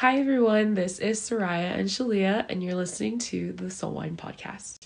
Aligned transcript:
Hi, 0.00 0.18
everyone. 0.18 0.74
This 0.74 0.98
is 0.98 1.18
Soraya 1.18 1.72
and 1.72 1.88
Shalia, 1.88 2.44
and 2.50 2.62
you're 2.62 2.74
listening 2.74 3.18
to 3.20 3.54
the 3.54 3.70
Soul 3.70 3.92
Wind 3.94 4.18
Podcast. 4.18 4.84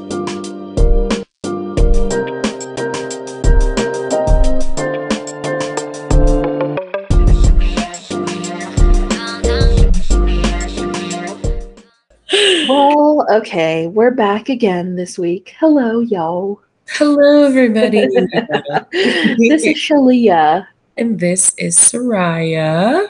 Well, 12.68 13.26
okay, 13.32 13.88
we're 13.88 14.12
back 14.12 14.48
again 14.48 14.94
this 14.94 15.18
week. 15.18 15.56
Hello, 15.58 15.98
y'all. 15.98 16.60
Hello, 16.90 17.46
everybody. 17.48 18.06
this 18.92 19.64
is 19.64 19.76
Shalia. 19.76 20.68
and 20.96 21.18
this 21.18 21.52
is 21.58 21.76
Soraya. 21.76 23.08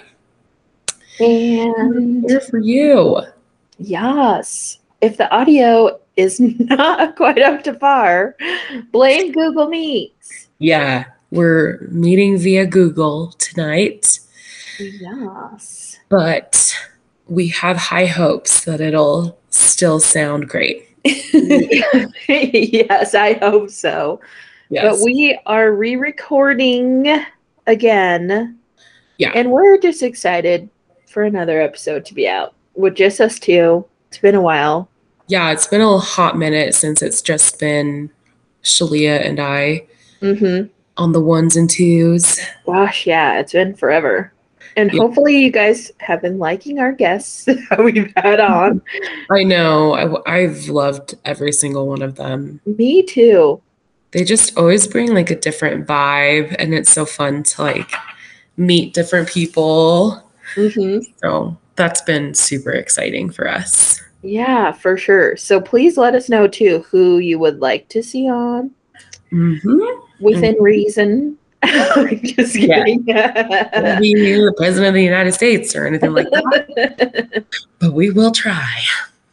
And 1.20 2.24
Here 2.28 2.40
for 2.40 2.58
you. 2.58 3.20
yes, 3.78 4.78
if 5.00 5.16
the 5.16 5.30
audio 5.30 5.98
is 6.16 6.40
not 6.58 7.16
quite 7.16 7.40
up 7.42 7.62
to 7.64 7.74
par, 7.74 8.36
blame 8.92 9.32
Google 9.32 9.68
Meets. 9.68 10.48
Yeah, 10.58 11.04
we're 11.30 11.80
meeting 11.90 12.38
via 12.38 12.66
Google 12.66 13.32
tonight, 13.38 14.18
Yes. 14.78 15.98
but 16.08 16.74
we 17.28 17.48
have 17.48 17.76
high 17.76 18.06
hopes 18.06 18.64
that 18.64 18.80
it'll 18.80 19.38
still 19.50 20.00
sound 20.00 20.48
great. 20.48 20.88
yes, 22.28 23.14
I 23.14 23.34
hope 23.40 23.70
so. 23.70 24.20
Yes. 24.70 24.84
But 24.98 25.04
we 25.04 25.38
are 25.46 25.72
re 25.72 25.96
recording 25.96 27.24
again. 27.66 28.58
Yeah. 29.18 29.32
And 29.34 29.50
we're 29.50 29.78
just 29.78 30.02
excited 30.02 30.68
for 31.10 31.24
another 31.24 31.60
episode 31.60 32.04
to 32.06 32.14
be 32.14 32.28
out 32.28 32.54
with 32.74 32.94
just 32.94 33.20
us 33.20 33.38
two. 33.38 33.84
It's 34.08 34.18
been 34.18 34.34
a 34.34 34.40
while. 34.40 34.88
yeah, 35.28 35.50
it's 35.52 35.66
been 35.66 35.80
a 35.80 35.98
hot 35.98 36.36
minute 36.38 36.74
since 36.74 37.02
it's 37.02 37.20
just 37.22 37.58
been 37.60 38.10
Shalia 38.64 39.24
and 39.24 39.38
I 39.40 39.86
Mm-hmm. 40.22 40.66
on 40.96 41.12
the 41.12 41.20
ones 41.20 41.56
and 41.56 41.68
twos. 41.70 42.40
Gosh, 42.66 43.06
yeah, 43.06 43.38
it's 43.40 43.52
been 43.52 43.74
forever. 43.74 44.32
And 44.76 44.92
Yeah. 44.92 45.00
hopefully 45.00 45.38
you 45.38 45.50
guys 45.50 45.90
have 45.98 46.20
been 46.22 46.38
liking 46.38 46.78
our 46.78 46.92
guests 46.92 47.44
that 47.46 47.82
we've 47.82 48.12
had 48.16 48.38
on. 48.40 48.82
I 49.30 49.42
know, 49.44 49.94
I, 49.94 50.32
I've 50.42 50.68
loved 50.68 51.14
every 51.24 51.52
single 51.52 51.86
one 51.88 52.02
of 52.02 52.16
them. 52.16 52.60
Me 52.66 53.02
too. 53.02 53.60
They 54.12 54.24
just 54.24 54.56
always 54.58 54.86
bring 54.86 55.14
like 55.14 55.30
a 55.30 55.36
different 55.36 55.86
vibe, 55.86 56.54
and 56.58 56.74
it's 56.74 56.90
so 56.92 57.06
fun 57.06 57.44
to 57.44 57.62
like 57.62 57.90
meet 58.56 58.92
different 58.92 59.28
people. 59.28 60.22
Hmm 60.54 60.98
So 61.22 61.56
that's 61.76 62.02
been 62.02 62.34
super 62.34 62.70
exciting 62.72 63.30
for 63.30 63.48
us. 63.48 64.00
Yeah, 64.22 64.72
for 64.72 64.96
sure. 64.98 65.36
So 65.36 65.60
please 65.60 65.96
let 65.96 66.14
us 66.14 66.28
know 66.28 66.46
too 66.46 66.84
who 66.90 67.18
you 67.18 67.38
would 67.38 67.60
like 67.60 67.88
to 67.90 68.02
see 68.02 68.28
on 68.28 68.70
Mm-hmm. 69.32 69.78
within 70.20 70.56
reason. 70.60 71.38
Just 72.22 72.56
Yeah. 72.56 72.84
kidding. 72.84 73.02
be 73.04 73.12
the 73.14 74.52
president 74.56 74.88
of 74.88 74.94
the 74.94 75.04
United 75.04 75.32
States 75.32 75.76
or 75.76 75.86
anything 75.86 76.12
like 76.12 76.28
that, 76.30 77.44
but 77.78 77.92
we 77.92 78.10
will 78.10 78.32
try. 78.32 78.68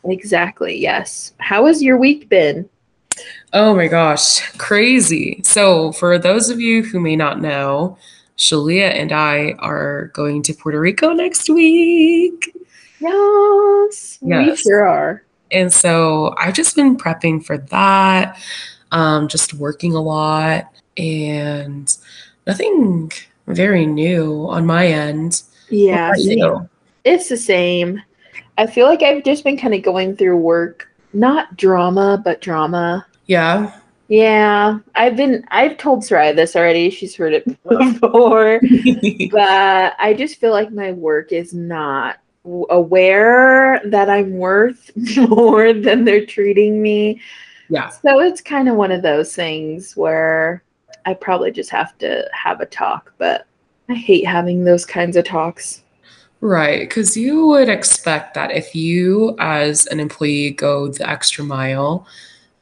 exactly. 0.03 0.77
Yes. 0.77 1.33
How 1.39 1.65
has 1.65 1.81
your 1.81 1.97
week 1.97 2.29
been? 2.29 2.69
Oh 3.53 3.75
my 3.75 3.87
gosh, 3.87 4.41
crazy. 4.57 5.41
So, 5.43 5.91
for 5.93 6.19
those 6.19 6.49
of 6.49 6.59
you 6.61 6.83
who 6.83 6.99
may 6.99 7.15
not 7.15 7.41
know, 7.41 7.97
Shalia 8.37 8.89
and 8.93 9.11
I 9.11 9.53
are 9.59 10.11
going 10.13 10.43
to 10.43 10.53
Puerto 10.53 10.79
Rico 10.79 11.11
next 11.13 11.49
week. 11.49 12.55
Yes, 12.99 14.17
we 14.21 14.29
Yes. 14.31 14.61
sure 14.61 14.87
are. 14.87 15.23
And 15.51 15.71
so 15.71 16.35
I've 16.37 16.53
just 16.53 16.75
been 16.75 16.97
prepping 16.97 17.43
for 17.45 17.57
that, 17.57 18.37
um, 18.91 19.27
just 19.27 19.53
working 19.53 19.93
a 19.95 20.01
lot, 20.01 20.65
and 20.97 21.95
nothing 22.45 23.11
very 23.47 23.85
new 23.85 24.45
on 24.49 24.65
my 24.65 24.87
end. 24.87 25.41
Yeah, 25.69 26.09
about 26.09 26.17
same. 26.19 26.37
you? 26.37 26.69
it's 27.05 27.29
the 27.29 27.37
same. 27.37 28.01
I 28.57 28.67
feel 28.67 28.87
like 28.87 29.03
I've 29.03 29.23
just 29.23 29.43
been 29.43 29.57
kind 29.57 29.73
of 29.73 29.83
going 29.83 30.15
through 30.15 30.37
work, 30.37 30.89
not 31.13 31.55
drama, 31.55 32.21
but 32.23 32.41
drama. 32.41 33.05
Yeah. 33.27 33.71
Yeah, 34.09 34.79
I've 34.95 35.17
been. 35.17 35.45
I've 35.49 35.77
told 35.77 36.03
Soraya 36.03 36.35
this 36.35 36.55
already. 36.55 36.89
She's 36.89 37.15
heard 37.15 37.33
it 37.33 37.45
before, 37.67 38.61
but 39.31 39.95
I 39.99 40.15
just 40.17 40.39
feel 40.39 40.51
like 40.51 40.71
my 40.71 40.91
work 40.93 41.31
is 41.31 41.53
not 41.53 42.17
aware 42.69 43.81
that 43.85 44.09
I'm 44.09 44.37
worth 44.37 44.91
more 45.17 45.73
than 45.73 46.05
they're 46.05 46.25
treating 46.25 46.81
me. 46.81 47.21
yeah. 47.69 47.89
So 47.89 48.19
it's 48.21 48.39
kind 48.39 48.69
of 48.69 48.75
one 48.75 48.91
of 48.91 49.01
those 49.01 49.35
things 49.35 49.97
where 49.97 50.63
I 51.05 51.13
probably 51.13 51.51
just 51.51 51.69
have 51.71 51.97
to 51.97 52.25
have 52.31 52.61
a 52.61 52.65
talk, 52.65 53.13
but 53.17 53.45
I 53.89 53.95
hate 53.95 54.25
having 54.25 54.63
those 54.63 54.85
kinds 54.85 55.17
of 55.17 55.25
talks. 55.25 55.83
Right, 56.39 56.81
because 56.81 57.17
you 57.17 57.47
would 57.47 57.67
expect 57.67 58.35
that 58.35 58.51
if 58.51 58.75
you, 58.75 59.35
as 59.39 59.87
an 59.87 59.99
employee, 59.99 60.51
go 60.51 60.87
the 60.87 61.09
extra 61.09 61.43
mile, 61.43 62.05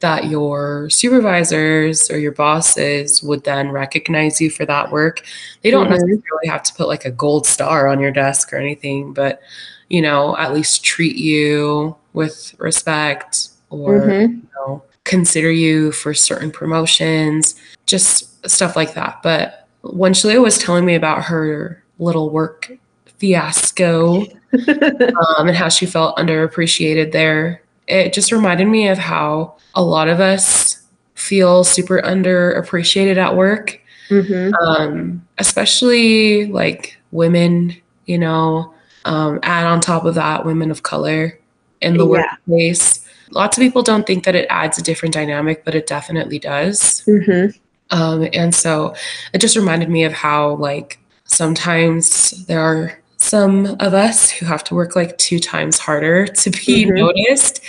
that 0.05 0.25
your 0.25 0.87
supervisors 0.91 2.11
or 2.11 2.19
your 2.19 2.31
bosses 2.31 3.23
would 3.23 3.43
then 3.43 3.69
recognize 3.71 4.39
you 4.39 4.51
for 4.51 4.63
that 4.63 4.91
work. 4.91 5.23
They 5.63 5.71
don't 5.71 5.87
Mhm. 5.87 5.93
necessarily 5.97 6.47
have 6.47 6.61
to 6.61 6.73
put 6.75 6.87
like 6.87 7.05
a 7.05 7.09
gold 7.09 7.47
star 7.47 7.87
on 7.87 7.99
your 7.99 8.11
desk 8.11 8.53
or 8.53 8.57
anything, 8.57 9.13
but 9.13 9.41
you 9.89 10.03
know, 10.03 10.37
at 10.37 10.53
least 10.53 10.83
treat 10.83 11.15
you 11.15 11.95
with 12.13 12.53
respect 12.59 13.49
or 13.71 14.01
Mhm. 14.01 14.21
you 14.21 14.47
know, 14.55 14.83
consider 15.05 15.49
you 15.49 15.91
for 15.91 16.13
certain 16.13 16.51
promotions, 16.51 17.55
just 17.87 18.47
stuff 18.47 18.75
like 18.75 18.93
that. 18.93 19.21
But 19.23 19.67
when 19.81 20.13
Shalia 20.13 20.39
was 20.39 20.59
telling 20.59 20.85
me 20.85 20.93
about 20.93 21.23
her 21.23 21.81
little 21.97 22.29
work 22.29 22.71
fiasco 23.17 24.21
um, 24.67 25.47
and 25.47 25.57
how 25.57 25.69
she 25.69 25.87
felt 25.87 26.15
underappreciated 26.17 27.11
there, 27.11 27.61
it 27.87 28.13
just 28.13 28.31
reminded 28.31 28.67
me 28.67 28.87
of 28.87 28.97
how 28.97 29.55
a 29.75 29.83
lot 29.83 30.07
of 30.07 30.19
us 30.19 30.81
feel 31.15 31.63
super 31.63 32.01
underappreciated 32.01 33.17
at 33.17 33.35
work, 33.35 33.79
Mhm. 34.09 34.51
um, 34.61 35.25
especially 35.37 36.45
like 36.47 36.97
women, 37.11 37.75
you 38.05 38.17
know, 38.17 38.73
um, 39.05 39.39
add 39.43 39.65
on 39.65 39.79
top 39.79 40.05
of 40.05 40.15
that, 40.15 40.45
women 40.45 40.71
of 40.71 40.83
color 40.83 41.37
in 41.81 41.97
the 41.97 42.05
Yeah. 42.05 42.23
workplace. 42.47 43.01
Lots 43.31 43.57
of 43.57 43.61
people 43.61 43.81
don't 43.83 44.05
think 44.05 44.23
that 44.25 44.35
it 44.35 44.47
adds 44.49 44.77
a 44.77 44.81
different 44.83 45.13
dynamic, 45.13 45.63
but 45.65 45.75
it 45.75 45.87
definitely 45.87 46.39
does. 46.39 47.03
Mhm. 47.07 47.53
Um, 47.91 48.27
and 48.33 48.53
so 48.53 48.93
it 49.33 49.39
just 49.39 49.55
reminded 49.55 49.89
me 49.89 50.03
of 50.03 50.13
how, 50.13 50.55
like, 50.55 50.99
sometimes 51.25 52.45
there 52.47 52.59
are 52.61 52.93
some 53.25 53.75
of 53.79 53.93
us 53.93 54.29
who 54.29 54.45
have 54.45 54.63
to 54.65 54.75
work 54.75 54.95
like 54.95 55.17
two 55.17 55.39
times 55.39 55.79
harder 55.79 56.27
to 56.27 56.49
be 56.51 56.85
Mhm. 56.85 56.95
noticed. 56.95 57.61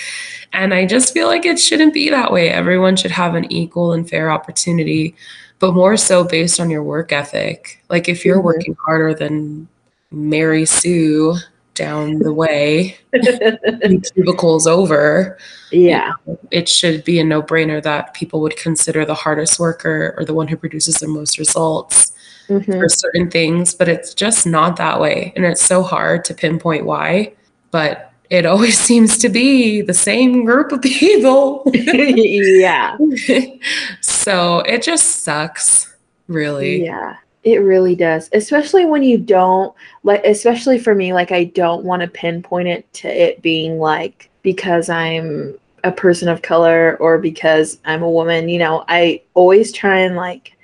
And 0.53 0.73
I 0.75 0.87
just 0.87 1.13
feel 1.13 1.27
like 1.27 1.45
it 1.47 1.59
shouldn't 1.59 1.95
be 1.95 2.09
that 2.11 2.33
way. 2.33 2.51
Everyone 2.51 2.97
should 2.97 3.11
have 3.11 3.35
an 3.35 3.51
equal 3.51 3.93
and 3.93 4.09
fair 4.09 4.31
opportunity, 4.31 5.15
but 5.59 5.73
more 5.75 5.97
so 5.97 6.25
based 6.25 6.61
on 6.61 6.71
your 6.71 6.83
work 6.83 7.13
ethic. 7.13 7.83
Like, 7.91 8.09
if 8.09 8.25
you're 8.25 8.41
Mhm. 8.41 8.45
working 8.45 8.77
harder 8.85 9.15
than 9.15 9.67
Mary 10.11 10.67
Sue 10.67 11.35
down 11.75 12.19
the 12.21 12.33
way, 12.33 12.97
cubicles 14.15 14.67
over, 14.67 15.37
yeah. 15.71 16.13
it 16.51 16.69
should 16.69 17.05
be 17.05 17.19
a 17.19 17.25
no 17.25 17.43
brainer 17.43 17.83
that 17.83 18.15
people 18.15 18.41
would 18.41 18.57
consider 18.57 19.05
the 19.05 19.15
hardest 19.15 19.59
worker 19.59 20.15
or 20.17 20.25
the 20.25 20.33
one 20.35 20.49
who 20.49 20.57
produces 20.57 20.97
the 20.97 21.09
most 21.09 21.39
results 21.39 22.13
Mhm. 22.49 22.79
for 22.79 22.89
certain 22.89 23.31
things, 23.31 23.75
but 23.75 23.89
it's 23.89 24.15
just 24.15 24.47
not 24.47 24.77
that 24.77 25.01
way. 25.01 25.33
And 25.37 25.45
it's 25.45 25.63
so 25.63 25.83
hard 25.83 26.25
to 26.27 26.35
pinpoint 26.35 26.85
why, 26.87 27.33
but 27.71 28.13
it 28.31 28.47
always 28.47 28.79
seems 28.89 29.19
to 29.19 29.29
be 29.29 29.81
the 29.83 29.95
same 29.95 30.45
group 30.45 30.73
of 30.73 30.83
people. 30.83 31.63
yeah. 31.75 32.97
so 34.01 34.61
it 34.61 34.83
just 34.83 35.23
sucks, 35.25 35.95
really. 36.29 36.85
Yeah. 36.85 37.17
It 37.45 37.59
really 37.59 37.95
does. 37.95 38.29
Especially 38.33 38.87
when 38.87 39.05
you 39.05 39.19
don't 39.19 39.73
like 40.03 40.25
especially 40.25 40.81
for 40.81 40.97
me 40.97 41.13
like 41.13 41.31
I 41.31 41.45
don't 41.45 41.85
want 41.85 42.03
to 42.03 42.09
pinpoint 42.09 42.67
it 42.67 42.93
to 42.95 43.09
it 43.09 43.41
being 43.41 43.79
like 43.79 44.29
because 44.43 44.89
I'm 44.89 45.57
a 45.85 45.93
person 45.93 46.29
of 46.29 46.43
color 46.43 46.97
or 46.99 47.19
because 47.19 47.79
I'm 47.85 48.03
a 48.03 48.11
woman, 48.11 48.49
you 48.49 48.59
know, 48.59 48.85
I 48.89 49.23
always 49.35 49.71
try 49.71 49.99
and 50.01 50.17
like 50.17 50.56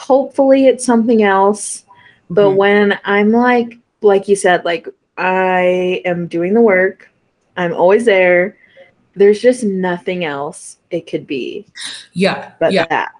hopefully 0.00 0.66
it's 0.66 0.84
something 0.84 1.22
else. 1.22 1.84
But 2.30 2.50
Mhm. 2.50 2.56
when 2.56 2.98
I'm 3.04 3.32
like 3.32 3.76
like 4.02 4.28
you 4.28 4.36
said 4.36 4.64
like 4.64 4.88
I 5.18 6.00
am 6.06 6.26
doing 6.26 6.54
the 6.54 6.60
work, 6.62 7.10
I'm 7.56 7.74
always 7.74 8.06
there. 8.06 8.56
There's 9.14 9.40
just 9.40 9.62
nothing 9.62 10.24
else 10.24 10.78
it 10.90 11.06
could 11.06 11.26
be 11.26 11.66
Yeah. 12.14 12.52
but 12.58 12.72
yeah. 12.72 12.86
that. 12.88 13.12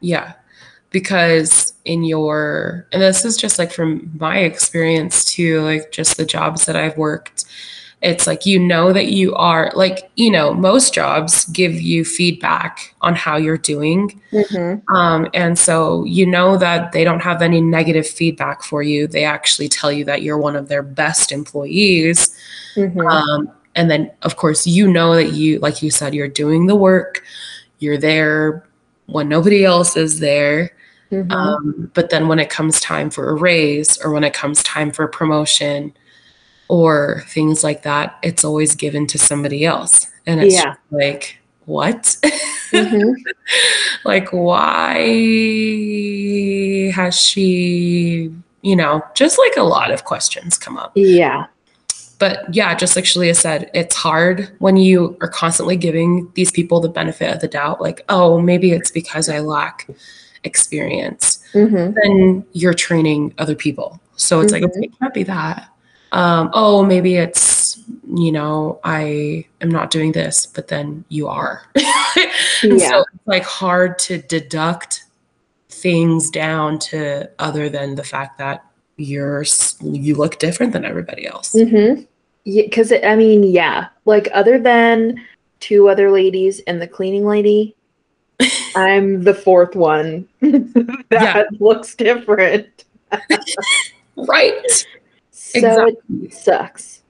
Yeah. 0.00 0.34
Because 0.90 1.74
in 1.84 2.04
your 2.04 2.86
and 2.92 3.02
this 3.02 3.24
is 3.24 3.36
just 3.36 3.58
like 3.58 3.72
from 3.72 4.10
my 4.18 4.38
experience 4.38 5.24
too 5.24 5.60
like 5.62 5.90
just 5.90 6.16
the 6.16 6.24
jobs 6.24 6.64
that 6.66 6.76
i've 6.76 6.96
worked 6.96 7.44
it's 8.00 8.28
like 8.28 8.46
you 8.46 8.60
know 8.60 8.92
that 8.92 9.08
you 9.08 9.34
are 9.34 9.72
like 9.74 10.08
you 10.14 10.30
know 10.30 10.54
most 10.54 10.94
jobs 10.94 11.44
give 11.46 11.72
you 11.80 12.04
feedback 12.04 12.94
on 13.00 13.14
how 13.14 13.36
you're 13.36 13.58
doing 13.58 14.20
Mm-hmm. 14.32 14.94
um, 14.94 15.26
and 15.34 15.58
so 15.58 16.04
you 16.04 16.26
know 16.26 16.56
that 16.58 16.92
they 16.92 17.02
don't 17.02 17.20
have 17.22 17.40
any 17.42 17.60
negative 17.60 18.06
feedback 18.06 18.62
for 18.62 18.82
you 18.82 19.06
they 19.06 19.24
actually 19.24 19.68
tell 19.68 19.90
you 19.90 20.04
that 20.04 20.22
you're 20.22 20.38
one 20.38 20.54
of 20.54 20.68
their 20.68 20.82
best 20.82 21.32
employees 21.32 22.36
Mm-hmm. 22.76 23.00
um, 23.00 23.50
and 23.74 23.90
then 23.90 24.10
of 24.22 24.36
course 24.36 24.66
you 24.66 24.86
know 24.86 25.14
that 25.14 25.32
you 25.32 25.58
like 25.58 25.82
you 25.82 25.90
said 25.90 26.14
you're 26.14 26.28
doing 26.28 26.66
the 26.66 26.76
work 26.76 27.24
you're 27.80 27.98
there 27.98 28.64
when 29.06 29.28
nobody 29.28 29.64
else 29.64 29.96
is 29.96 30.20
there 30.20 30.70
Mhm. 31.10 31.32
um, 31.32 31.90
but 31.94 32.10
then 32.10 32.28
when 32.28 32.38
it 32.38 32.50
comes 32.50 32.80
time 32.80 33.08
for 33.08 33.30
a 33.30 33.34
raise 33.34 33.96
or 34.04 34.12
when 34.12 34.24
it 34.24 34.34
comes 34.34 34.62
time 34.62 34.90
for 34.90 35.04
a 35.04 35.08
promotion 35.08 35.94
or 36.68 37.24
things 37.28 37.64
like 37.64 37.82
that, 37.82 38.18
it's 38.22 38.44
always 38.44 38.74
given 38.74 39.06
to 39.08 39.18
somebody 39.18 39.64
else. 39.64 40.06
And 40.26 40.42
it's 40.42 40.54
Yeah. 40.54 40.74
like, 40.90 41.38
what? 41.64 42.16
Mhm. 42.72 43.14
like, 44.04 44.32
why 44.32 44.98
has 46.94 47.18
she, 47.18 48.30
you 48.62 48.76
know, 48.76 49.02
just 49.14 49.38
like 49.38 49.56
a 49.56 49.62
lot 49.62 49.90
of 49.90 50.04
questions 50.04 50.58
come 50.58 50.76
up. 50.76 50.92
Yeah. 50.94 51.46
But 52.18 52.52
yeah, 52.54 52.74
just 52.74 52.96
like 52.96 53.04
Shalia 53.04 53.36
said, 53.36 53.70
it's 53.74 53.94
hard 53.94 54.50
when 54.58 54.76
you 54.76 55.16
are 55.20 55.28
constantly 55.28 55.76
giving 55.76 56.30
these 56.34 56.50
people 56.50 56.80
the 56.80 56.88
benefit 56.88 57.32
of 57.32 57.40
the 57.40 57.48
doubt, 57.48 57.80
like, 57.80 58.04
oh, 58.08 58.40
maybe 58.40 58.72
it's 58.72 58.90
because 58.90 59.28
I 59.28 59.38
lack 59.40 59.88
experience 60.44 61.36
Mm-hmm. 61.54 61.94
then 62.02 62.44
you're 62.52 62.74
training 62.74 63.32
other 63.38 63.54
people. 63.54 63.98
So 64.16 64.40
it's 64.40 64.52
like, 64.52 64.62
Mhm. 64.62 64.70
okay, 64.70 64.80
it 64.82 64.98
can't 64.98 65.14
be 65.14 65.22
that. 65.24 65.68
Um, 66.12 66.50
oh, 66.54 66.84
maybe 66.84 67.16
it's, 67.16 67.82
you 68.14 68.32
know, 68.32 68.80
I 68.84 69.44
am 69.60 69.68
not 69.70 69.90
doing 69.90 70.12
this, 70.12 70.46
but 70.46 70.68
then 70.68 71.04
you 71.08 71.28
are. 71.28 71.62
Yeah. 72.62 72.88
so 72.88 73.04
it's 73.14 73.26
like 73.26 73.44
hard 73.44 73.98
to 74.00 74.18
deduct 74.18 75.04
things 75.68 76.28
down 76.30 76.78
to 76.80 77.30
other 77.38 77.68
than 77.68 77.94
the 77.94 78.02
fact 78.02 78.38
that 78.38 78.64
you're, 78.96 79.44
you 79.80 80.16
look 80.16 80.38
different 80.40 80.72
than 80.72 80.84
everybody 80.84 81.26
else. 81.26 81.54
Mm-hmm. 81.54 82.02
Yeah, 82.44 82.62
because 82.64 82.92
I 82.92 83.14
mean, 83.14 83.44
yeah, 83.44 83.88
like 84.06 84.28
other 84.32 84.58
than 84.58 85.24
two 85.60 85.88
other 85.88 86.10
ladies 86.10 86.60
and 86.66 86.82
the 86.82 86.88
cleaning 86.88 87.26
lady, 87.26 87.76
I'm 88.74 89.22
the 89.22 89.34
fourth 89.34 89.76
one 89.76 90.26
that 90.40 91.00
Yeah. 91.12 91.44
looks 91.60 91.94
different. 91.94 92.84
Right. 94.16 94.86
So 95.38 95.58
Exactly. 95.58 95.96
it 96.24 96.34
sucks. 96.34 97.02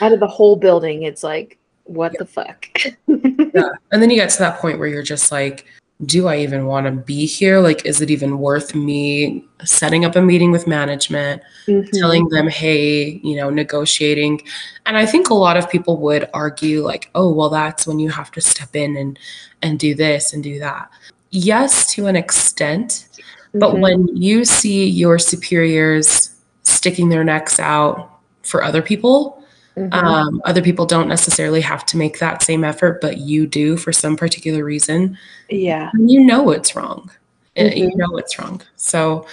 Out 0.00 0.12
of 0.12 0.20
the 0.20 0.26
whole 0.28 0.54
building, 0.56 1.02
it's 1.02 1.22
like, 1.24 1.58
what 1.84 2.16
the 2.18 2.24
fuck? 2.24 2.68
Yeah. 3.06 3.70
And 3.92 4.00
then 4.02 4.10
you 4.10 4.16
get 4.16 4.30
to 4.30 4.38
that 4.38 4.60
point 4.60 4.78
where 4.78 4.88
you're 4.88 5.02
just 5.02 5.32
like, 5.32 5.66
do 6.04 6.26
I 6.28 6.38
even 6.38 6.66
want 6.66 6.86
to 6.86 6.92
be 6.92 7.26
here? 7.26 7.58
Like, 7.58 7.84
is 7.86 8.00
it 8.00 8.10
even 8.10 8.38
worth 8.38 8.74
me 8.74 9.44
setting 9.64 10.04
up 10.04 10.14
a 10.14 10.20
meeting 10.22 10.50
with 10.52 10.66
management, 10.66 11.42
Mhm. 11.66 11.90
telling 11.98 12.28
them, 12.28 12.48
hey, 12.48 13.18
you 13.24 13.34
know, 13.34 13.50
negotiating? 13.50 14.42
And 14.84 14.96
I 14.96 15.06
think 15.06 15.30
a 15.30 15.34
lot 15.34 15.56
of 15.56 15.68
people 15.70 15.96
would 15.98 16.28
argue, 16.34 16.82
like, 16.82 17.10
oh, 17.14 17.32
well, 17.32 17.48
that's 17.48 17.86
when 17.86 17.98
you 17.98 18.10
have 18.10 18.30
to 18.32 18.40
step 18.40 18.76
in 18.76 18.96
and 18.96 19.18
and 19.62 19.78
do 19.78 19.94
this 19.94 20.32
and 20.34 20.42
do 20.42 20.58
that. 20.60 20.88
Yes, 21.30 21.86
to 21.94 22.06
an 22.06 22.14
extent, 22.16 23.06
but 23.54 23.74
Mhm. 23.74 23.80
when 23.80 24.16
you 24.16 24.44
see 24.44 24.86
your 24.86 25.18
superiors 25.18 26.30
sticking 26.66 27.08
their 27.08 27.24
necks 27.24 27.58
out 27.58 28.10
for 28.42 28.62
other 28.62 28.82
people, 28.82 29.42
Mhm. 29.76 29.92
um, 29.94 30.40
other 30.44 30.62
people 30.62 30.86
don't 30.86 31.08
necessarily 31.08 31.60
have 31.60 31.84
to 31.86 31.96
make 31.96 32.18
that 32.18 32.42
same 32.42 32.64
effort, 32.64 33.00
but 33.00 33.18
you 33.18 33.46
do 33.46 33.76
for 33.76 33.92
some 33.92 34.16
particular 34.16 34.64
reason. 34.64 35.16
yeah. 35.48 35.90
And 35.94 36.10
you 36.10 36.24
know 36.24 36.50
it's 36.50 36.74
wrong. 36.74 37.10
Uh, 37.58 37.64
You 37.64 37.88
Mhm. 37.90 37.96
know 37.96 38.16
it's 38.16 38.38
wrong. 38.38 38.60
So 38.76 39.26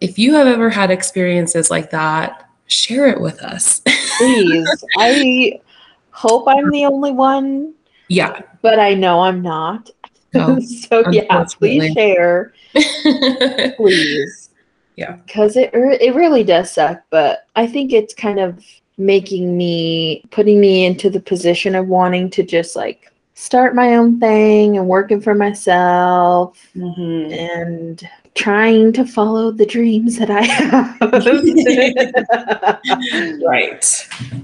if 0.00 0.18
you 0.18 0.34
have 0.34 0.46
ever 0.48 0.70
had 0.70 0.90
experiences 0.90 1.70
like 1.70 1.90
that, 1.90 2.48
share 2.66 3.06
it 3.06 3.20
with 3.20 3.40
us. 3.42 3.80
Please. 4.18 4.68
I 4.98 5.60
hope 6.10 6.44
I'm 6.48 6.70
the 6.70 6.84
only 6.86 7.12
one, 7.12 7.74
yeah. 8.08 8.40
but 8.62 8.80
I 8.80 8.94
know 8.94 9.20
I'm 9.20 9.40
not. 9.40 9.90
No. 10.34 10.58
so 10.90 11.04
yeah, 11.12 11.44
please 11.58 11.92
share. 11.92 12.52
please. 13.76 14.45
Yeah. 14.96 15.16
Because 15.26 15.56
it 15.56 15.70
it 15.74 16.14
really 16.14 16.42
does 16.44 16.72
suck, 16.72 17.02
but 17.10 17.46
I 17.54 17.66
think 17.66 17.92
it's 17.92 18.14
kind 18.14 18.40
of 18.40 18.64
making 18.98 19.56
me 19.56 20.24
putting 20.30 20.58
me 20.60 20.86
into 20.86 21.10
the 21.10 21.20
position 21.20 21.74
of 21.74 21.86
wanting 21.88 22.30
to 22.30 22.42
just 22.42 22.76
like 22.76 23.12
start 23.34 23.74
my 23.74 23.96
own 23.96 24.18
thing 24.18 24.78
and 24.78 24.88
working 24.88 25.20
for 25.20 25.34
myself 25.34 26.58
Mhm. 26.74 27.30
and 27.32 28.08
trying 28.36 28.92
to 28.92 29.04
follow 29.04 29.50
the 29.50 29.66
dreams 29.66 30.18
that 30.18 30.30
I 30.30 30.42
have. 30.42 30.96
Right. 33.44 33.84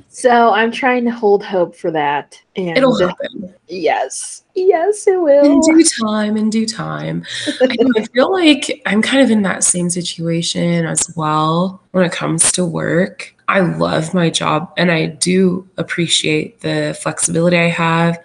so 0.08 0.50
I'm 0.52 0.70
trying 0.72 1.04
to 1.04 1.10
hold 1.10 1.44
hope 1.44 1.76
for 1.76 1.90
that. 1.90 2.40
And 2.56 2.76
It'll 2.76 2.98
happen. 2.98 3.54
yes. 3.68 4.44
Yes, 4.54 5.06
it 5.06 5.20
will. 5.20 5.44
In 5.44 5.60
due 5.60 5.84
time, 5.84 6.36
in 6.36 6.50
due 6.50 6.66
time. 6.66 7.24
I, 7.60 8.06
feel 8.12 8.30
like 8.32 8.82
I'm 8.86 9.02
kind 9.02 9.22
of 9.22 9.30
in 9.30 9.42
that 9.42 9.64
same 9.64 9.90
situation 9.90 10.84
as 10.84 11.12
well 11.16 11.80
when 11.92 12.04
it 12.04 12.12
comes 12.12 12.50
to 12.52 12.64
work. 12.64 13.34
I 13.48 13.60
love 13.60 14.14
my 14.14 14.30
job 14.30 14.72
and 14.76 14.90
I 14.90 15.06
do 15.06 15.68
appreciate 15.78 16.60
the 16.60 16.98
flexibility 17.00 17.58
I 17.58 17.68
have. 17.68 18.18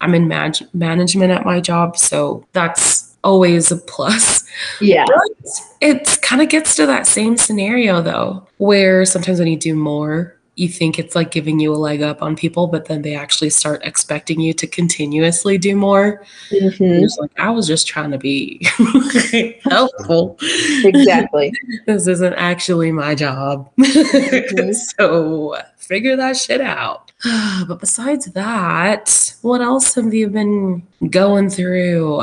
I'm 0.00 0.14
in 0.14 0.28
manage- 0.28 0.62
management 0.74 1.32
at 1.32 1.44
my 1.44 1.60
job, 1.60 1.96
so 1.96 2.44
that's 2.52 3.03
always 3.24 3.72
a 3.72 3.76
plus. 3.76 4.44
Yeah. 4.80 5.04
But 5.06 5.50
it 5.80 6.18
kind 6.22 6.40
of 6.42 6.48
gets 6.48 6.76
to 6.76 6.86
that 6.86 7.06
same 7.06 7.36
scenario 7.36 8.00
though, 8.00 8.46
where 8.58 9.04
sometimes 9.04 9.38
when 9.40 9.48
you 9.48 9.58
do 9.58 9.74
more, 9.74 10.36
you 10.56 10.68
think 10.68 10.98
it's 11.00 11.16
like 11.16 11.32
giving 11.32 11.58
you 11.58 11.74
a 11.74 11.76
leg 11.76 12.00
up 12.00 12.22
on 12.22 12.36
people, 12.36 12.68
but 12.68 12.84
then 12.84 13.02
they 13.02 13.16
actually 13.16 13.50
start 13.50 13.80
expecting 13.84 14.38
you 14.38 14.52
to 14.52 14.68
continuously 14.68 15.58
do 15.58 15.74
more. 15.74 16.24
Mhm. 16.50 17.00
Just 17.00 17.18
like, 17.18 17.32
I 17.36 17.50
was 17.50 17.66
just 17.66 17.88
trying 17.88 18.12
to 18.12 18.18
be 18.18 18.64
helpful. 19.64 20.38
Exactly. 20.84 21.52
This 21.86 22.06
isn't 22.06 22.34
actually 22.34 22.92
my 22.92 23.14
job. 23.14 23.68
so 24.72 25.56
figure 25.76 26.16
that 26.16 26.36
shit 26.36 26.60
out. 26.60 27.12
but 27.68 27.80
besides 27.80 28.26
that, 28.26 29.34
what 29.42 29.60
else 29.60 29.94
have 29.96 30.14
you 30.14 30.28
been 30.28 30.86
going 31.10 31.50
through? 31.50 32.22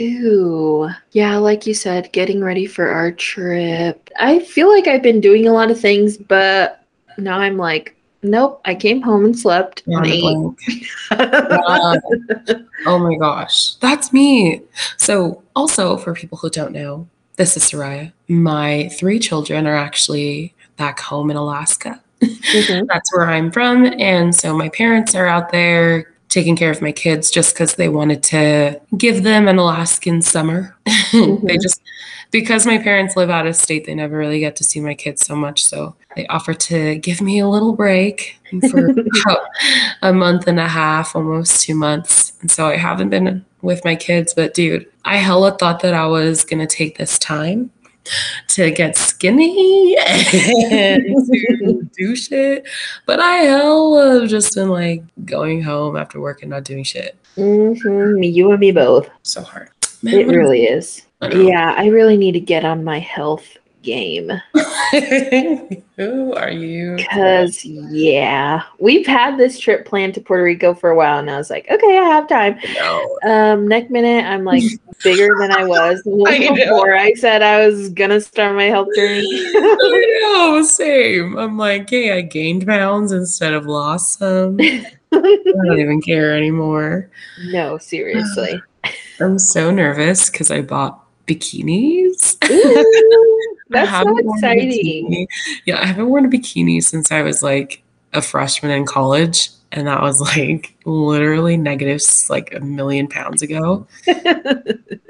Ooh, 0.00 0.88
yeah, 1.12 1.36
like 1.36 1.66
you 1.66 1.74
said, 1.74 2.10
getting 2.12 2.42
ready 2.42 2.66
for 2.66 2.88
our 2.88 3.12
trip. 3.12 4.10
I 4.18 4.40
feel 4.40 4.68
like 4.68 4.86
I've 4.86 5.02
been 5.02 5.20
doing 5.20 5.46
a 5.46 5.52
lot 5.52 5.70
of 5.70 5.78
things, 5.80 6.16
but 6.16 6.82
now 7.16 7.38
I'm 7.38 7.56
like, 7.56 7.94
nope, 8.22 8.60
I 8.64 8.74
came 8.74 9.02
home 9.02 9.24
and 9.24 9.38
slept 9.38 9.82
and 9.86 9.94
Drawing 9.96 10.12
ate. 10.12 10.20
blank. 10.20 10.58
Uh, 11.12 11.96
oh 12.86 12.98
my 12.98 13.14
gosh, 13.16 13.74
that's 13.76 14.12
me. 14.12 14.62
So, 14.96 15.42
also 15.54 15.96
for 15.96 16.12
people 16.14 16.38
who 16.38 16.50
don't 16.50 16.72
know, 16.72 17.06
this 17.36 17.56
is 17.56 17.62
Soraya. 17.64 18.12
My 18.28 18.88
three 18.88 19.18
children 19.18 19.66
are 19.66 19.76
actually 19.76 20.54
back 20.76 20.98
home 21.00 21.30
in 21.30 21.36
Alaska. 21.36 22.00
Mhm. 22.20 22.86
That's 22.92 23.14
where 23.14 23.26
I'm 23.26 23.50
from. 23.50 23.86
And 23.98 24.34
so 24.34 24.56
my 24.56 24.68
parents 24.70 25.14
are 25.14 25.26
out 25.26 25.50
there 25.52 26.13
taking 26.34 26.56
care 26.56 26.70
of 26.72 26.82
my 26.82 26.90
kids 26.90 27.30
just 27.30 27.54
because 27.54 27.76
they 27.76 27.88
wanted 27.88 28.20
to 28.24 28.80
give 28.98 29.22
them 29.22 29.46
an 29.46 29.56
Alaskan 29.56 30.20
summer. 30.20 30.76
they 30.84 30.90
Mhm. 31.20 31.62
just, 31.62 31.80
because 32.32 32.66
my 32.66 32.76
parents 32.76 33.14
live 33.16 33.30
out 33.30 33.46
of 33.46 33.54
state, 33.54 33.86
they 33.86 33.94
never 33.94 34.18
really 34.18 34.40
get 34.40 34.56
to 34.56 34.64
see 34.64 34.80
my 34.80 34.94
kids 34.94 35.24
so 35.24 35.36
much. 35.36 35.62
So 35.64 35.94
they 36.16 36.26
offered 36.26 36.58
to 36.60 36.96
give 36.96 37.20
me 37.20 37.38
a 37.38 37.46
little 37.48 37.72
break 37.72 38.36
for 38.68 38.90
about 39.24 39.42
a 40.02 40.12
month 40.12 40.48
and 40.48 40.58
a 40.58 40.66
half, 40.66 41.14
almost 41.14 41.62
two 41.62 41.76
months. 41.76 42.32
And 42.40 42.50
so 42.50 42.66
I 42.66 42.76
haven't 42.76 43.10
been 43.10 43.44
with 43.62 43.84
my 43.84 43.94
kids, 43.94 44.34
but 44.34 44.54
dude, 44.54 44.86
I 45.04 45.18
hella 45.18 45.52
thought 45.52 45.80
that 45.82 45.94
I 45.94 46.06
was 46.06 46.44
going 46.44 46.66
to 46.66 46.66
take 46.66 46.98
this 46.98 47.16
time 47.16 47.70
to 48.48 48.70
get 48.70 48.96
skinny 48.96 49.96
and 50.70 51.04
to 51.26 51.88
do 51.96 52.16
shit. 52.16 52.66
But 53.06 53.20
I 53.20 53.36
hella 53.36 54.20
have 54.20 54.28
just 54.28 54.54
been 54.54 54.68
like 54.68 55.02
going 55.24 55.62
home 55.62 55.96
after 55.96 56.20
work 56.20 56.42
and 56.42 56.50
not 56.50 56.64
doing 56.64 56.84
shit. 56.84 57.16
Mm-hmm. 57.36 58.22
You 58.22 58.50
and 58.50 58.60
me 58.60 58.72
both. 58.72 59.08
So 59.22 59.42
hard. 59.42 59.70
Man, 60.02 60.14
It 60.14 60.26
really 60.28 60.64
is. 60.64 61.02
I. 61.20 61.30
Yeah, 61.32 61.74
I 61.76 61.86
really 61.86 62.16
need 62.16 62.32
to 62.32 62.40
get 62.40 62.64
on 62.64 62.84
my 62.84 62.98
health 62.98 63.56
game. 63.84 64.30
Who 65.96 66.34
are 66.34 66.50
you? 66.50 66.96
Because, 66.96 67.64
yeah, 67.64 68.62
we've 68.80 69.06
had 69.06 69.38
this 69.38 69.58
trip 69.58 69.86
planned 69.86 70.14
to 70.14 70.20
Puerto 70.20 70.42
Rico 70.42 70.74
for 70.74 70.90
a 70.90 70.96
while, 70.96 71.18
and 71.18 71.30
I 71.30 71.36
was 71.36 71.50
like, 71.50 71.70
okay, 71.70 71.98
I 71.98 72.04
have 72.04 72.28
time. 72.28 72.58
No. 72.74 73.18
Um, 73.24 73.68
next 73.68 73.90
minute, 73.90 74.24
I'm 74.24 74.44
like 74.44 74.62
bigger 75.02 75.28
than 75.38 75.52
I 75.52 75.64
was 75.64 76.02
I 76.26 76.54
before 76.54 76.96
I 76.96 77.12
said 77.14 77.42
I 77.42 77.66
was 77.66 77.90
gonna 77.90 78.20
start 78.20 78.56
my 78.56 78.64
health 78.64 78.88
journey. 78.96 79.22
I 79.26 80.20
know, 80.22 80.62
same. 80.64 81.36
I'm 81.36 81.56
like, 81.58 81.90
hey, 81.90 82.16
I 82.16 82.22
gained 82.22 82.66
pounds 82.66 83.12
instead 83.12 83.54
of 83.54 83.66
lost 83.66 84.18
some. 84.18 84.56
I 84.60 84.92
don't 85.12 85.78
even 85.78 86.02
care 86.02 86.36
anymore. 86.36 87.10
no, 87.46 87.78
seriously. 87.78 88.60
I'm 89.20 89.38
so 89.38 89.70
nervous 89.70 90.28
because 90.28 90.50
I 90.50 90.62
bought 90.62 91.03
bikinis. 91.26 92.36
Ooh, 92.50 93.56
that's 93.70 93.88
so 93.90 93.96
haven't 93.96 94.14
worn 94.14 94.26
a 94.26 94.32
exciting. 94.52 95.28
Yeah, 95.64 95.80
I 95.80 95.86
haven't 95.86 96.08
worn 96.08 96.24
a 96.24 96.28
bikini 96.28 96.82
since 96.82 97.10
I 97.12 97.22
was 97.22 97.42
like 97.42 97.82
a 98.12 98.22
freshman 98.22 98.70
in 98.72 98.86
college. 98.86 99.50
And 99.72 99.88
that 99.88 100.02
was 100.02 100.20
like 100.20 100.76
literally 100.84 101.56
negative, 101.56 102.00
like 102.30 102.54
a 102.54 102.60
million 102.60 103.08
pounds 103.08 103.42
ago. 103.42 103.88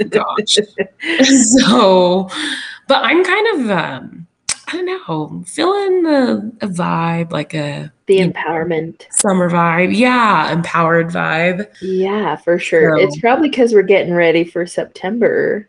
Gosh. 0.08 0.58
so, 1.58 2.28
but 2.88 3.04
I'm 3.04 3.22
kind 3.24 3.60
of, 3.60 3.70
um, 3.70 4.26
I 4.68 4.72
don't 4.72 4.86
know, 4.86 5.44
feeling 5.46 6.06
a, 6.06 6.36
a 6.64 6.68
vibe, 6.68 7.30
like 7.30 7.52
a 7.52 7.92
The 8.06 8.20
empowerment. 8.20 9.04
summer 9.12 9.50
vibe. 9.50 9.94
Yeah, 9.94 10.50
empowered 10.52 11.08
vibe. 11.08 11.66
Yeah, 11.82 12.36
for 12.36 12.58
sure. 12.58 12.96
So- 12.96 13.04
It's 13.04 13.20
probably 13.20 13.50
because 13.50 13.74
we're 13.74 13.82
getting 13.82 14.14
ready 14.14 14.44
for 14.44 14.66
September. 14.66 15.68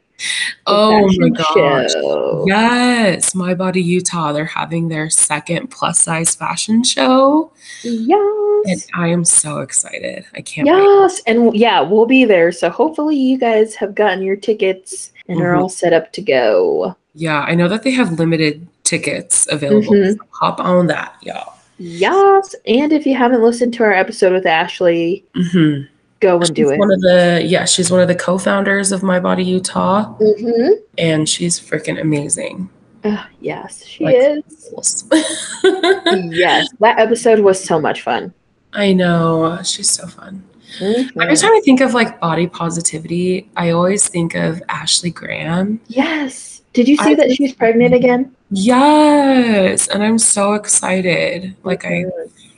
Oh 0.67 1.07
my 1.17 1.29
gosh. 1.29 1.91
show. 1.91 2.43
Yes, 2.48 3.36
My 3.36 3.53
Body 3.53 3.81
Utah. 3.81 4.31
They're 4.31 4.45
having 4.45 4.88
their 4.88 5.10
second 5.10 5.67
plus 5.69 6.00
size 6.00 6.34
fashion 6.36 6.84
show. 6.84 7.51
And 7.84 8.07
Yes. 8.07 8.88
I 8.95 9.07
am 9.10 9.25
so 9.25 9.60
excited. 9.60 10.25
I 10.34 10.41
can't 10.41 10.67
wait. 10.67 10.74
Yes. 10.75 11.22
And 11.27 11.55
yeah, 11.55 11.81
we'll 11.81 12.05
be 12.05 12.25
there. 12.25 12.51
So 12.51 12.69
hopefully 12.69 13.15
you 13.15 13.38
guys 13.38 13.75
have 13.75 13.93
gotten 13.93 14.22
your 14.24 14.36
tickets 14.38 15.12
and 15.27 15.41
are 15.41 15.53
Mhm. 15.53 15.62
all 15.62 15.69
set 15.69 15.93
up 15.93 16.12
to 16.13 16.22
go. 16.22 16.95
Yeah, 17.13 17.41
I 17.41 17.53
know 17.55 17.67
that 17.67 17.84
they 17.84 17.91
have 17.91 18.17
limited 18.19 18.65
tickets 18.84 19.48
available. 19.51 19.93
Mhm. 19.93 20.13
So 20.17 20.24
hop 20.31 20.60
on 20.60 20.88
that, 20.88 21.13
y'all. 21.22 21.53
Yes. 21.77 22.55
And 22.67 22.93
if 22.93 23.05
you 23.05 23.15
haven't 23.15 23.43
listened 23.43 23.74
to 23.75 23.84
our 23.84 23.93
episode 23.93 24.31
with 24.34 24.45
Ashley, 24.45 25.24
hmm 25.36 25.81
go 26.19 26.39
and 26.39 26.53
do 26.55 26.69
it. 26.72 26.79
one 26.79 26.91
of 26.91 27.01
the 27.01 27.41
yeah, 27.45 27.65
she's 27.65 27.91
one 27.91 28.00
of 28.01 28.07
the 28.07 28.15
co-founders 28.15 28.91
of 28.91 29.03
My 29.03 29.19
Body 29.19 29.43
Utah, 29.43 30.05
hmm 30.19 30.72
and 30.98 31.27
she's 31.27 31.60
freaking 31.60 32.00
amazing. 32.00 32.69
yes, 33.41 33.86
she 33.86 34.03
Like- 34.05 34.15
is. 34.17 35.03
yes. 36.31 36.67
That 36.79 37.00
episode 37.00 37.39
was 37.39 37.62
so 37.63 37.79
much 37.79 38.01
fun. 38.01 38.34
I 38.74 38.93
know 38.93 39.60
she's 39.63 39.89
so 39.89 40.07
fun. 40.07 40.43
Mhm. 40.79 41.12
Every 41.22 41.36
time 41.38 41.51
I 41.51 41.62
think 41.63 41.79
of 41.81 41.93
like 41.93 42.19
body 42.19 42.48
positivity, 42.48 43.50
I 43.55 43.69
always 43.69 44.07
think 44.10 44.36
of 44.36 44.62
Ashley 44.67 45.12
Graham. 45.12 45.79
Yes. 45.88 46.62
Did 46.74 46.88
you 46.89 46.98
see 46.98 47.12
I 47.12 47.15
that 47.15 47.31
she's 47.31 47.53
pregnant 47.53 47.93
again? 47.93 48.36
Yes, 48.51 49.88
and 49.88 50.03
I'm 50.03 50.17
so 50.19 50.53
excited. 50.55 51.55
Like 51.63 51.86
I 51.86 52.05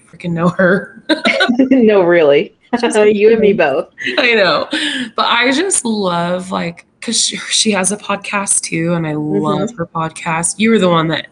freaking 0.09 0.31
know 0.31 0.49
her. 0.49 1.03
no, 1.59 2.01
really. 2.01 2.55
You 3.13 3.31
and 3.31 3.39
me 3.39 3.53
both. 3.53 3.93
I 4.17 4.33
know, 4.33 4.67
but 5.15 5.25
I 5.25 5.51
just 5.51 5.85
love 5.85 6.51
like 6.51 6.85
because 6.99 7.21
she, 7.21 7.37
she 7.37 7.71
has 7.71 7.91
a 7.91 7.97
podcast 7.97 8.61
too, 8.61 8.93
and 8.93 9.07
I 9.07 9.13
love 9.13 9.69
her 9.77 9.85
podcast. 9.85 10.59
You 10.59 10.71
were 10.71 10.79
the 10.79 10.89
one 10.89 11.07
that 11.09 11.27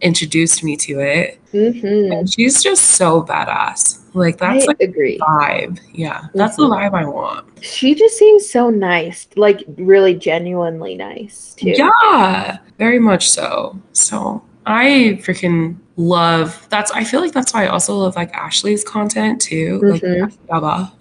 introduced 0.00 0.62
me 0.62 0.76
to 0.76 1.00
it, 1.00 1.40
hmm 1.50 2.12
and 2.12 2.32
she's 2.32 2.62
just 2.62 2.84
so 2.84 3.22
badass. 3.22 4.02
Like 4.14 4.38
that's 4.38 4.64
I 4.64 4.66
like 4.66 4.80
agree. 4.80 5.18
vibe. 5.18 5.78
Yeah, 5.92 6.26
that's 6.34 6.56
the 6.56 6.64
vibe 6.64 6.94
I 6.94 7.04
want. 7.04 7.46
She 7.62 7.94
just 7.94 8.16
seems 8.16 8.48
so 8.48 8.70
nice, 8.70 9.28
like 9.36 9.62
really 9.76 10.14
genuinely 10.14 10.94
nice 10.96 11.54
too. 11.54 11.74
Yeah, 11.76 12.58
very 12.78 12.98
much 12.98 13.28
so. 13.28 13.78
So 13.92 14.42
I 14.66 15.18
freaking 15.22 15.76
love 16.00 16.64
that's 16.70 16.92
I 16.92 17.02
feel 17.02 17.20
like 17.20 17.32
that's 17.32 17.52
why 17.52 17.64
I 17.64 17.68
also 17.68 17.96
love 17.96 18.14
like 18.14 18.32
Ashley's 18.32 18.84
content 18.84 19.40
too. 19.40 19.80
Like 19.82 20.00
Mhm. 20.02 20.32
Baba. 20.46 20.92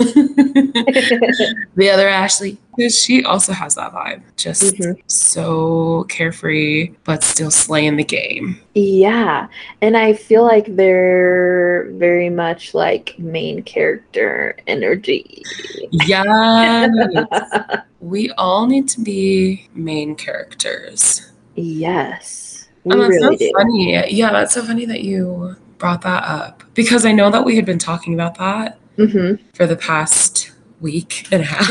the 1.75 1.89
other 1.91 2.07
Ashley. 2.07 2.57
Because 2.75 2.99
she 2.99 3.23
also 3.23 3.53
has 3.53 3.75
that 3.75 3.91
vibe. 3.93 4.21
Just 4.37 4.75
Mhm. 4.75 4.97
so 5.07 6.05
carefree, 6.09 6.91
but 7.05 7.23
still 7.23 7.51
slaying 7.51 7.95
the 7.95 8.03
game. 8.03 8.59
yeah, 8.75 9.47
and 9.81 9.95
I 9.97 10.13
feel 10.13 10.43
like 10.43 10.75
they're 10.75 11.89
very 11.93 12.29
much 12.29 12.73
like 12.75 13.15
main 13.17 13.63
character 13.63 14.55
energy. 14.67 15.43
yeah 15.91 16.87
we 18.01 18.31
all 18.31 18.65
need 18.67 18.87
to 18.89 19.01
be 19.01 19.67
main 19.73 20.15
characters. 20.15 21.21
yes, 21.55 22.66
we 22.87 22.93
And 22.93 23.01
that's 23.01 23.23
really 23.23 23.37
so 23.37 23.51
funny. 23.57 24.13
Yeah, 24.13 24.31
that's 24.31 24.53
so 24.53 24.63
funny 24.63 24.85
that 24.85 25.01
you 25.01 25.55
brought 25.77 26.01
that 26.01 26.23
up 26.23 26.63
because 26.73 27.05
I 27.05 27.11
know 27.11 27.29
that 27.29 27.45
we 27.45 27.55
had 27.55 27.65
been 27.65 27.79
talking 27.79 28.13
about 28.13 28.37
that 28.37 28.79
hmm 28.97 29.35
for 29.53 29.67
the 29.67 29.75
past 29.75 30.51
week 30.81 31.27
and 31.31 31.41
a 31.41 31.45
half. 31.45 31.69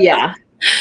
yeah. 0.00 0.34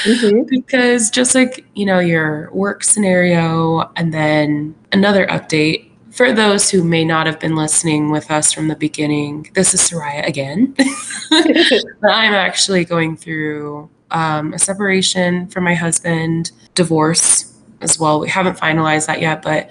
hmm 0.04 0.44
because 0.50 1.10
just 1.10 1.36
like, 1.36 1.66
you 1.74 1.86
know, 1.86 2.00
your 2.00 2.52
work 2.52 2.84
scenario 2.84 3.92
and 3.96 4.14
then 4.14 4.76
another 4.92 5.26
update 5.28 5.90
for 6.12 6.32
those 6.32 6.70
who 6.70 6.82
may 6.82 7.04
not 7.04 7.26
have 7.26 7.42
been 7.42 7.56
listening 7.58 8.10
with 8.10 8.32
us 8.32 8.54
from 8.54 8.70
the 8.70 8.76
beginning, 8.76 9.50
this 9.54 9.74
is 9.74 9.82
Soraya 9.82 10.26
again. 10.26 10.74
But 12.02 12.12
I'm 12.12 12.34
actually 12.34 12.86
going 12.86 13.18
through 13.18 13.90
um, 14.12 14.54
a 14.54 14.60
separation 14.60 15.48
from 15.48 15.66
my 15.66 15.74
husband, 15.74 16.52
divorce 16.74 17.55
as 17.82 18.00
well. 18.00 18.20
We 18.20 18.30
haven't 18.30 18.58
finalized 18.58 19.08
that 19.08 19.22
yet, 19.22 19.42
but 19.42 19.70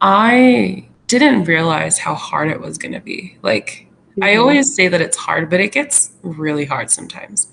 I 0.00 0.86
didn't 1.06 1.44
realize 1.44 1.98
how 1.98 2.14
hard 2.14 2.48
it 2.50 2.60
was 2.60 2.78
going 2.78 2.92
to 2.92 3.00
be. 3.00 3.36
Like, 3.42 3.86
I 4.22 4.30
Mhm. 4.34 4.40
always 4.40 4.74
say 4.74 4.88
that 4.88 5.00
it's 5.00 5.16
hard, 5.16 5.48
but 5.50 5.60
it 5.60 5.72
gets 5.72 6.10
really 6.22 6.64
hard 6.64 6.90
sometimes, 6.90 7.48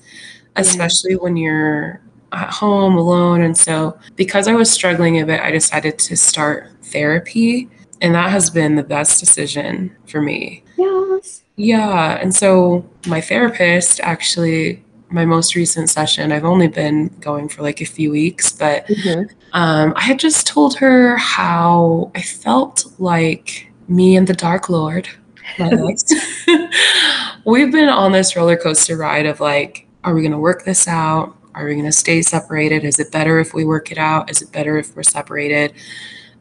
Yeah. 0.56 0.62
especially 0.62 1.16
when 1.16 1.38
you're 1.38 2.02
at 2.32 2.50
home 2.50 2.98
alone. 2.98 3.42
And 3.42 3.58
so, 3.58 3.98
because 4.16 4.48
I 4.48 4.54
was 4.54 4.70
struggling 4.70 5.20
a 5.22 5.26
bit, 5.26 5.40
I 5.42 5.52
decided 5.52 5.98
to 6.00 6.18
start 6.18 6.70
therapy. 6.84 7.70
And 8.02 8.14
that 8.14 8.30
has 8.30 8.50
been 8.50 8.76
the 8.76 8.84
best 8.84 9.20
decision 9.20 9.92
for 10.06 10.22
me. 10.22 10.64
Yes. 10.78 11.44
Yeah. 11.56 12.20
And 12.22 12.36
so 12.36 12.86
my 13.08 13.22
therapist 13.22 14.02
actually, 14.04 14.84
my 15.16 15.26
most 15.26 15.56
recent 15.56 15.90
session, 15.90 16.32
I've 16.34 16.44
only 16.44 16.68
been 16.68 17.08
going 17.22 17.48
for 17.48 17.64
like 17.64 17.80
a 17.82 17.86
few 17.86 18.12
weeks, 18.12 18.52
but 18.52 18.86
Mhm. 18.88 19.30
um, 19.54 19.94
I 19.96 20.02
had 20.02 20.20
just 20.20 20.46
told 20.46 20.76
her 20.78 21.16
how 21.16 22.12
I 22.14 22.22
felt 22.22 22.86
like 23.00 23.72
me 23.88 24.18
and 24.18 24.28
the 24.28 24.34
Dark 24.34 24.70
Lord, 24.70 25.08
we've 27.46 27.72
been 27.72 27.88
on 27.88 28.12
this 28.12 28.36
roller 28.36 28.58
coaster 28.58 28.98
ride 28.98 29.26
of 29.26 29.40
like, 29.40 29.88
are 30.04 30.14
we 30.14 30.22
going 30.22 30.34
to 30.34 30.38
work 30.38 30.66
this 30.66 30.88
out? 30.88 31.34
Are 31.56 31.66
we 31.66 31.74
going 31.74 31.86
to 31.86 31.92
stay 31.92 32.22
separated? 32.22 32.84
Is 32.84 33.00
it 33.00 33.12
better 33.14 33.40
if 33.40 33.54
we 33.54 33.64
work 33.64 33.92
it 33.92 33.98
out? 33.98 34.30
Is 34.30 34.42
it 34.42 34.52
better 34.52 34.78
if 34.78 34.94
we're 34.96 35.04
separated? 35.04 35.74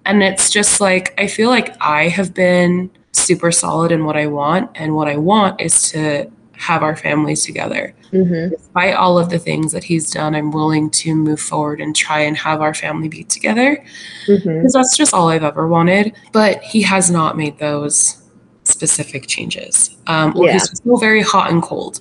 And 0.04 0.22
it's 0.22 0.50
just 0.50 0.80
like, 0.80 1.14
I 1.16 1.28
feel 1.28 1.48
like 1.48 1.76
I 1.80 2.08
have 2.08 2.34
been 2.34 2.90
super 3.12 3.52
solid 3.52 3.92
in 3.92 4.04
what 4.04 4.16
I 4.16 4.26
want. 4.26 4.70
And 4.74 4.96
what 4.96 5.06
I 5.06 5.16
want 5.16 5.60
is 5.60 5.88
to 5.92 6.28
have 6.56 6.82
our 6.82 6.96
families 6.96 7.44
together. 7.44 7.94
Mhm. 8.14 8.50
Despite 8.50 8.94
all 8.94 9.18
of 9.18 9.28
the 9.30 9.38
things 9.38 9.72
that 9.72 9.84
he's 9.84 10.10
done, 10.10 10.34
I'm 10.34 10.50
willing 10.52 10.88
to 10.90 11.14
move 11.14 11.40
forward 11.40 11.80
and 11.80 11.94
try 11.96 12.20
and 12.20 12.36
have 12.36 12.60
our 12.60 12.72
family 12.72 13.08
be 13.08 13.24
together 13.24 13.84
because 14.26 14.72
that's 14.72 14.96
just 14.96 15.12
all 15.12 15.28
I've 15.28 15.42
ever 15.42 15.66
wanted. 15.66 16.12
But 16.32 16.62
he 16.62 16.80
has 16.82 17.10
not 17.10 17.36
made 17.36 17.58
those 17.58 18.16
specific 18.62 19.26
changes. 19.26 19.90
Um, 20.06 20.32
or 20.36 20.46
Yeah. 20.46 20.52
he's 20.54 20.70
still 20.76 20.96
very 20.96 21.22
hot 21.22 21.50
and 21.50 21.60
cold. 21.62 22.00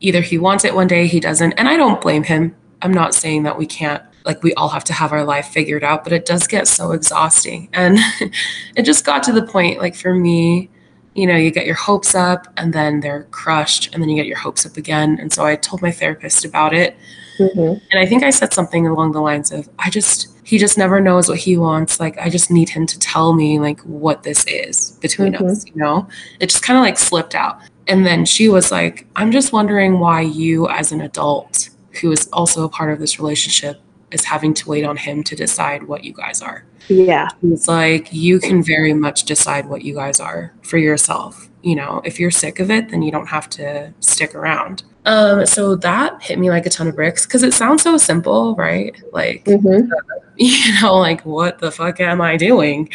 Either 0.00 0.20
he 0.20 0.38
wants 0.38 0.64
it 0.64 0.74
one 0.74 0.86
day, 0.86 1.06
he 1.06 1.20
doesn't. 1.20 1.52
And 1.54 1.68
I 1.68 1.76
don't 1.76 2.00
blame 2.00 2.22
him. 2.22 2.54
I'm 2.80 2.92
not 2.92 3.14
saying 3.14 3.42
that 3.42 3.58
we 3.58 3.66
can't, 3.66 4.02
like, 4.24 4.42
we 4.42 4.54
all 4.54 4.68
have 4.68 4.84
to 4.84 4.92
have 4.92 5.12
our 5.12 5.24
life 5.24 5.46
figured 5.48 5.84
out, 5.84 6.02
but 6.04 6.12
it 6.12 6.24
does 6.24 6.46
get 6.46 6.66
so 6.68 6.92
exhausting. 6.92 7.68
And 7.72 7.98
it 8.76 8.82
just 8.84 9.04
got 9.04 9.22
to 9.24 9.32
the 9.32 9.42
point, 9.42 9.80
like, 9.80 9.94
for 9.96 10.14
me, 10.14 10.70
you 11.14 11.26
know, 11.26 11.36
you 11.36 11.50
get 11.50 11.66
your 11.66 11.74
hopes 11.74 12.14
up 12.14 12.46
and 12.56 12.72
then 12.72 13.00
they're 13.00 13.24
crushed, 13.30 13.92
and 13.92 14.02
then 14.02 14.08
you 14.08 14.16
get 14.16 14.26
your 14.26 14.38
hopes 14.38 14.64
up 14.64 14.76
again. 14.76 15.18
And 15.20 15.32
so 15.32 15.44
I 15.44 15.56
told 15.56 15.82
my 15.82 15.90
therapist 15.90 16.44
about 16.44 16.72
it. 16.72 16.96
Mhm. 17.38 17.80
And 17.90 18.00
I 18.00 18.06
think 18.06 18.22
I 18.22 18.30
said 18.30 18.52
something 18.52 18.86
along 18.86 19.12
the 19.12 19.20
lines 19.20 19.52
of, 19.52 19.68
I 19.78 19.90
just, 19.90 20.28
he 20.44 20.58
just 20.58 20.76
never 20.78 21.00
knows 21.00 21.28
what 21.28 21.38
he 21.38 21.56
wants. 21.56 21.98
Like, 22.00 22.18
I 22.18 22.28
just 22.28 22.50
need 22.50 22.68
him 22.68 22.86
to 22.86 22.98
tell 22.98 23.32
me, 23.34 23.58
like, 23.58 23.80
what 23.80 24.22
this 24.22 24.44
is 24.46 24.92
between 25.00 25.34
Mhm. 25.34 25.50
us, 25.50 25.66
you 25.66 25.72
know? 25.76 26.06
It 26.40 26.48
just 26.50 26.62
kind 26.62 26.78
of 26.78 26.82
like 26.82 26.98
slipped 26.98 27.34
out. 27.34 27.58
And 27.88 28.06
then 28.06 28.24
she 28.24 28.48
was 28.48 28.70
like, 28.70 29.06
I'm 29.16 29.32
just 29.32 29.52
wondering 29.52 29.98
why 29.98 30.20
you, 30.20 30.68
as 30.68 30.92
an 30.92 31.00
adult 31.00 31.68
who 32.00 32.10
is 32.12 32.28
also 32.32 32.64
a 32.64 32.68
part 32.68 32.92
of 32.92 33.00
this 33.00 33.18
relationship, 33.18 33.81
is 34.12 34.24
having 34.24 34.54
to 34.54 34.68
wait 34.68 34.84
on 34.84 34.96
him 34.96 35.22
to 35.24 35.36
decide 35.36 35.84
what 35.84 36.04
you 36.04 36.12
guys 36.12 36.42
are. 36.42 36.64
Yeah. 36.88 37.28
It's 37.42 37.68
like 37.68 38.12
you 38.12 38.38
can 38.40 38.62
very 38.62 38.92
much 38.92 39.24
decide 39.24 39.66
what 39.66 39.82
you 39.82 39.94
guys 39.94 40.20
are 40.20 40.52
for 40.62 40.78
yourself. 40.78 41.48
You 41.62 41.76
know, 41.76 42.02
if 42.04 42.18
you're 42.18 42.30
sick 42.30 42.58
of 42.60 42.70
it, 42.70 42.88
then 42.90 43.02
you 43.02 43.12
don't 43.12 43.28
have 43.28 43.48
to 43.50 43.92
stick 44.00 44.34
around. 44.34 44.82
Um, 45.04 45.46
so 45.46 45.76
that 45.76 46.22
hit 46.22 46.38
me 46.38 46.50
like 46.50 46.66
a 46.66 46.70
ton 46.70 46.88
of 46.88 46.94
bricks 46.94 47.26
because 47.26 47.42
it 47.42 47.54
sounds 47.54 47.82
so 47.82 47.96
simple, 47.96 48.54
right? 48.56 48.94
Like, 49.12 49.44
Mhm. 49.44 49.88
you 50.36 50.80
know, 50.80 50.96
like 50.96 51.22
what 51.22 51.58
the 51.58 51.70
fuck 51.70 52.00
am 52.00 52.20
I 52.20 52.36
doing? 52.36 52.88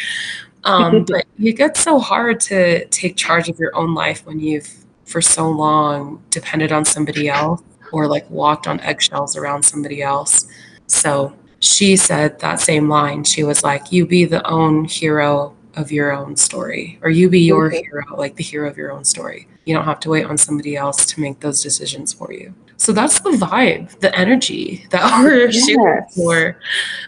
Um, 0.64 1.04
but 1.08 1.24
it 1.38 1.52
gets 1.54 1.80
so 1.80 1.98
hard 1.98 2.40
to 2.40 2.86
take 2.88 3.16
charge 3.16 3.48
of 3.48 3.58
your 3.58 3.74
own 3.76 3.94
life 3.94 4.24
when 4.26 4.38
you've 4.38 4.68
for 5.04 5.22
so 5.22 5.48
long 5.48 6.22
depended 6.28 6.70
on 6.70 6.84
somebody 6.84 7.30
else 7.30 7.62
or 7.92 8.06
like 8.06 8.28
walked 8.30 8.66
on 8.66 8.78
eggshells 8.80 9.36
around 9.36 9.62
somebody 9.62 10.02
else. 10.02 10.46
So 10.88 11.32
she 11.60 11.96
said 11.96 12.38
that 12.40 12.60
same 12.60 12.88
line. 12.88 13.22
She 13.24 13.44
was 13.44 13.62
like, 13.62 13.92
You 13.92 14.06
be 14.06 14.24
the 14.24 14.44
own 14.46 14.84
hero 14.84 15.54
of 15.76 15.92
your 15.92 16.12
own 16.12 16.34
story, 16.34 16.98
or 17.02 17.10
you 17.10 17.28
be 17.28 17.38
your 17.40 17.70
Mhm. 17.70 17.80
hero, 17.84 18.02
like 18.16 18.34
the 18.34 18.42
hero 18.42 18.68
of 18.68 18.76
your 18.76 18.90
own 18.90 19.04
story. 19.04 19.46
You 19.64 19.74
don't 19.74 19.84
have 19.84 20.00
to 20.00 20.10
wait 20.10 20.24
on 20.24 20.36
somebody 20.36 20.76
else 20.76 21.06
to 21.06 21.20
make 21.20 21.38
those 21.40 21.62
decisions 21.62 22.12
for 22.12 22.32
you. 22.32 22.52
So 22.78 22.92
that's 22.92 23.20
the 23.20 23.30
vibe, 23.30 23.96
the 24.00 24.12
energy 24.18 24.86
that 24.90 25.02
we're 25.22 25.52
shooting 25.52 26.00
for 26.16 26.56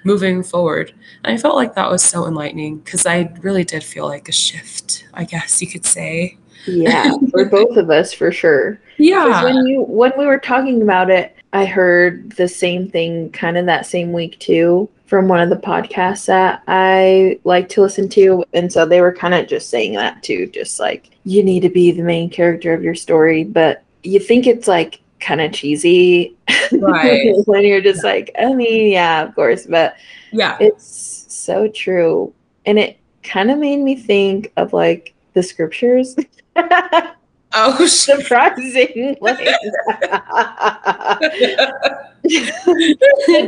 moving 0.04 0.42
forward. 0.42 0.92
And 1.24 1.34
I 1.34 1.36
felt 1.40 1.56
like 1.56 1.74
that 1.74 1.90
was 1.90 2.02
so 2.02 2.26
enlightening 2.26 2.78
because 2.78 3.06
I 3.06 3.32
really 3.40 3.64
did 3.64 3.82
feel 3.82 4.06
like 4.06 4.28
a 4.28 4.32
shift, 4.32 5.04
I 5.14 5.24
guess 5.24 5.60
you 5.62 5.68
could 5.68 5.86
say. 5.86 6.36
Yeah, 6.66 7.12
for 7.30 7.44
both 7.58 7.76
of 7.76 7.90
us 7.90 8.12
for 8.12 8.30
sure. 8.30 8.78
Yeah. 8.98 9.42
when 9.44 9.66
you 9.66 9.82
when 9.82 10.12
we 10.18 10.26
were 10.26 10.38
talking 10.38 10.82
about 10.82 11.08
it, 11.10 11.34
I 11.52 11.64
heard 11.64 12.32
the 12.32 12.48
same 12.48 12.88
thing 12.88 13.30
kind 13.32 13.56
of 13.58 13.66
that 13.66 13.86
same 13.86 14.12
week 14.12 14.38
too 14.38 14.88
from 15.06 15.26
one 15.26 15.40
of 15.40 15.50
the 15.50 15.56
podcasts 15.56 16.26
that 16.26 16.62
I 16.68 17.40
like 17.42 17.68
to 17.70 17.80
listen 17.82 18.08
to. 18.10 18.44
And 18.52 18.72
so 18.72 18.86
they 18.86 19.00
were 19.00 19.12
kind 19.12 19.34
of 19.34 19.48
just 19.48 19.68
saying 19.68 19.94
that 19.94 20.22
too, 20.22 20.46
just 20.46 20.78
like 20.78 21.10
you 21.24 21.42
need 21.42 21.60
to 21.60 21.68
be 21.68 21.90
the 21.90 22.02
main 22.04 22.30
character 22.30 22.72
of 22.72 22.84
your 22.84 22.94
story, 22.94 23.42
but 23.42 23.82
you 24.04 24.20
think 24.20 24.46
it's 24.46 24.68
like 24.68 25.00
kind 25.18 25.40
of 25.40 25.52
cheesy 25.52 26.36
Right. 26.72 27.34
when 27.46 27.64
you're 27.64 27.80
just 27.80 28.04
like, 28.04 28.30
I 28.38 28.52
mean, 28.54 28.92
yeah, 28.92 29.22
of 29.22 29.34
course, 29.34 29.66
but 29.66 29.96
Yeah. 30.32 30.56
it's 30.60 31.26
so 31.28 31.66
true. 31.68 32.32
And 32.64 32.78
it 32.78 32.98
kind 33.24 33.50
of 33.50 33.58
made 33.58 33.78
me 33.80 33.96
think 33.96 34.52
of 34.56 34.72
like 34.72 35.14
the 35.34 35.42
scriptures. 35.42 36.14
Oh. 37.52 37.86
Surprisingly. 37.86 39.16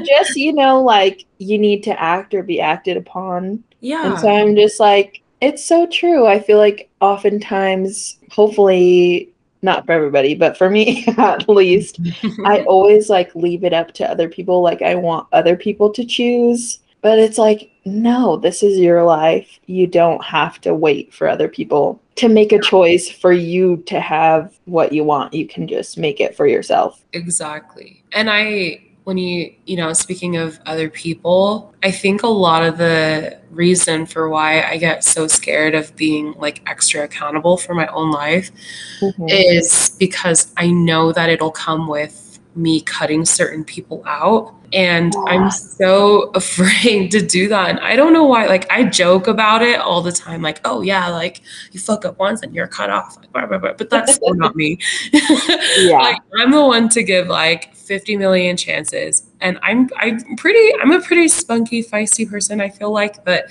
just, 0.04 0.36
you 0.36 0.52
know, 0.52 0.82
like 0.82 1.24
you 1.38 1.58
need 1.58 1.82
to 1.84 2.00
act 2.00 2.34
or 2.34 2.42
be 2.42 2.60
acted 2.60 2.96
upon. 2.96 3.62
yeah. 3.80 4.10
And 4.10 4.18
so 4.18 4.28
I'm 4.28 4.56
just 4.56 4.80
like, 4.80 5.22
it's 5.40 5.64
so 5.64 5.86
true. 5.86 6.26
I 6.26 6.38
feel 6.40 6.58
like 6.58 6.88
oftentimes, 7.00 8.18
hopefully, 8.30 9.28
not 9.62 9.86
for 9.86 9.92
everybody, 9.92 10.34
but 10.34 10.56
for 10.56 10.68
me 10.70 11.04
at 11.18 11.48
least, 11.48 12.00
I 12.44 12.62
always 12.66 13.08
like 13.08 13.34
leave 13.34 13.64
it 13.64 13.72
up 13.72 13.92
to 13.94 14.08
other 14.08 14.28
people. 14.28 14.62
Like 14.62 14.82
I 14.82 14.94
want 14.94 15.28
other 15.32 15.56
people 15.56 15.90
to 15.90 16.04
choose. 16.04 16.80
But 17.00 17.18
it's 17.18 17.38
like, 17.38 17.72
no, 17.84 18.36
this 18.36 18.62
is 18.62 18.78
your 18.78 19.02
life. 19.02 19.58
You 19.66 19.88
don't 19.88 20.22
have 20.24 20.60
to 20.60 20.72
wait 20.72 21.12
for 21.12 21.28
other 21.28 21.48
people 21.48 22.00
to 22.22 22.28
make 22.28 22.52
a 22.52 22.60
choice 22.60 23.10
for 23.10 23.32
you 23.32 23.78
to 23.78 23.98
have 23.98 24.56
what 24.66 24.92
you 24.92 25.02
want. 25.02 25.34
You 25.34 25.44
can 25.44 25.66
just 25.66 25.98
make 25.98 26.20
it 26.20 26.36
for 26.36 26.46
yourself. 26.46 27.04
Exactly. 27.12 28.04
And 28.12 28.30
I, 28.30 28.80
when 29.02 29.18
you, 29.18 29.52
you 29.66 29.76
know, 29.76 29.92
speaking 29.92 30.36
of 30.36 30.60
other 30.64 30.88
people, 30.88 31.74
I 31.82 31.90
think 31.90 32.22
a 32.22 32.28
lot 32.28 32.62
of 32.62 32.78
the 32.78 33.40
reason 33.50 34.06
for 34.06 34.28
why 34.28 34.62
I 34.62 34.76
get 34.76 35.02
so 35.02 35.26
scared 35.26 35.74
of 35.74 35.96
being 35.96 36.34
like 36.38 36.62
extra 36.68 37.02
accountable 37.02 37.56
for 37.56 37.74
my 37.74 37.88
own 37.88 38.12
life 38.12 38.52
mm-hmm. 39.00 39.26
is 39.28 39.96
because 39.98 40.52
I 40.56 40.68
know 40.68 41.10
that 41.10 41.28
it'll 41.28 41.50
come 41.50 41.88
with 41.88 42.21
me 42.54 42.80
cutting 42.82 43.24
certain 43.24 43.64
people 43.64 44.02
out. 44.06 44.54
And 44.72 45.12
Yeah. 45.14 45.20
I'm 45.32 45.50
so 45.50 46.30
afraid 46.34 47.10
to 47.10 47.20
do 47.20 47.48
that. 47.48 47.70
And 47.70 47.80
I 47.80 47.94
don't 47.96 48.12
know 48.12 48.24
why. 48.24 48.46
Like, 48.46 48.70
I 48.70 48.84
joke 48.84 49.26
about 49.26 49.62
it 49.62 49.78
all 49.78 50.00
the 50.02 50.12
time. 50.12 50.40
Like, 50.42 50.60
oh, 50.64 50.80
yeah, 50.82 51.08
like 51.08 51.42
you 51.72 51.80
fuck 51.80 52.04
up 52.04 52.18
once 52.18 52.42
and 52.42 52.54
you're 52.54 52.66
cut 52.66 52.88
off. 52.90 53.16
Like, 53.18 53.32
blah, 53.32 53.46
blah, 53.46 53.58
blah. 53.58 53.72
But 53.74 53.90
that's 53.90 54.16
so 54.16 54.28
not 54.28 54.56
me. 54.56 54.78
Yeah. 55.12 55.98
Like, 55.98 56.18
I'm 56.40 56.50
the 56.50 56.64
one 56.64 56.88
to 56.90 57.02
give 57.02 57.28
like 57.28 57.74
50 57.74 58.16
million 58.16 58.56
chances. 58.56 59.24
And 59.40 59.58
I'm, 59.62 59.90
I'm 59.96 60.36
pretty, 60.36 60.72
I'm 60.80 60.92
a 60.92 61.00
pretty 61.00 61.28
spunky, 61.28 61.82
feisty 61.82 62.28
person, 62.28 62.60
I 62.60 62.70
feel 62.70 62.92
like. 62.92 63.24
But 63.24 63.46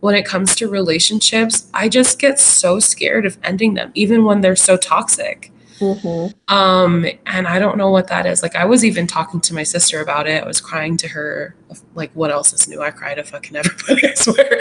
when 0.00 0.14
it 0.14 0.24
comes 0.26 0.54
to 0.56 0.68
relationships, 0.68 1.68
I 1.74 1.88
just 1.88 2.18
get 2.18 2.38
so 2.38 2.78
scared 2.80 3.24
of 3.26 3.38
ending 3.44 3.74
them, 3.74 3.90
even 3.94 4.24
when 4.24 4.40
they're 4.40 4.56
so 4.56 4.76
toxic. 4.76 5.52
Mhm. 5.80 6.34
Um, 6.48 7.06
and 7.26 7.46
I 7.46 7.58
don't 7.58 7.76
know 7.76 7.90
what 7.90 8.08
that 8.08 8.26
is. 8.26 8.42
Like 8.42 8.56
I 8.56 8.64
was 8.64 8.84
even 8.84 9.06
talking 9.06 9.40
to 9.42 9.54
my 9.54 9.62
sister 9.62 10.00
about 10.00 10.26
it. 10.26 10.42
I 10.42 10.46
was 10.46 10.60
crying 10.60 10.96
to 10.98 11.08
her 11.08 11.54
like 11.94 12.10
what 12.14 12.30
else 12.30 12.52
is 12.52 12.68
new? 12.68 12.82
I 12.82 12.90
cry 12.90 13.14
to 13.14 13.22
fucking 13.22 13.56
everybody, 13.56 14.08
I 14.08 14.14
swear. 14.14 14.58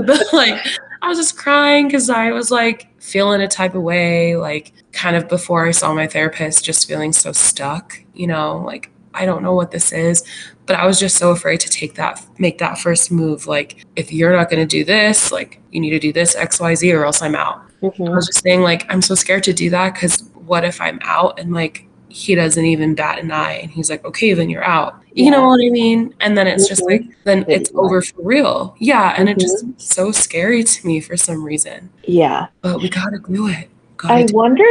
but 0.06 0.32
like 0.32 0.66
I 1.02 1.08
was 1.08 1.18
just 1.18 1.36
crying 1.36 1.86
because 1.86 2.10
I 2.10 2.32
was 2.32 2.50
like 2.50 2.88
feeling 3.00 3.40
a 3.40 3.48
type 3.48 3.74
of 3.74 3.82
way, 3.82 4.36
like 4.36 4.72
kind 4.92 5.16
of 5.16 5.28
before 5.28 5.66
I 5.66 5.70
saw 5.70 5.94
my 5.94 6.06
therapist, 6.06 6.64
just 6.64 6.88
feeling 6.88 7.12
so 7.12 7.32
stuck, 7.32 8.00
you 8.14 8.26
know, 8.26 8.58
like 8.58 8.90
I 9.14 9.26
don't 9.26 9.42
know 9.42 9.54
what 9.54 9.70
this 9.70 9.92
is. 9.92 10.22
But 10.66 10.76
I 10.76 10.86
was 10.86 11.00
just 11.00 11.16
so 11.16 11.30
afraid 11.30 11.60
to 11.60 11.68
take 11.70 11.94
that, 11.94 12.24
make 12.38 12.58
that 12.58 12.78
first 12.78 13.10
move. 13.10 13.46
Like, 13.46 13.86
if 13.96 14.12
you're 14.12 14.36
not 14.36 14.50
going 14.50 14.60
to 14.60 14.66
do 14.66 14.84
this, 14.84 15.32
like, 15.32 15.62
you 15.72 15.80
need 15.80 15.90
to 15.90 15.98
do 15.98 16.12
this, 16.12 16.36
X, 16.36 16.60
Y, 16.60 16.74
Z, 16.74 16.92
or 16.92 17.06
else 17.06 17.22
I'm 17.22 17.34
out. 17.34 17.67
I 17.82 17.86
Mhm. 17.86 18.14
was 18.14 18.26
just 18.26 18.42
saying, 18.42 18.62
like, 18.62 18.86
I'm 18.92 19.02
so 19.02 19.14
scared 19.14 19.44
to 19.44 19.52
do 19.52 19.70
that 19.70 19.94
because 19.94 20.24
what 20.46 20.64
if 20.64 20.80
I'm 20.80 20.98
out 21.02 21.38
and 21.38 21.52
like 21.52 21.84
he 22.10 22.34
doesn't 22.34 22.64
even 22.64 22.94
bat 22.94 23.18
an 23.18 23.30
eye 23.30 23.60
and 23.62 23.70
he's 23.70 23.90
like, 23.90 24.02
okay, 24.04 24.32
then 24.32 24.48
you're 24.48 24.64
out. 24.64 24.94
You 25.12 25.24
Yeah. 25.26 25.30
know 25.32 25.46
what 25.48 25.60
I 25.62 25.68
mean? 25.68 26.14
And 26.20 26.38
then 26.38 26.46
it's 26.46 26.66
just 26.66 26.80
Mhm. 26.82 26.86
like, 26.90 27.02
then 27.24 27.44
Yeah, 27.46 27.56
it's 27.56 27.70
over 27.74 28.00
for 28.00 28.22
real. 28.22 28.74
Yeah. 28.78 29.14
And 29.16 29.28
it's 29.28 29.44
Mm-hmm. 29.44 29.72
just 29.76 29.92
so 29.92 30.10
scary 30.10 30.64
to 30.64 30.86
me 30.86 31.00
for 31.00 31.16
some 31.18 31.44
reason. 31.44 31.90
Yeah. 32.04 32.46
But 32.62 32.80
we 32.80 32.88
gotta 32.88 33.18
do 33.18 33.46
it. 33.48 33.68
Gotta 33.98 34.14
I 34.14 34.22
do 34.22 34.34
wonder 34.34 34.64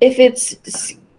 if 0.00 0.18
it's 0.20 0.54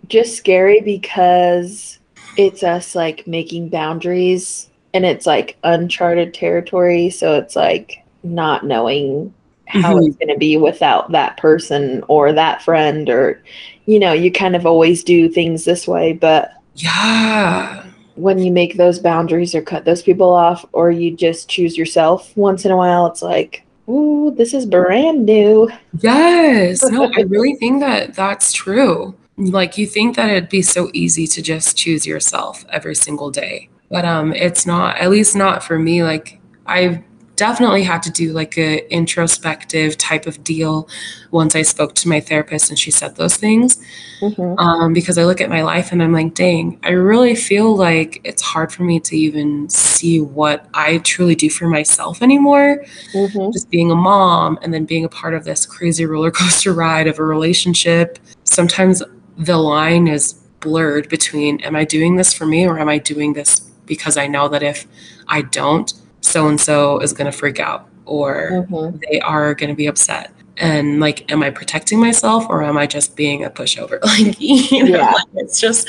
just 0.07 0.35
scary 0.37 0.79
because 0.79 1.99
it's 2.37 2.63
us 2.63 2.95
like 2.95 3.27
making 3.27 3.67
boundaries 3.67 4.69
and 4.93 5.05
it's 5.05 5.25
like 5.25 5.57
uncharted 5.63 6.33
territory. 6.33 7.09
So 7.09 7.35
it's 7.35 7.55
like 7.57 7.97
not 8.23 8.65
knowing 8.65 9.33
how 9.67 9.97
it's 9.97 10.15
going 10.15 10.29
to 10.29 10.37
be 10.37 10.57
without 10.57 11.11
that 11.11 11.37
person 11.37 12.03
or 12.07 12.31
that 12.33 12.61
friend, 12.61 13.09
or, 13.09 13.41
you 13.85 13.99
know, 13.99 14.13
you 14.13 14.31
kind 14.31 14.55
of 14.55 14.65
always 14.65 15.03
do 15.03 15.29
things 15.29 15.65
this 15.65 15.87
way. 15.87 16.13
But 16.13 16.53
Yeah. 16.75 17.83
when 18.15 18.39
you 18.39 18.51
make 18.51 18.77
those 18.77 18.99
boundaries 18.99 19.53
or 19.53 19.61
cut 19.61 19.85
those 19.85 20.01
people 20.01 20.33
off, 20.33 20.65
or 20.71 20.89
you 20.91 21.15
just 21.15 21.49
choose 21.49 21.77
yourself 21.77 22.35
once 22.35 22.65
in 22.65 22.71
a 22.71 22.77
while, 22.77 23.05
it's 23.07 23.21
like, 23.21 23.63
ooh, 23.89 24.33
this 24.37 24.53
is 24.53 24.65
brand 24.65 25.25
new. 25.25 25.69
Yes. 26.01 26.83
No, 26.83 27.11
I 27.15 27.21
really 27.27 27.55
think 27.55 27.79
that 27.81 28.13
that's 28.15 28.53
true. 28.53 29.15
Like 29.37 29.77
you 29.77 29.85
think 29.85 30.15
that 30.15 30.29
it'd 30.29 30.49
be 30.49 30.63
so 30.63 30.89
easy 30.93 31.27
to 31.27 31.41
just 31.43 31.77
choose 31.77 32.07
yourself 32.07 32.65
every 32.69 32.95
single 32.95 33.29
day. 33.29 33.69
But 33.91 34.03
um 34.03 34.33
it's 34.33 34.65
not, 34.65 34.97
at 34.97 35.09
least 35.11 35.35
not 35.35 35.63
for 35.63 35.77
me. 35.77 36.03
Like 36.03 36.39
I 36.65 37.03
definitely 37.37 37.83
had 37.83 38.03
to 38.03 38.11
do 38.11 38.33
like 38.33 38.57
a 38.57 38.85
introspective 38.93 39.97
type 39.97 40.25
of 40.25 40.43
deal 40.43 40.89
once 41.31 41.55
I 41.55 41.61
spoke 41.61 41.93
to 41.95 42.09
my 42.09 42.19
therapist 42.19 42.69
and 42.69 42.77
she 42.77 42.91
said 42.91 43.15
those 43.15 43.37
things. 43.37 43.77
Mhm. 44.21 44.59
Um, 44.59 44.91
because 44.91 45.17
I 45.19 45.23
look 45.23 45.39
at 45.39 45.49
my 45.49 45.61
life 45.61 45.91
and 45.91 46.01
I'm 46.01 46.11
like, 46.11 46.33
dang, 46.33 46.79
I 46.83 46.89
really 46.89 47.35
feel 47.35 47.75
like 47.77 48.19
it's 48.23 48.41
hard 48.41 48.71
for 48.71 48.83
me 48.83 48.99
to 49.01 49.15
even 49.15 49.69
see 49.69 50.19
what 50.19 50.65
I 50.73 50.97
truly 50.99 51.35
do 51.35 51.49
for 51.49 51.67
myself 51.67 52.21
anymore 52.23 52.83
Mhm. 53.13 53.53
just 53.53 53.69
being 53.69 53.91
a 53.91 53.95
mom 53.95 54.57
and 54.63 54.73
then 54.73 54.85
being 54.85 55.05
a 55.05 55.09
part 55.09 55.33
of 55.35 55.43
this 55.45 55.65
crazy 55.65 56.05
roller 56.05 56.31
coaster 56.39 56.73
ride 56.73 57.07
of 57.07 57.19
a 57.19 57.23
relationship, 57.23 58.17
sometimes 58.43 59.03
the 59.37 59.57
line 59.57 60.07
is 60.07 60.33
blurred 60.59 61.07
between 61.07 61.59
am 61.61 61.75
I 61.75 61.83
doing 61.85 62.15
this 62.15 62.33
for 62.33 62.47
me 62.47 62.65
or 62.65 62.79
am 62.79 62.89
I 62.89 62.97
doing 62.97 63.33
this 63.33 63.59
because 63.85 64.17
I 64.17 64.25
know 64.25 64.47
that 64.49 64.63
if 64.63 64.87
I 65.27 65.43
don't, 65.43 65.93
so 66.21 66.47
and 66.47 66.59
so 66.59 66.99
is 66.99 67.13
going 67.13 67.29
to 67.31 67.37
freak 67.37 67.59
out 67.59 67.87
or 68.05 68.65
Mhm. 68.69 69.01
they 69.09 69.19
are 69.21 69.53
going 69.53 69.69
to 69.69 69.75
be 69.75 69.87
upset. 69.87 70.31
And 70.57 70.99
like, 70.99 71.31
am 71.31 71.43
I 71.43 71.49
protecting 71.51 71.99
myself 71.99 72.45
or 72.49 72.63
am 72.63 72.77
I 72.77 72.87
just 72.87 73.15
being 73.15 73.43
a 73.45 73.49
pushover? 73.49 73.99
Like, 74.03 74.39
you 74.39 74.83
know, 74.85 74.97
Yeah. 74.97 75.11
like, 75.11 75.27
it's 75.35 75.59
just, 75.61 75.87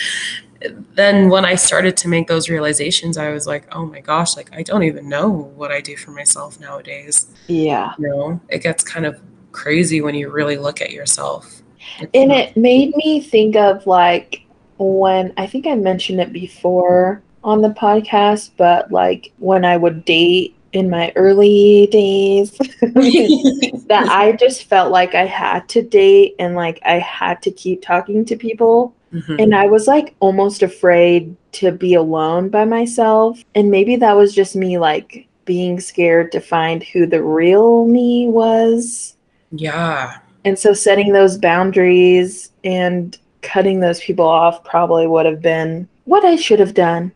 then 0.95 1.29
when 1.31 1.45
I 1.45 1.55
started 1.55 1.97
to 1.99 2.09
make 2.09 2.27
those 2.27 2.49
realizations, 2.51 3.17
I 3.17 3.31
was 3.31 3.47
like, 3.47 3.65
oh 3.75 3.87
my 3.87 4.01
gosh, 4.01 4.37
like, 4.37 4.51
I 4.53 4.63
don't 4.63 4.83
even 4.83 5.09
know 5.09 5.29
what 5.31 5.71
I 5.71 5.81
do 5.81 5.97
for 5.97 6.11
myself 6.11 6.59
nowadays 6.61 7.29
Yeah. 7.47 7.93
you 7.99 8.09
know 8.09 8.41
it 8.49 8.63
gets 8.63 8.83
kind 8.85 9.07
of 9.07 9.21
crazy 9.53 10.01
when 10.03 10.15
you 10.15 10.29
really 10.31 10.57
look 10.57 10.81
at 10.83 10.91
yourself 10.91 11.63
It's 12.01 12.11
And 12.13 12.29
not- 12.31 12.39
it 12.39 12.57
made 12.57 12.95
me 12.97 13.21
think 13.21 13.57
of 13.57 13.87
like 13.87 14.43
when 14.79 15.33
I 15.39 15.47
think 15.47 15.67
I 15.67 15.75
mentioned 15.75 16.21
it 16.21 16.33
before 16.33 17.23
on 17.49 17.63
the 17.63 17.71
podcast, 17.71 18.51
but 18.59 18.93
like 18.93 19.33
when 19.39 19.65
I 19.65 19.79
would 19.79 20.05
date 20.05 20.55
in 20.73 20.91
my 20.91 21.11
early 21.17 21.89
days 21.91 22.51
that 22.83 24.07
I 24.11 24.37
just 24.39 24.65
felt 24.65 24.93
like 24.93 25.15
I 25.15 25.25
had 25.25 25.67
to 25.71 25.83
date 25.83 26.35
and 26.39 26.55
like 26.55 26.79
I 26.85 26.99
had 26.99 27.41
to 27.43 27.51
keep 27.51 27.81
talking 27.81 28.27
to 28.27 28.37
people. 28.37 28.95
Mhm. 29.15 29.43
And 29.43 29.55
I 29.55 29.65
was 29.65 29.87
like 29.89 30.15
almost 30.21 30.63
afraid 30.63 31.35
to 31.53 31.73
be 31.73 31.95
alone 31.95 32.51
by 32.51 32.67
myself. 32.67 33.43
And 33.55 33.71
maybe 33.71 33.97
that 33.97 34.15
was 34.15 34.35
just 34.35 34.55
me 34.55 34.77
like 34.77 35.27
being 35.47 35.81
scared 35.81 36.31
to 36.33 36.41
find 36.41 36.85
who 36.85 37.07
the 37.07 37.23
real 37.23 37.87
me 37.87 38.29
was. 38.29 39.17
Yeah. 39.53 40.19
And 40.45 40.59
so 40.59 40.75
setting 40.75 41.15
those 41.15 41.39
boundaries 41.39 42.53
and 42.63 43.17
cutting 43.41 43.81
those 43.81 44.01
people 44.01 44.27
off 44.27 44.63
probably 44.65 45.07
would 45.07 45.25
have 45.25 45.41
been 45.41 45.89
what 46.05 46.27
I 46.27 46.37
should 46.37 46.61
have 46.61 46.75
done. 46.75 47.13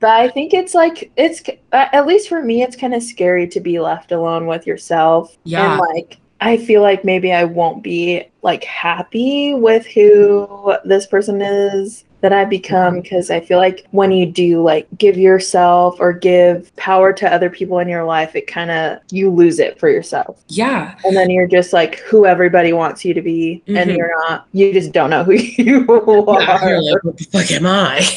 But 0.00 0.10
I 0.10 0.28
think 0.28 0.54
it's 0.54 0.74
like 0.74 1.10
it's 1.16 1.42
at 1.72 2.06
least 2.06 2.28
for 2.28 2.42
me 2.42 2.62
it's 2.62 2.76
kind 2.76 2.94
of 2.94 3.02
scary 3.02 3.48
to 3.48 3.60
be 3.60 3.80
left 3.80 4.12
alone 4.12 4.46
with 4.46 4.66
yourself. 4.66 5.36
Yeah. 5.44 5.72
And 5.72 5.80
like 5.80 6.18
I 6.40 6.56
feel 6.56 6.82
like 6.82 7.04
maybe 7.04 7.32
I 7.32 7.44
won't 7.44 7.82
be 7.82 8.24
like 8.42 8.64
happy 8.64 9.54
with 9.54 9.86
who 9.86 10.74
this 10.84 11.06
person 11.06 11.42
is 11.42 12.04
that 12.20 12.32
I 12.32 12.44
become 12.44 13.00
because 13.00 13.30
I 13.30 13.40
feel 13.40 13.58
like 13.58 13.86
when 13.92 14.12
you 14.12 14.26
do 14.26 14.62
like 14.62 14.86
give 14.98 15.16
yourself 15.16 15.96
or 16.00 16.12
give 16.12 16.74
power 16.76 17.12
to 17.14 17.32
other 17.32 17.48
people 17.50 17.78
in 17.78 17.88
your 17.88 18.04
life, 18.04 18.36
it 18.36 18.46
kind 18.46 18.70
of 18.70 18.98
you 19.10 19.30
lose 19.30 19.58
it 19.58 19.78
for 19.78 19.88
yourself. 19.88 20.42
yeah. 20.48 20.94
And 21.04 21.16
then 21.16 21.30
you're 21.30 21.46
just 21.46 21.72
like 21.72 22.00
who 22.00 22.26
everybody 22.26 22.72
wants 22.72 23.04
you 23.04 23.14
to 23.14 23.22
be, 23.22 23.62
and 23.66 23.90
Mhm. 23.90 23.96
you're 23.96 24.10
not. 24.28 24.46
You 24.52 24.72
just 24.72 24.92
don't 24.92 25.10
know 25.10 25.24
who 25.24 25.32
you 25.34 25.86
Yeah, 25.88 26.58
are. 26.60 26.68
you're 26.68 26.82
like, 26.82 27.04
what 27.04 27.16
the 27.18 27.24
fuck 27.24 27.50
am 27.52 27.66
I? 27.66 27.98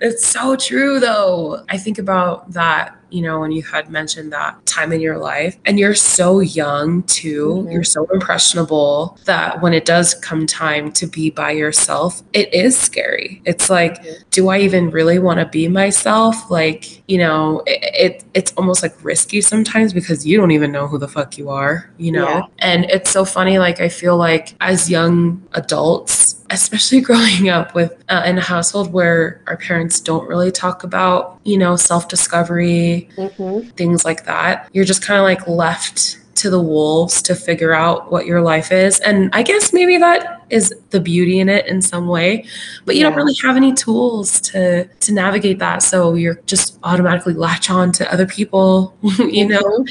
it's 0.00 0.26
so 0.26 0.56
true 0.56 1.00
though. 1.00 1.64
I 1.68 1.76
think 1.78 1.98
about 1.98 2.50
that, 2.52 2.96
you 3.14 3.22
know, 3.22 3.38
when 3.40 3.52
you 3.52 3.62
had 3.62 3.88
mentioned 3.90 4.32
that 4.32 4.64
time 4.66 4.92
in 4.92 5.00
your 5.00 5.18
life 5.18 5.56
and 5.66 5.78
you're 5.78 5.94
so 5.94 6.40
young 6.40 7.02
too, 7.04 7.64
Mhm. 7.64 7.72
you're 7.72 7.84
so 7.84 8.06
impressionable 8.12 9.16
that 9.24 9.62
when 9.62 9.72
it 9.72 9.84
does 9.84 10.14
come 10.14 10.46
time 10.46 10.90
to 10.92 11.06
be 11.06 11.30
by 11.30 11.52
yourself, 11.52 12.22
it 12.32 12.52
is 12.52 12.76
scary. 12.76 13.40
It's 13.44 13.70
like, 13.70 14.02
Mhm. 14.02 14.24
do 14.32 14.48
I 14.48 14.58
even 14.58 14.90
really 14.90 15.18
want 15.20 15.38
to 15.38 15.46
be 15.46 15.68
myself? 15.68 16.50
Like, 16.50 17.02
you 17.08 17.18
know, 17.18 17.62
it, 17.66 17.80
it 18.04 18.24
it's 18.34 18.52
almost 18.56 18.82
like 18.82 18.94
risky 19.02 19.40
sometimes 19.40 19.92
because 19.92 20.26
you 20.26 20.36
don't 20.36 20.50
even 20.50 20.72
know 20.72 20.86
who 20.88 20.98
the 20.98 21.08
fuck 21.08 21.38
you 21.38 21.50
are, 21.50 21.88
you 21.98 22.10
know? 22.10 22.28
Yeah. 22.28 22.42
And 22.58 22.84
it's 22.86 23.10
so 23.10 23.24
funny 23.24 23.58
like 23.58 23.80
I 23.80 23.88
feel 23.88 24.16
like 24.16 24.54
as 24.60 24.90
young 24.90 25.40
adults, 25.52 26.33
especially 26.50 27.00
growing 27.08 27.48
up 27.48 27.74
with 27.74 27.92
uh, 28.08 28.22
in 28.26 28.38
a 28.38 28.40
household 28.40 28.92
where 28.92 29.40
our 29.46 29.56
parents 29.56 30.00
don't 30.00 30.28
really 30.28 30.50
talk 30.52 30.84
about, 30.84 31.38
you 31.44 31.56
know, 31.58 31.76
self-discovery, 31.76 33.08
Mhm. 33.16 33.72
things 33.76 34.04
like 34.04 34.24
that, 34.26 34.68
you're 34.72 34.84
just 34.84 35.02
kind 35.02 35.18
of 35.18 35.24
like 35.24 35.46
left 35.48 36.18
to 36.36 36.50
the 36.50 36.60
wolves 36.60 37.22
to 37.22 37.34
figure 37.34 37.72
out 37.72 38.10
what 38.10 38.26
your 38.26 38.42
life 38.42 38.72
is. 38.72 38.98
And 39.00 39.30
I 39.32 39.42
guess 39.44 39.72
maybe 39.72 39.96
that 39.98 40.42
is 40.50 40.74
the 40.90 41.00
beauty 41.00 41.38
in 41.38 41.48
it 41.48 41.66
in 41.66 41.80
some 41.80 42.08
way, 42.08 42.44
but 42.84 42.96
you 42.96 43.02
don't 43.04 43.14
really 43.14 43.34
have 43.44 43.56
any 43.56 43.72
tools 43.72 44.40
to 44.42 44.84
to 44.84 45.12
navigate 45.12 45.60
that. 45.60 45.82
So 45.82 46.14
you're 46.14 46.40
just 46.46 46.78
automatically 46.82 47.34
latch 47.34 47.70
on 47.70 47.92
to 47.92 48.12
other 48.12 48.26
people, 48.26 48.94
you 49.18 49.46
know, 49.46 49.62
Mhm. 49.62 49.88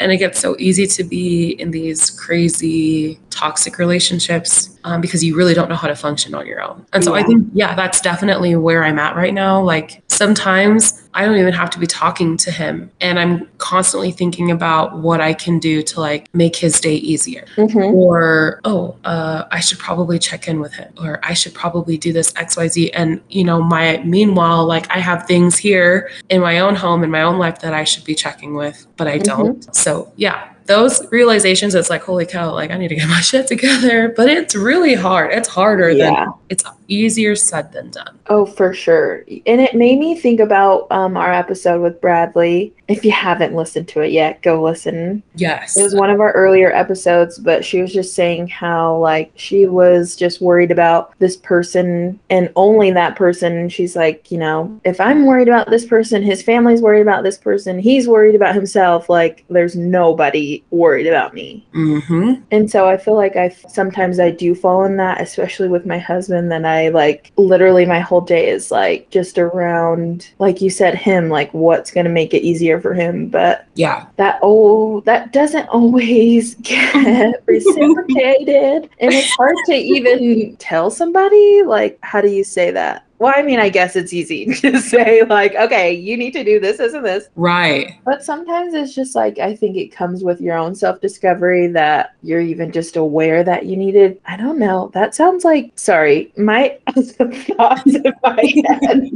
And 0.00 0.10
it 0.10 0.16
gets 0.16 0.40
so 0.40 0.56
easy 0.58 0.86
to 0.86 1.04
be 1.04 1.50
in 1.60 1.70
these 1.70 2.10
crazy 2.10 3.20
toxic 3.30 3.78
relationships 3.78 4.76
um, 4.84 5.00
because 5.00 5.22
you 5.22 5.36
really 5.36 5.54
don't 5.54 5.68
know 5.68 5.76
how 5.76 5.86
to 5.88 5.94
function 5.94 6.34
on 6.34 6.46
your 6.46 6.60
own. 6.62 6.84
And 6.92 7.04
so 7.04 7.14
i 7.14 7.22
think 7.22 7.46
yeah 7.52 7.74
that's 7.74 8.00
definitely 8.00 8.56
where 8.56 8.82
i'm 8.84 8.98
at 8.98 9.14
right 9.14 9.34
now. 9.34 9.60
Like 9.62 10.02
sometimes 10.08 11.08
i 11.14 11.24
don't 11.24 11.38
even 11.38 11.52
have 11.52 11.70
to 11.70 11.78
be 11.78 11.86
talking 11.86 12.36
to 12.36 12.50
him 12.50 12.90
and 13.00 13.18
i'm 13.18 13.48
constantly 13.58 14.12
thinking 14.12 14.50
about 14.50 14.98
what 14.98 15.20
i 15.20 15.32
can 15.32 15.58
do 15.58 15.82
to 15.82 15.98
like 15.98 16.22
make 16.34 16.54
his 16.54 16.78
day 16.80 16.96
easier. 16.96 17.44
Mhm. 17.56 17.92
or 17.94 18.60
oh 18.64 18.96
uh, 19.04 19.44
i 19.50 19.60
should 19.60 19.78
probably 19.78 20.18
check 20.18 20.46
in 20.46 20.60
with 20.60 20.74
him 20.74 20.92
or 21.02 21.18
i 21.22 21.32
should 21.32 21.54
probably 21.54 21.96
do 21.96 22.12
this 22.12 22.32
xyz 22.32 22.90
and 22.92 23.20
you 23.30 23.44
know 23.44 23.62
my 23.62 24.02
meanwhile 24.04 24.66
like 24.66 24.86
i 24.94 24.98
have 24.98 25.26
things 25.26 25.56
here 25.56 26.10
in 26.28 26.40
my 26.40 26.58
own 26.64 26.74
home 26.74 27.02
in 27.02 27.10
my 27.10 27.22
own 27.22 27.38
life 27.38 27.58
that 27.60 27.72
i 27.72 27.84
should 27.84 28.04
be 28.04 28.14
checking 28.14 28.54
with 28.54 28.86
but 28.98 29.08
i 29.08 29.16
don't. 29.16 29.74
So 29.74 29.89
yeah 30.16 30.48
those 30.66 30.94
realizations 31.10 31.74
it's 31.74 31.90
like 31.90 32.02
holy 32.02 32.26
cow 32.26 32.52
like 32.52 32.70
i 32.70 32.76
need 32.76 32.88
to 32.88 32.94
get 32.94 33.08
my 33.08 33.20
shit 33.30 33.46
together 33.46 34.12
but 34.16 34.28
it's 34.28 34.54
really 34.54 34.94
hard 34.94 35.32
it's 35.32 35.48
harder 35.48 35.90
Yeah. 35.90 36.10
than 36.26 36.32
it's 36.50 36.64
easier 36.88 37.34
said 37.36 37.72
than 37.72 37.90
done 37.90 38.20
Oh, 38.30 38.46
for 38.46 38.72
sure. 38.72 39.24
And 39.44 39.60
it 39.60 39.74
made 39.74 39.98
me 39.98 40.14
think 40.14 40.38
about 40.38 40.86
um, 40.92 41.16
our 41.16 41.32
episode 41.32 41.82
with 41.82 42.00
Bradley. 42.00 42.72
If 42.86 43.04
you 43.04 43.10
haven't 43.10 43.56
listened 43.56 43.88
to 43.88 44.02
it 44.02 44.12
yet, 44.12 44.40
go 44.42 44.62
listen. 44.62 45.24
yes 45.34 45.76
It 45.76 45.82
was 45.82 45.96
one 45.96 46.10
of 46.10 46.20
our 46.20 46.30
earlier 46.32 46.72
episodes, 46.72 47.40
but 47.40 47.64
she 47.64 47.82
was 47.82 47.92
just 47.92 48.14
saying 48.14 48.46
how, 48.46 48.96
like, 48.98 49.32
she 49.34 49.66
was 49.66 50.14
just 50.14 50.40
worried 50.40 50.70
about 50.70 51.12
this 51.18 51.36
person 51.36 52.20
and 52.30 52.52
only 52.54 52.92
that 52.92 53.16
person. 53.16 53.56
And 53.56 53.72
she's 53.72 53.96
like, 53.96 54.30
you 54.30 54.38
know, 54.38 54.80
if 54.84 55.00
I'm 55.00 55.26
worried 55.26 55.48
about 55.48 55.70
this 55.70 55.86
person, 55.86 56.22
his 56.22 56.40
family's 56.40 56.80
worried 56.80 57.02
about 57.02 57.24
this 57.24 57.38
person, 57.38 57.80
he's 57.80 58.06
worried 58.06 58.36
about 58.36 58.54
himself. 58.54 59.08
Like, 59.08 59.44
there's 59.50 59.74
nobody 59.74 60.62
worried 60.70 61.08
about 61.08 61.34
me. 61.34 61.66
mm-hmm 61.74 62.34
And 62.52 62.70
so 62.70 62.88
I 62.88 62.96
feel 62.96 63.16
like 63.16 63.34
I 63.34 63.48
sometimes 63.48 64.20
I 64.20 64.30
do 64.30 64.54
fall 64.54 64.84
in 64.84 64.96
that, 64.98 65.20
especially 65.20 65.68
with 65.68 65.84
my 65.84 65.98
husband. 65.98 66.39
And 66.40 66.50
then 66.50 66.64
I 66.64 66.88
like 66.88 67.32
literally 67.36 67.84
my 67.84 68.00
whole 68.00 68.22
day 68.22 68.48
is 68.48 68.70
like 68.70 69.10
just 69.10 69.38
around, 69.38 70.30
like 70.38 70.62
you 70.62 70.70
said, 70.70 70.94
him, 70.94 71.28
like 71.28 71.52
what's 71.52 71.90
gonna 71.90 72.08
make 72.08 72.32
it 72.32 72.42
easier 72.42 72.80
for 72.80 72.94
him. 72.94 73.28
But 73.28 73.66
yeah 73.74 74.06
that 74.16 74.38
oh, 74.42 75.00
that 75.02 75.32
doesn't 75.32 75.68
always 75.68 76.54
get 76.56 77.42
reciprocated, 77.46 78.88
and 78.98 79.12
it's 79.12 79.30
hard 79.36 79.56
to 79.66 79.74
even 79.74 80.56
tell 80.56 80.90
somebody. 80.90 81.62
Like, 81.62 81.98
how 82.02 82.20
do 82.20 82.28
you 82.28 82.44
say 82.44 82.70
that? 82.70 83.04
Well, 83.20 83.34
I 83.36 83.42
mean, 83.42 83.60
I 83.60 83.68
guess 83.68 83.96
it's 83.96 84.14
easy 84.14 84.46
to 84.54 84.80
say 84.80 85.22
like, 85.24 85.54
okay, 85.54 85.92
you 85.92 86.16
need 86.16 86.32
to 86.32 86.42
do 86.42 86.58
this, 86.58 86.78
this, 86.78 86.94
and 86.94 87.04
this. 87.04 87.28
right 87.36 88.00
But 88.06 88.24
sometimes 88.24 88.72
it's 88.72 88.94
just 88.94 89.14
like 89.14 89.38
I 89.38 89.54
think 89.54 89.76
it 89.76 89.88
comes 89.88 90.24
with 90.24 90.40
your 90.40 90.56
own 90.56 90.74
self 90.74 91.02
discovery 91.02 91.66
that 91.68 92.14
you're 92.22 92.40
even 92.40 92.72
just 92.72 92.96
aware 92.96 93.44
that 93.44 93.66
you 93.66 93.76
needed. 93.76 94.18
I 94.24 94.38
don't 94.38 94.58
know. 94.58 94.90
That 94.94 95.14
sounds 95.14 95.44
like 95.44 95.70
sorry, 95.74 96.32
my 96.38 96.78
thoughts 96.88 97.94
in 97.94 98.12
my 98.22 98.52
head 98.64 99.10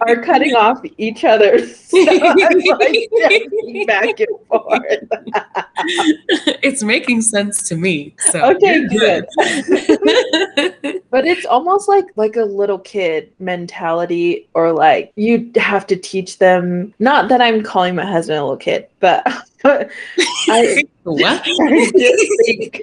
are 0.08 0.22
cutting 0.22 0.54
off 0.54 0.80
each 0.96 1.24
other. 1.24 1.58
So 1.66 1.98
I'm 2.00 2.38
like 2.38 3.86
back 3.86 4.18
and 4.18 4.38
forth. 4.48 5.04
it's 6.62 6.82
making 6.82 7.20
sense 7.20 7.62
to 7.64 7.76
me 7.76 8.14
so 8.18 8.52
Okay, 8.52 8.78
you're 8.78 8.88
good. 8.88 9.26
But 11.18 11.26
it's 11.26 11.46
almost 11.46 11.88
like 11.88 12.04
like 12.14 12.36
a 12.36 12.44
little 12.44 12.78
kid 12.78 13.32
mentality, 13.40 14.46
or 14.54 14.72
like 14.72 15.10
you 15.16 15.50
have 15.56 15.84
to 15.88 15.96
teach 15.96 16.38
them. 16.38 16.94
Not 17.00 17.28
that 17.28 17.40
I'm 17.40 17.64
calling 17.64 17.96
my 17.96 18.06
husband 18.06 18.38
a 18.38 18.42
little 18.44 18.56
kid, 18.56 18.86
but 19.00 19.26
I, 19.64 20.84
what 21.02 21.42
I 21.60 21.90
just 21.98 22.32
think 22.46 22.82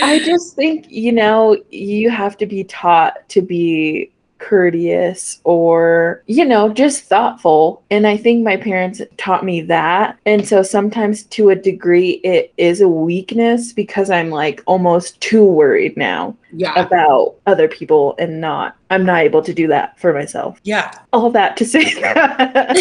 I 0.00 0.22
just 0.24 0.56
think, 0.56 0.90
you 0.90 1.12
know, 1.12 1.62
you 1.68 2.08
have 2.08 2.38
to 2.38 2.46
be 2.46 2.64
taught 2.64 3.28
to 3.28 3.42
be 3.42 4.10
courteous 4.42 5.40
or, 5.44 6.22
you 6.26 6.44
know, 6.44 6.72
just 6.72 7.04
thoughtful. 7.04 7.82
And 7.90 8.06
I 8.06 8.16
think 8.16 8.44
my 8.44 8.56
parents 8.56 9.00
taught 9.16 9.44
me 9.44 9.60
that. 9.62 10.18
And 10.26 10.46
so 10.46 10.62
sometimes 10.62 11.22
to 11.24 11.50
a 11.50 11.56
degree, 11.56 12.20
it 12.24 12.52
is 12.56 12.80
a 12.80 12.88
weakness 12.88 13.72
because 13.72 14.10
I'm 14.10 14.30
like 14.30 14.62
almost 14.66 15.20
too 15.20 15.44
worried 15.44 15.96
now 15.96 16.36
yeah 16.52 16.78
about 16.78 17.36
other 17.46 17.66
people 17.68 18.14
and 18.18 18.40
not, 18.40 18.76
I'm 18.90 19.04
not 19.04 19.22
able 19.22 19.42
to 19.42 19.54
do 19.54 19.66
that 19.68 19.98
for 19.98 20.12
myself. 20.12 20.60
yeah 20.64 20.92
All 21.12 21.30
that 21.30 21.56
to 21.58 21.64
say 21.64 21.94
that. 21.94 22.76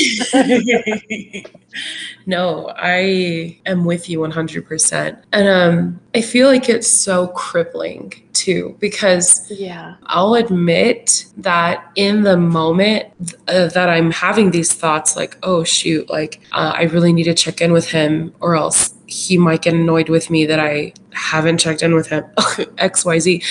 no, 2.25 2.73
I 2.75 3.57
am 3.65 3.85
with 3.85 4.09
you 4.09 4.19
100%. 4.19 5.21
And 5.31 5.47
um, 5.47 5.99
I 6.13 6.21
feel 6.21 6.47
like 6.47 6.69
it's 6.69 6.87
so 6.87 7.27
crippling 7.27 8.13
too, 8.41 8.75
because 8.79 9.49
yeah. 9.51 9.95
I'll 10.07 10.33
admit 10.33 11.25
that 11.37 11.91
in 11.95 12.23
the 12.23 12.37
moment 12.37 13.05
uh, 13.47 13.67
that 13.67 13.89
I'm 13.89 14.11
having 14.11 14.51
these 14.51 14.73
thoughts, 14.73 15.15
like, 15.15 15.37
oh, 15.43 15.63
shoot, 15.63 16.09
like, 16.09 16.41
uh, 16.51 16.73
I 16.75 16.83
really 16.83 17.13
need 17.13 17.25
to 17.25 17.35
check 17.35 17.61
in 17.61 17.71
with 17.71 17.89
him, 17.91 18.33
or 18.39 18.55
else 18.55 18.93
he 19.05 19.37
might 19.37 19.61
get 19.61 19.73
annoyed 19.73 20.09
with 20.09 20.29
me 20.29 20.45
that 20.45 20.59
I 20.59 20.93
haven't 21.11 21.59
checked 21.59 21.83
in 21.83 21.93
with 21.93 22.07
him, 22.07 22.23
XYZ. 22.37 23.43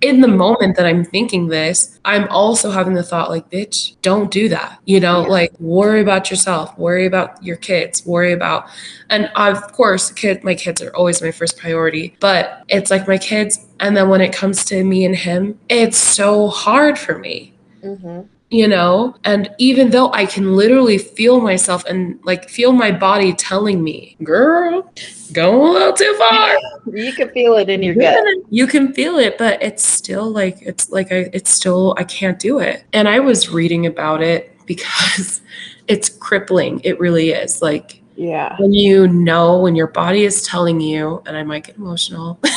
In 0.00 0.20
the 0.20 0.28
moment 0.28 0.76
that 0.76 0.86
I'm 0.86 1.04
thinking 1.04 1.48
this, 1.48 1.98
I'm 2.04 2.28
also 2.28 2.70
having 2.70 2.94
the 2.94 3.02
thought 3.02 3.30
like, 3.30 3.50
bitch, 3.50 3.96
don't 4.02 4.30
do 4.30 4.48
that. 4.48 4.78
You 4.84 5.00
know, 5.00 5.22
yeah. 5.22 5.28
like 5.28 5.60
worry 5.60 6.00
about 6.00 6.30
yourself, 6.30 6.76
worry 6.78 7.06
about 7.06 7.42
your 7.42 7.56
kids, 7.56 8.04
worry 8.06 8.32
about, 8.32 8.66
and 9.10 9.30
of 9.36 9.72
course, 9.72 10.10
kid, 10.10 10.44
my 10.44 10.54
kids 10.54 10.82
are 10.82 10.94
always 10.94 11.22
my 11.22 11.30
first 11.30 11.58
priority, 11.58 12.16
but 12.20 12.64
it's 12.68 12.90
like 12.90 13.08
my 13.08 13.18
kids. 13.18 13.66
And 13.80 13.96
then 13.96 14.08
when 14.08 14.20
it 14.20 14.32
comes 14.32 14.64
to 14.66 14.84
me 14.84 15.04
and 15.04 15.16
him, 15.16 15.58
it's 15.68 15.98
so 15.98 16.48
hard 16.48 16.98
for 16.98 17.18
me. 17.18 17.54
Mm-hmm 17.82 18.32
you 18.50 18.68
know? 18.68 19.16
And 19.24 19.50
even 19.58 19.90
though 19.90 20.12
i 20.12 20.24
can 20.26 20.54
literally 20.54 20.98
feel 20.98 21.40
myself 21.40 21.84
and 21.86 22.18
like 22.24 22.48
feel 22.48 22.72
my 22.72 22.90
body 22.90 23.32
telling 23.32 23.82
me 23.82 24.16
girl 24.22 24.92
going 25.32 25.60
a 25.60 25.72
little 25.72 25.92
too 25.92 26.14
far. 26.18 26.56
You 26.86 27.12
can 27.12 27.30
feel 27.30 27.56
it 27.56 27.68
in 27.68 27.82
your 27.82 27.96
gut. 27.96 28.24
You 28.48 28.68
can 28.68 28.92
feel 28.92 29.18
it 29.18 29.38
but 29.38 29.60
it's 29.60 29.84
still 29.84 30.30
like 30.30 30.62
it's 30.62 30.90
like 30.90 31.10
i 31.10 31.28
it's 31.32 31.50
still 31.50 31.94
i 31.98 32.04
can't 32.04 32.38
do 32.38 32.60
it. 32.60 32.84
And 32.92 33.08
i 33.08 33.18
was 33.18 33.48
reading 33.48 33.86
about 33.86 34.22
it 34.22 34.56
because 34.66 35.40
it's 35.88 36.08
crippling. 36.08 36.80
It 36.84 37.00
really 37.00 37.30
is. 37.30 37.60
Like 37.60 38.02
yeah. 38.14 38.56
when 38.58 38.72
you 38.72 39.08
know 39.08 39.58
when 39.58 39.74
your 39.74 39.88
body 39.88 40.24
is 40.24 40.42
telling 40.46 40.80
you 40.80 41.22
and 41.26 41.36
i 41.36 41.42
might 41.42 41.64
get 41.64 41.76
emotional. 41.76 42.38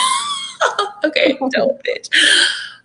Okay 1.04 1.38
don't 1.52 1.82
bitch 1.84 2.10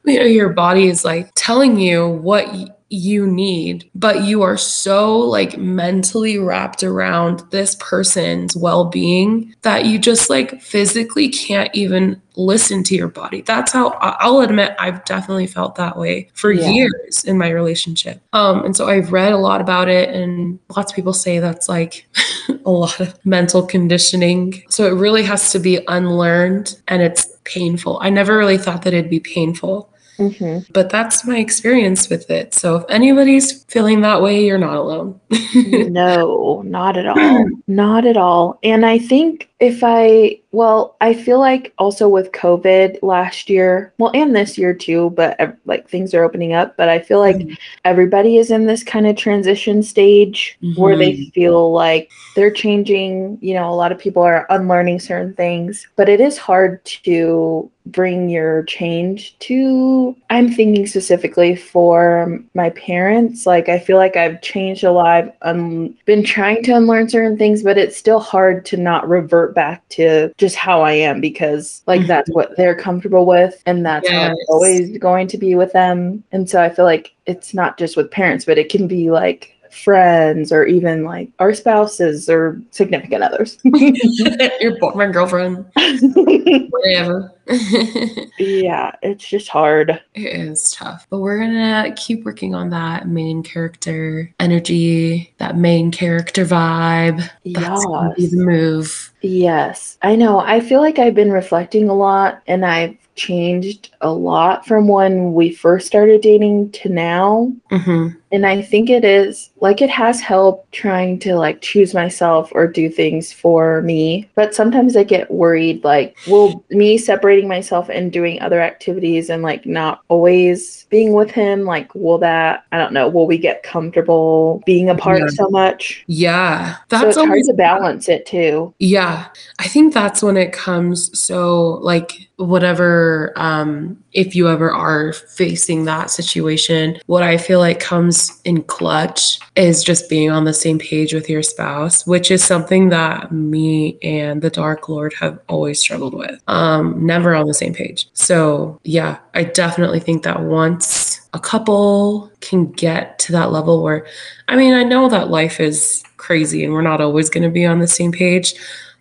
you 0.04 0.18
know 0.18 0.24
your 0.24 0.50
body 0.50 0.88
is 0.88 1.04
like 1.04 1.30
telling 1.34 1.78
you 1.78 2.08
what 2.08 2.48
you 2.94 3.26
need, 3.26 3.90
but 3.94 4.22
you 4.22 4.42
are 4.42 4.56
so 4.56 5.18
like 5.18 5.58
mentally 5.58 6.38
wrapped 6.38 6.82
around 6.82 7.42
this 7.50 7.76
person's 7.80 8.56
well 8.56 8.84
being 8.84 9.54
that 9.62 9.84
you 9.84 9.98
just 9.98 10.30
like 10.30 10.60
physically 10.62 11.28
can't 11.28 11.74
even 11.74 12.20
listen 12.36 12.82
to 12.84 12.94
your 12.94 13.08
body. 13.08 13.42
That's 13.42 13.72
how 13.72 13.90
I'll 14.00 14.40
admit 14.40 14.76
I've 14.78 15.04
definitely 15.04 15.46
felt 15.46 15.76
that 15.76 15.96
way 15.96 16.30
for 16.34 16.52
yeah. 16.52 16.68
years 16.68 17.24
in 17.24 17.38
my 17.38 17.48
relationship. 17.50 18.20
Um, 18.32 18.64
and 18.64 18.76
so 18.76 18.88
I've 18.88 19.12
read 19.12 19.32
a 19.32 19.38
lot 19.38 19.60
about 19.60 19.88
it, 19.88 20.10
and 20.10 20.58
lots 20.76 20.92
of 20.92 20.96
people 20.96 21.12
say 21.12 21.38
that's 21.38 21.68
like 21.68 22.06
a 22.64 22.70
lot 22.70 23.00
of 23.00 23.18
mental 23.24 23.64
conditioning. 23.66 24.62
So 24.68 24.86
it 24.86 24.98
really 24.98 25.24
has 25.24 25.52
to 25.52 25.58
be 25.58 25.80
unlearned 25.88 26.80
and 26.88 27.02
it's 27.02 27.26
painful. 27.44 27.98
I 28.00 28.10
never 28.10 28.36
really 28.36 28.58
thought 28.58 28.82
that 28.82 28.94
it'd 28.94 29.10
be 29.10 29.20
painful. 29.20 29.90
Mm-hmm. 30.18 30.72
But 30.72 30.90
that's 30.90 31.26
my 31.26 31.38
experience 31.38 32.08
with 32.08 32.30
it. 32.30 32.54
So 32.54 32.76
if 32.76 32.84
anybody's 32.88 33.64
feeling 33.64 34.00
that 34.02 34.22
way, 34.22 34.44
you're 34.44 34.58
not 34.58 34.76
alone. 34.76 35.20
no, 35.54 36.62
not 36.64 36.96
at 36.96 37.06
all. 37.06 37.48
Not 37.66 38.06
at 38.06 38.16
all. 38.16 38.58
And 38.62 38.86
I 38.86 38.98
think 38.98 39.48
if 39.60 39.82
I, 39.82 40.40
well, 40.50 40.96
I 41.00 41.14
feel 41.14 41.38
like 41.38 41.72
also 41.78 42.08
with 42.08 42.32
COVID 42.32 42.98
last 43.02 43.48
year, 43.48 43.92
well, 43.98 44.10
and 44.12 44.34
this 44.34 44.58
year 44.58 44.74
too, 44.74 45.10
but 45.10 45.58
like 45.64 45.88
things 45.88 46.12
are 46.12 46.24
opening 46.24 46.52
up, 46.52 46.76
but 46.76 46.88
I 46.88 46.98
feel 46.98 47.20
like 47.20 47.36
mm-hmm. 47.36 47.54
everybody 47.84 48.36
is 48.36 48.50
in 48.50 48.66
this 48.66 48.82
kind 48.82 49.06
of 49.06 49.16
transition 49.16 49.82
stage 49.82 50.58
mm-hmm. 50.62 50.80
where 50.80 50.96
they 50.96 51.12
mm-hmm. 51.12 51.30
feel 51.30 51.72
like 51.72 52.10
they're 52.34 52.50
changing. 52.50 53.38
You 53.40 53.54
know, 53.54 53.70
a 53.70 53.74
lot 53.74 53.92
of 53.92 53.98
people 53.98 54.22
are 54.22 54.46
unlearning 54.50 54.98
certain 55.00 55.34
things, 55.34 55.86
but 55.94 56.08
it 56.08 56.20
is 56.20 56.36
hard 56.36 56.84
to 56.84 57.70
bring 57.86 58.30
your 58.30 58.62
change 58.62 59.38
to 59.40 60.16
i'm 60.30 60.50
thinking 60.50 60.86
specifically 60.86 61.54
for 61.54 62.42
my 62.54 62.70
parents 62.70 63.44
like 63.44 63.68
i 63.68 63.78
feel 63.78 63.98
like 63.98 64.16
i've 64.16 64.40
changed 64.40 64.84
a 64.84 64.90
lot 64.90 65.14
i've 65.14 65.32
um, 65.42 65.94
been 66.06 66.24
trying 66.24 66.62
to 66.62 66.72
unlearn 66.72 67.10
certain 67.10 67.36
things 67.36 67.62
but 67.62 67.76
it's 67.76 67.96
still 67.96 68.20
hard 68.20 68.64
to 68.64 68.78
not 68.78 69.06
revert 69.06 69.43
back 69.52 69.86
to 69.88 70.32
just 70.38 70.56
how 70.56 70.82
i 70.82 70.92
am 70.92 71.20
because 71.20 71.82
like 71.86 72.00
mm-hmm. 72.00 72.08
that's 72.08 72.30
what 72.30 72.56
they're 72.56 72.74
comfortable 72.74 73.26
with 73.26 73.62
and 73.66 73.84
that's 73.84 74.08
yes. 74.08 74.12
how 74.12 74.28
i'm 74.28 74.36
always 74.48 74.96
going 74.98 75.26
to 75.26 75.38
be 75.38 75.54
with 75.54 75.72
them 75.72 76.22
and 76.32 76.48
so 76.48 76.62
i 76.62 76.68
feel 76.68 76.84
like 76.84 77.14
it's 77.26 77.54
not 77.54 77.78
just 77.78 77.96
with 77.96 78.10
parents 78.10 78.44
but 78.44 78.58
it 78.58 78.70
can 78.70 78.86
be 78.86 79.10
like 79.10 79.53
friends 79.74 80.52
or 80.52 80.64
even 80.64 81.04
like 81.04 81.30
our 81.38 81.52
spouses 81.54 82.28
or 82.28 82.60
significant 82.70 83.22
others. 83.22 83.58
Your 83.64 84.78
boyfriend, 84.78 85.12
girlfriend, 85.12 85.66
whatever. 86.70 87.32
yeah, 88.38 88.92
it's 89.02 89.26
just 89.26 89.48
hard. 89.48 90.00
It 90.14 90.22
is 90.22 90.70
tough, 90.70 91.06
but 91.10 91.18
we're 91.18 91.38
gonna 91.38 91.92
keep 91.96 92.24
working 92.24 92.54
on 92.54 92.70
that 92.70 93.08
main 93.08 93.42
character 93.42 94.32
energy, 94.40 95.32
that 95.38 95.56
main 95.56 95.90
character 95.90 96.44
vibe. 96.44 97.18
That's 97.44 97.86
yes. 97.88 98.14
be 98.16 98.26
the 98.26 98.44
move. 98.44 99.12
Yes, 99.20 99.98
I 100.02 100.16
know. 100.16 100.38
I 100.38 100.60
feel 100.60 100.80
like 100.80 100.98
I've 100.98 101.14
been 101.14 101.32
reflecting 101.32 101.88
a 101.88 101.94
lot, 101.94 102.42
and 102.46 102.64
I've 102.64 102.96
changed 103.14 103.94
a 104.00 104.10
lot 104.10 104.66
from 104.66 104.88
when 104.88 105.34
we 105.34 105.52
first 105.52 105.86
started 105.86 106.20
dating 106.20 106.70
to 106.72 106.88
now. 106.88 107.52
Mm-hmm. 107.70 108.18
And 108.34 108.44
I 108.44 108.62
think 108.62 108.90
it 108.90 109.04
is 109.04 109.50
like 109.60 109.80
it 109.80 109.90
has 109.90 110.20
helped 110.20 110.72
trying 110.72 111.20
to 111.20 111.36
like 111.36 111.60
choose 111.60 111.94
myself 111.94 112.50
or 112.52 112.66
do 112.66 112.90
things 112.90 113.32
for 113.32 113.80
me. 113.82 114.28
But 114.34 114.56
sometimes 114.56 114.96
I 114.96 115.04
get 115.04 115.30
worried 115.30 115.84
like, 115.84 116.16
will 116.26 116.64
me 116.68 116.98
separating 116.98 117.46
myself 117.46 117.88
and 117.88 118.12
doing 118.12 118.42
other 118.42 118.60
activities 118.60 119.30
and 119.30 119.44
like 119.44 119.66
not 119.66 120.00
always 120.08 120.84
being 120.90 121.12
with 121.12 121.30
him, 121.30 121.62
like, 121.62 121.94
will 121.94 122.18
that, 122.18 122.64
I 122.72 122.78
don't 122.78 122.92
know, 122.92 123.08
will 123.08 123.28
we 123.28 123.38
get 123.38 123.62
comfortable 123.62 124.64
being 124.66 124.90
apart 124.90 125.20
yeah. 125.20 125.28
so 125.28 125.48
much? 125.48 126.02
Yeah. 126.08 126.74
That's 126.88 127.14
so 127.14 127.22
it's 127.22 127.28
hard 127.28 127.42
to 127.46 127.54
balance 127.54 128.08
it 128.08 128.26
too. 128.26 128.74
Yeah. 128.80 129.28
I 129.60 129.68
think 129.68 129.94
that's 129.94 130.24
when 130.24 130.36
it 130.36 130.52
comes 130.52 131.16
so 131.16 131.74
like 131.82 132.28
whatever 132.36 133.32
um 133.36 134.02
if 134.12 134.34
you 134.34 134.48
ever 134.48 134.72
are 134.72 135.12
facing 135.12 135.84
that 135.84 136.10
situation 136.10 136.98
what 137.06 137.22
i 137.22 137.36
feel 137.36 137.60
like 137.60 137.78
comes 137.78 138.23
in 138.44 138.62
clutch 138.64 139.38
is 139.56 139.82
just 139.82 140.08
being 140.08 140.30
on 140.30 140.44
the 140.44 140.52
same 140.52 140.78
page 140.78 141.12
with 141.12 141.28
your 141.28 141.42
spouse 141.42 142.06
which 142.06 142.30
is 142.30 142.42
something 142.42 142.88
that 142.88 143.30
me 143.32 143.98
and 144.02 144.42
the 144.42 144.50
dark 144.50 144.88
lord 144.88 145.12
have 145.14 145.38
always 145.48 145.80
struggled 145.80 146.14
with. 146.14 146.42
Um 146.48 147.04
never 147.04 147.34
on 147.34 147.46
the 147.46 147.54
same 147.54 147.74
page. 147.74 148.08
So 148.14 148.80
yeah 148.84 149.18
i 149.34 149.44
definitely 149.44 150.00
think 150.00 150.22
that 150.22 150.42
once 150.42 151.20
a 151.32 151.38
couple 151.38 152.30
can 152.40 152.70
get 152.72 153.18
to 153.18 153.32
that 153.32 153.50
level 153.50 153.82
where 153.82 154.06
i 154.48 154.56
mean 154.56 154.72
i 154.72 154.82
know 154.82 155.08
that 155.08 155.30
life 155.30 155.60
is 155.60 156.04
crazy 156.16 156.64
and 156.64 156.72
we're 156.72 156.80
not 156.80 157.00
always 157.00 157.28
going 157.28 157.42
to 157.42 157.50
be 157.50 157.66
on 157.66 157.80
the 157.80 157.86
same 157.86 158.12
page 158.12 158.54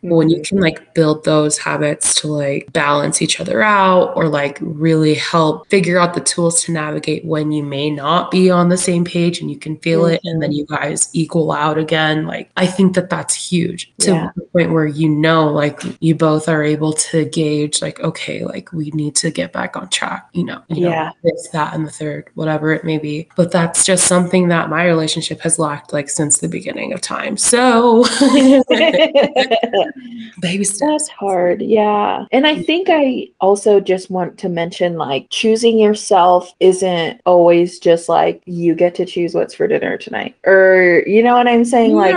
when 0.03 0.29
you 0.29 0.41
can 0.41 0.59
like 0.59 0.93
build 0.93 1.23
those 1.23 1.57
habits 1.57 2.13
to 2.13 2.27
like 2.27 2.71
balance 2.73 3.21
each 3.21 3.39
other 3.39 3.61
out 3.61 4.11
or 4.17 4.27
like 4.27 4.57
really 4.61 5.13
help 5.13 5.67
figure 5.69 5.97
out 5.97 6.13
the 6.13 6.19
tools 6.19 6.61
to 6.61 6.73
navigate 6.73 7.23
when 7.23 7.53
you 7.53 7.63
may 7.63 7.89
not 7.89 8.29
be 8.29 8.51
on 8.51 8.67
the 8.67 8.77
same 8.77 9.05
page 9.05 9.39
and 9.39 9.49
you 9.49 9.57
can 9.57 9.77
feel 9.77 10.01
mm-hmm. 10.01 10.15
it 10.15 10.21
and 10.25 10.41
then 10.41 10.49
mm-hmm. 10.49 10.57
you 10.57 10.65
guys 10.65 11.09
equal 11.13 11.53
out 11.53 11.77
again 11.77 12.27
like 12.27 12.51
i 12.57 12.67
think 12.67 12.95
that 12.95 13.09
that's 13.09 13.33
huge 13.33 13.93
to 13.97 14.11
yeah. 14.11 14.29
the 14.35 14.41
point 14.47 14.73
where 14.73 14.85
you 14.85 15.07
know 15.07 15.47
like 15.47 15.81
you 16.01 16.13
both 16.13 16.49
are 16.49 16.63
able 16.63 16.91
to 16.91 17.23
gauge 17.25 17.81
like 17.81 17.99
okay 18.01 18.43
like 18.43 18.71
we 18.73 18.91
need 18.91 19.15
to 19.15 19.31
get 19.31 19.53
back 19.53 19.77
on 19.77 19.87
track 19.87 20.27
you 20.33 20.43
know 20.43 20.61
you 20.67 20.87
yeah 20.87 21.05
know, 21.23 21.31
this 21.31 21.47
that 21.49 21.73
and 21.73 21.87
the 21.87 21.91
third 21.91 22.29
whatever 22.33 22.73
it 22.73 22.83
may 22.83 22.97
be 22.97 23.29
but 23.37 23.51
that's 23.51 23.85
just 23.85 24.05
something 24.05 24.49
that 24.49 24.69
my 24.69 24.85
relationship 24.85 25.39
has 25.39 25.57
lacked 25.57 25.93
like 25.93 26.09
since 26.09 26.39
the 26.39 26.49
beginning 26.49 26.91
of 26.91 26.99
time 26.99 27.37
so 27.37 28.03
baby 30.39 30.63
steps. 30.63 30.79
That's 30.79 31.07
hard. 31.09 31.61
Yeah. 31.61 32.25
And 32.31 32.47
I 32.47 32.61
think 32.61 32.87
I 32.89 33.27
also 33.39 33.79
just 33.79 34.09
want 34.09 34.37
to 34.39 34.49
mention 34.49 34.97
like 34.97 35.27
choosing 35.29 35.77
yourself 35.79 36.53
isn't 36.59 37.21
always 37.25 37.79
just 37.79 38.09
like 38.09 38.41
you 38.45 38.75
get 38.75 38.95
to 38.95 39.05
choose 39.05 39.33
what's 39.33 39.53
for 39.53 39.67
dinner 39.67 39.97
tonight. 39.97 40.35
Or 40.45 41.03
you 41.05 41.23
know 41.23 41.35
what 41.35 41.47
I'm 41.47 41.65
saying? 41.65 41.93
Like 41.93 42.15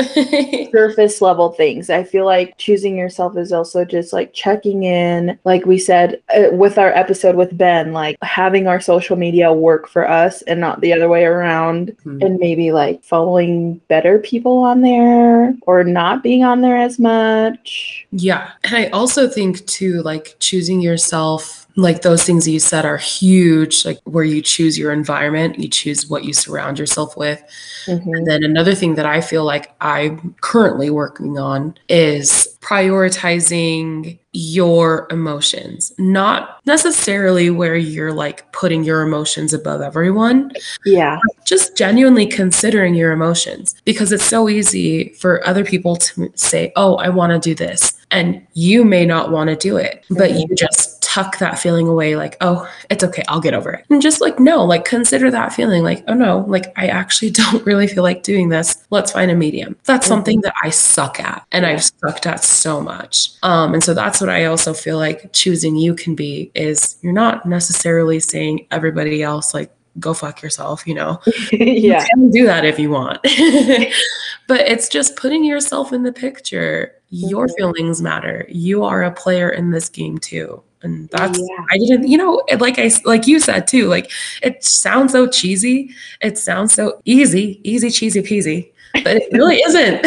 surface 0.72 1.20
level 1.20 1.50
things. 1.52 1.90
I 1.90 2.04
feel 2.04 2.24
like 2.24 2.56
choosing 2.58 2.96
yourself 2.96 3.36
is 3.36 3.52
also 3.52 3.84
just 3.84 4.12
like 4.12 4.32
checking 4.32 4.84
in, 4.84 5.38
like 5.44 5.66
we 5.66 5.78
said 5.78 6.22
uh, 6.34 6.48
with 6.52 6.78
our 6.78 6.92
episode 6.92 7.36
with 7.36 7.56
Ben, 7.56 7.92
like 7.92 8.16
having 8.22 8.66
our 8.66 8.80
social 8.80 9.16
media 9.16 9.52
work 9.52 9.88
for 9.88 10.08
us 10.08 10.42
and 10.42 10.60
not 10.60 10.80
the 10.80 10.92
other 10.92 11.08
way 11.08 11.24
around. 11.24 11.88
Mm-hmm. 12.04 12.22
And 12.22 12.38
maybe 12.38 12.72
like 12.72 13.02
following 13.02 13.74
better 13.88 14.18
people 14.18 14.58
on 14.58 14.82
there 14.82 15.54
or 15.62 15.84
not 15.84 16.22
being 16.22 16.44
on 16.44 16.60
there 16.60 16.76
as 16.76 16.98
much 16.98 17.07
much. 17.08 18.06
Yeah. 18.10 18.52
And 18.64 18.76
I 18.76 18.86
also 18.88 19.28
think 19.28 19.64
too, 19.66 20.02
like 20.02 20.36
choosing 20.40 20.80
yourself 20.80 21.66
like 21.78 22.02
those 22.02 22.24
things 22.24 22.44
that 22.44 22.50
you 22.50 22.58
said 22.58 22.84
are 22.84 22.96
huge 22.96 23.84
like 23.84 24.00
where 24.02 24.24
you 24.24 24.42
choose 24.42 24.76
your 24.76 24.92
environment 24.92 25.60
you 25.60 25.68
choose 25.68 26.08
what 26.08 26.24
you 26.24 26.34
surround 26.34 26.76
yourself 26.76 27.16
with 27.16 27.40
mm-hmm. 27.86 28.14
and 28.14 28.26
then 28.26 28.42
another 28.42 28.74
thing 28.74 28.96
that 28.96 29.06
i 29.06 29.20
feel 29.20 29.44
like 29.44 29.74
i'm 29.80 30.34
currently 30.40 30.90
working 30.90 31.38
on 31.38 31.72
is 31.88 32.56
prioritizing 32.60 34.18
your 34.32 35.06
emotions 35.10 35.92
not 35.98 36.60
necessarily 36.66 37.48
where 37.48 37.76
you're 37.76 38.12
like 38.12 38.50
putting 38.50 38.82
your 38.82 39.02
emotions 39.02 39.54
above 39.54 39.80
everyone 39.80 40.50
yeah 40.84 41.18
just 41.46 41.76
genuinely 41.76 42.26
considering 42.26 42.94
your 42.94 43.12
emotions 43.12 43.76
because 43.84 44.10
it's 44.10 44.24
so 44.24 44.48
easy 44.48 45.10
for 45.10 45.46
other 45.46 45.64
people 45.64 45.94
to 45.94 46.30
say 46.34 46.72
oh 46.74 46.96
i 46.96 47.08
want 47.08 47.30
to 47.30 47.38
do 47.38 47.54
this 47.54 47.94
and 48.10 48.44
you 48.54 48.84
may 48.84 49.06
not 49.06 49.30
want 49.30 49.48
to 49.48 49.56
do 49.56 49.76
it 49.76 50.04
but 50.10 50.30
mm-hmm. 50.30 50.40
you 50.40 50.56
just 50.56 50.97
tuck 51.18 51.38
that 51.38 51.58
feeling 51.58 51.88
away 51.88 52.16
like, 52.16 52.36
oh, 52.40 52.68
it's 52.90 53.02
okay, 53.02 53.24
I'll 53.28 53.40
get 53.40 53.54
over 53.54 53.72
it. 53.72 53.84
And 53.90 54.00
just 54.00 54.20
like, 54.20 54.38
no, 54.38 54.64
like 54.64 54.84
consider 54.84 55.30
that 55.30 55.52
feeling 55.52 55.82
like, 55.82 56.04
oh 56.06 56.14
no, 56.14 56.44
like 56.48 56.72
I 56.76 56.86
actually 56.86 57.30
don't 57.42 57.64
really 57.66 57.86
feel 57.86 58.02
like 58.02 58.22
doing 58.22 58.48
this. 58.48 58.86
Let's 58.90 59.12
find 59.12 59.30
a 59.30 59.34
medium. 59.34 59.76
That's 59.84 60.06
mm-hmm. 60.06 60.14
something 60.14 60.40
that 60.42 60.54
I 60.62 60.70
suck 60.70 61.20
at 61.20 61.46
and. 61.52 61.68
I've 61.68 61.84
sucked 61.84 62.26
at 62.26 62.42
so 62.42 62.80
much. 62.80 63.32
Um, 63.42 63.74
and 63.74 63.84
so 63.84 63.92
that's 63.92 64.22
what 64.22 64.30
I 64.30 64.46
also 64.46 64.72
feel 64.72 64.96
like 64.96 65.30
choosing 65.34 65.76
you 65.76 65.94
can 65.94 66.14
be 66.14 66.50
is 66.54 66.96
you're 67.02 67.12
not 67.12 67.44
necessarily 67.44 68.20
saying 68.20 68.66
everybody 68.70 69.22
else 69.22 69.52
like 69.52 69.70
go 69.98 70.14
fuck 70.14 70.40
yourself, 70.40 70.86
you 70.86 70.94
know. 70.94 71.20
yeah. 71.52 72.00
You 72.00 72.06
can 72.14 72.30
do 72.30 72.46
that 72.46 72.64
if 72.64 72.78
you 72.78 72.90
want. 72.90 73.18
but 74.48 74.60
it's 74.60 74.88
just 74.88 75.16
putting 75.16 75.44
yourself 75.44 75.92
in 75.92 76.04
the 76.04 76.12
picture. 76.12 76.94
Your 77.10 77.46
mm-hmm. 77.46 77.54
feelings 77.56 78.00
matter. 78.00 78.46
You 78.48 78.84
are 78.84 79.02
a 79.02 79.12
player 79.12 79.50
in 79.50 79.70
this 79.72 79.90
game 79.90 80.16
too. 80.16 80.62
And 80.82 81.10
oh, 81.12 81.18
that's 81.18 81.38
yeah. 81.38 81.64
I 81.70 81.78
didn't, 81.78 82.08
you 82.08 82.16
know, 82.16 82.42
like 82.58 82.78
I 82.78 82.90
like 83.04 83.26
you 83.26 83.40
said 83.40 83.66
too, 83.66 83.86
like 83.88 84.10
it 84.42 84.64
sounds 84.64 85.12
so 85.12 85.26
cheesy. 85.26 85.90
It 86.20 86.38
sounds 86.38 86.72
so 86.72 87.00
easy, 87.04 87.60
easy 87.64 87.90
cheesy 87.90 88.22
peasy 88.22 88.70
but 88.92 89.16
it 89.16 89.32
really 89.32 89.56
isn't. 89.56 90.02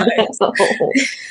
no. 0.00 0.52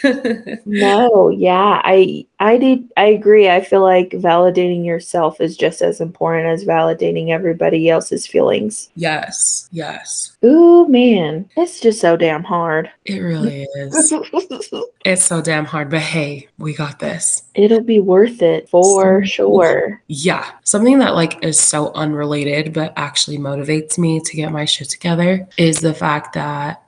no, 0.66 1.30
yeah, 1.30 1.82
I 1.84 2.26
I 2.40 2.58
did 2.58 2.90
I 2.98 3.06
agree. 3.06 3.50
I 3.50 3.62
feel 3.62 3.82
like 3.82 4.10
validating 4.12 4.86
yourself 4.86 5.40
is 5.40 5.56
just 5.56 5.82
as 5.82 6.02
important 6.02 6.48
as 6.48 6.66
validating 6.66 7.30
everybody 7.30 7.90
else's 7.90 8.26
feelings. 8.26 8.90
Yes. 8.96 9.70
Yes. 9.72 10.36
Ooh, 10.44 10.88
man. 10.88 11.50
It's 11.56 11.80
just 11.80 12.02
so 12.02 12.18
damn 12.18 12.44
hard. 12.44 12.90
It 13.06 13.20
really 13.20 13.68
is. 13.76 14.12
it's 15.06 15.24
so 15.24 15.42
damn 15.42 15.66
hard, 15.66 15.92
but 15.92 16.00
hey, 16.00 16.48
we 16.58 16.74
got 16.74 17.00
this. 17.00 17.44
It'll 17.54 17.82
be 17.82 18.00
worth 18.00 18.42
it 18.42 18.68
for 18.70 19.24
sure. 19.26 20.02
Yeah. 20.08 20.50
Something 20.64 21.00
that 21.00 21.14
like 21.14 21.44
is 21.44 21.60
so 21.60 21.92
unrelated 21.94 22.74
but 22.74 22.94
actually 22.96 23.38
motivates 23.38 23.98
me 23.98 24.20
to 24.20 24.36
get 24.36 24.52
my 24.52 24.66
shit 24.66 24.90
together 24.90 25.48
is 25.58 25.80
the 25.80 25.94
fact 25.94 26.34
that 26.34 26.41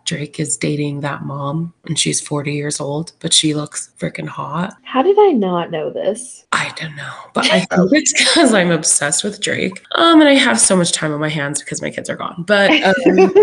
Drake 0.06 0.40
is 0.40 0.58
dating 0.58 1.00
that 1.02 1.24
mom 1.24 1.74
and 1.86 1.98
she's 1.98 2.20
40 2.20 2.54
years 2.54 2.80
old, 2.80 3.14
but 3.20 3.34
she 3.34 3.54
looks 3.54 3.92
freaking 3.98 4.28
hot. 4.28 4.76
How 4.84 5.02
did 5.02 5.18
I 5.18 5.32
not 5.32 5.72
know 5.72 5.90
this? 5.90 6.46
I 6.52 6.74
don't 6.76 6.96
know, 6.96 7.14
but 7.34 7.46
I 7.46 7.60
think 7.72 7.92
it's 7.94 8.14
because 8.14 8.54
I'm 8.54 8.72
obsessed 8.72 9.24
with 9.24 9.40
Drake. 9.40 9.82
Um, 9.96 10.20
and 10.20 10.30
I 10.30 10.34
have 10.34 10.60
so 10.60 10.76
much 10.76 10.92
time 10.92 11.14
on 11.14 11.20
my 11.20 11.30
hands 11.30 11.62
because 11.62 11.82
my 11.82 11.90
kids 11.90 12.10
are 12.10 12.16
gone. 12.16 12.44
But 12.46 12.72
um, 12.84 13.34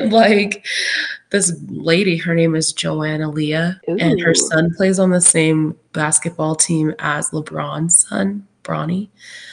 like 0.10 0.66
this 1.30 1.54
lady, 1.68 2.16
her 2.16 2.34
name 2.34 2.54
is 2.54 2.72
Johanna 2.72 3.30
Leia, 3.30 3.78
Ooh. 3.88 3.98
and 3.98 4.20
her 4.20 4.34
son 4.34 4.74
plays 4.76 4.98
on 4.98 5.10
the 5.10 5.20
same 5.20 5.76
basketball 5.92 6.54
team 6.56 6.94
as 6.98 7.30
LeBron's 7.30 8.08
son. 8.08 8.47
Bronny. 8.68 9.08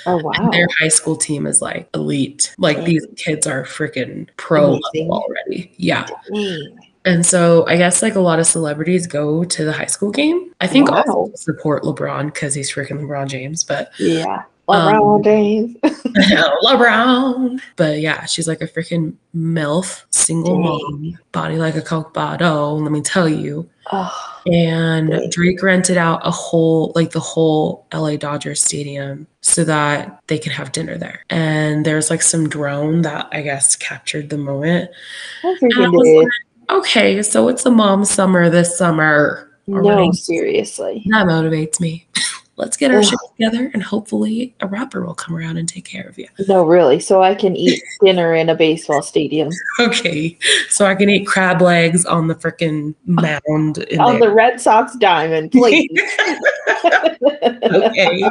Oh 0.06 0.18
wow! 0.18 0.32
And 0.36 0.54
their 0.54 0.68
high 0.80 0.90
school 0.90 1.16
team 1.16 1.48
is 1.48 1.62
like 1.62 1.90
elite. 1.94 2.54
Like 2.58 2.78
Dang. 2.78 2.86
these 2.86 3.08
kids 3.16 3.48
are 3.48 3.64
freaking 3.64 4.28
pro 4.38 4.74
level 4.74 5.14
already. 5.14 5.72
Yeah. 5.78 6.06
Dang. 6.32 6.80
And 7.06 7.24
so 7.24 7.68
I 7.68 7.78
guess 7.78 8.02
like 8.02 8.16
a 8.16 8.20
lot 8.20 8.40
of 8.40 8.48
celebrities 8.48 9.06
go 9.06 9.44
to 9.44 9.64
the 9.64 9.72
high 9.72 9.86
school 9.86 10.12
game. 10.12 10.52
I 10.60 10.68
think 10.68 10.90
wow. 10.90 11.04
also 11.08 11.32
support 11.36 11.84
LeBron 11.84 12.34
because 12.34 12.56
he's 12.56 12.72
freaking 12.72 13.00
LeBron 13.00 13.28
James. 13.28 13.64
But 13.64 13.92
yeah. 14.00 14.44
LeBron 14.68 15.18
um, 15.18 15.24
James. 15.24 15.78
LeBron. 15.84 17.62
But 17.76 18.00
yeah, 18.00 18.26
she's 18.26 18.48
like 18.48 18.62
a 18.62 18.68
freaking 18.68 19.14
MILF, 19.36 20.06
single 20.10 20.56
Dang. 20.56 20.64
mom, 20.64 21.20
body 21.32 21.58
like 21.58 21.76
a 21.76 21.82
Coke 21.82 22.14
bottle. 22.14 22.82
Let 22.82 22.92
me 22.92 23.02
tell 23.02 23.30
you. 23.30 23.70
Oh 23.92 24.36
and 24.48 25.32
Drake 25.32 25.62
rented 25.64 25.98
out 25.98 26.22
a 26.26 26.32
whole, 26.32 26.92
like 26.96 27.12
the 27.12 27.20
whole 27.20 27.88
LA 27.94 28.16
Dodgers 28.16 28.62
stadium 28.62 29.28
so 29.42 29.64
that 29.64 30.22
they 30.28 30.38
could 30.38 30.52
have 30.52 30.72
dinner 30.72 30.98
there. 30.98 31.24
And 31.30 31.86
there's 31.86 32.10
like 32.10 32.22
some 32.22 32.48
drone 32.48 33.02
that 33.02 33.28
I 33.32 33.42
guess 33.42 33.76
captured 33.76 34.30
the 34.30 34.38
moment. 34.38 34.92
Like, 35.44 36.28
okay, 36.70 37.22
so 37.24 37.48
it's 37.48 37.66
a 37.66 37.72
mom 37.72 38.06
summer 38.06 38.50
this 38.50 38.78
summer. 38.78 39.52
No, 39.68 40.12
seriously. 40.12 41.04
That 41.10 41.28
motivates 41.28 41.80
me. 41.80 42.08
let's 42.58 42.78
get 42.78 42.92
our 42.92 43.04
shit 43.04 43.20
together 43.36 43.70
and 43.74 43.84
hopefully 43.84 44.56
a 44.62 44.68
rapper 44.68 45.06
will 45.06 45.14
come 45.14 45.36
around 45.36 45.58
and 45.58 45.68
take 45.68 45.86
care 45.86 46.08
of 46.08 46.18
you. 46.18 46.28
No, 46.48 46.66
really. 46.66 47.00
So 47.00 47.22
I 47.22 47.36
can 47.36 47.56
eat 47.56 47.82
dinner 48.02 48.34
in 48.34 48.50
a 48.50 48.56
baseball 48.56 49.02
stadium. 49.02 49.50
Okay. 49.80 50.38
So 50.70 50.86
I 50.86 50.96
can 50.96 51.10
eat 51.10 51.26
crab 51.26 51.62
legs 51.62 52.06
on 52.06 52.28
the 52.28 52.36
freaking 52.36 52.96
mound. 53.06 53.86
on 54.00 54.20
there. 54.20 54.30
the 54.30 54.34
Red 54.34 54.62
Sox 54.62 54.96
diamond, 54.98 55.52
please. 55.52 55.90
okay. 56.86 58.24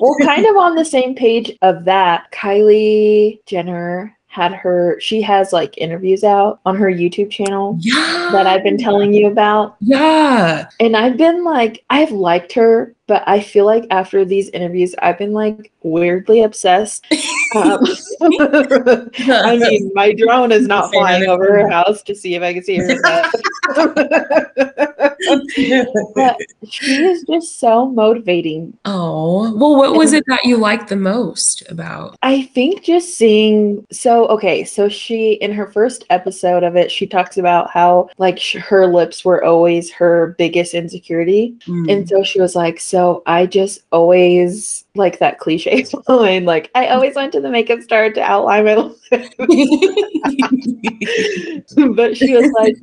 well, 0.00 0.16
kind 0.22 0.46
of 0.46 0.56
on 0.56 0.74
the 0.74 0.84
same 0.84 1.14
page 1.14 1.56
of 1.62 1.84
that, 1.84 2.30
Kylie 2.32 3.38
Jenner 3.46 4.16
had 4.30 4.54
her 4.54 4.96
she 5.00 5.20
has 5.20 5.52
like 5.52 5.76
interviews 5.76 6.22
out 6.22 6.60
on 6.64 6.76
her 6.76 6.86
YouTube 6.86 7.32
channel 7.32 7.76
yeah. 7.80 8.28
that 8.30 8.46
I've 8.46 8.62
been 8.62 8.78
telling 8.78 9.12
you 9.12 9.26
about. 9.26 9.74
Yeah. 9.80 10.68
And 10.78 10.96
I've 10.96 11.16
been 11.16 11.42
like 11.44 11.84
I've 11.90 12.12
liked 12.12 12.52
her, 12.52 12.94
but 13.10 13.24
I 13.26 13.40
feel 13.40 13.66
like 13.66 13.88
after 13.90 14.24
these 14.24 14.50
interviews 14.50 14.94
I've 15.02 15.18
been 15.18 15.32
like 15.32 15.72
weirdly 15.82 16.42
obsessed. 16.42 17.06
Um, 17.56 17.80
I 18.22 19.58
mean, 19.60 19.90
my 19.94 20.12
drone 20.12 20.52
is 20.52 20.68
not 20.68 20.92
flying 20.92 21.28
over 21.28 21.46
her 21.46 21.68
house 21.68 22.02
to 22.04 22.14
see 22.14 22.34
if 22.34 22.42
I 22.42 22.54
can 22.54 22.62
see 22.62 22.76
her. 22.76 22.86
but 26.14 26.36
she 26.68 27.04
is 27.04 27.24
just 27.24 27.58
so 27.58 27.88
motivating. 27.88 28.76
Oh, 28.84 29.54
well, 29.56 29.76
what 29.76 29.94
was 29.94 30.12
it 30.12 30.24
that 30.26 30.44
you 30.44 30.56
liked 30.56 30.88
the 30.88 30.96
most 30.96 31.62
about? 31.70 32.16
I 32.22 32.42
think 32.42 32.82
just 32.82 33.16
seeing. 33.16 33.86
So, 33.90 34.26
okay, 34.28 34.64
so 34.64 34.88
she, 34.88 35.34
in 35.34 35.52
her 35.52 35.66
first 35.66 36.04
episode 36.10 36.62
of 36.62 36.76
it, 36.76 36.90
she 36.90 37.06
talks 37.06 37.36
about 37.36 37.70
how 37.70 38.08
like 38.18 38.40
her 38.54 38.86
lips 38.86 39.24
were 39.24 39.44
always 39.44 39.90
her 39.92 40.34
biggest 40.38 40.74
insecurity. 40.74 41.56
Mm. 41.66 41.90
And 41.90 42.08
so 42.08 42.22
she 42.22 42.40
was 42.40 42.54
like, 42.54 42.80
So 42.80 42.99
I 43.26 43.46
just 43.46 43.80
always 43.92 44.84
like 44.94 45.18
that 45.18 45.38
cliche 45.38 45.86
line, 46.08 46.44
like, 46.44 46.70
I 46.74 46.88
always 46.88 47.14
went 47.14 47.32
to 47.32 47.40
the 47.40 47.50
makeup 47.50 47.80
store 47.80 48.10
to 48.10 48.20
outline 48.20 48.64
my 48.64 48.74
lips. 48.74 49.00
but 51.94 52.16
she 52.16 52.34
was 52.34 52.50
like, 52.52 52.76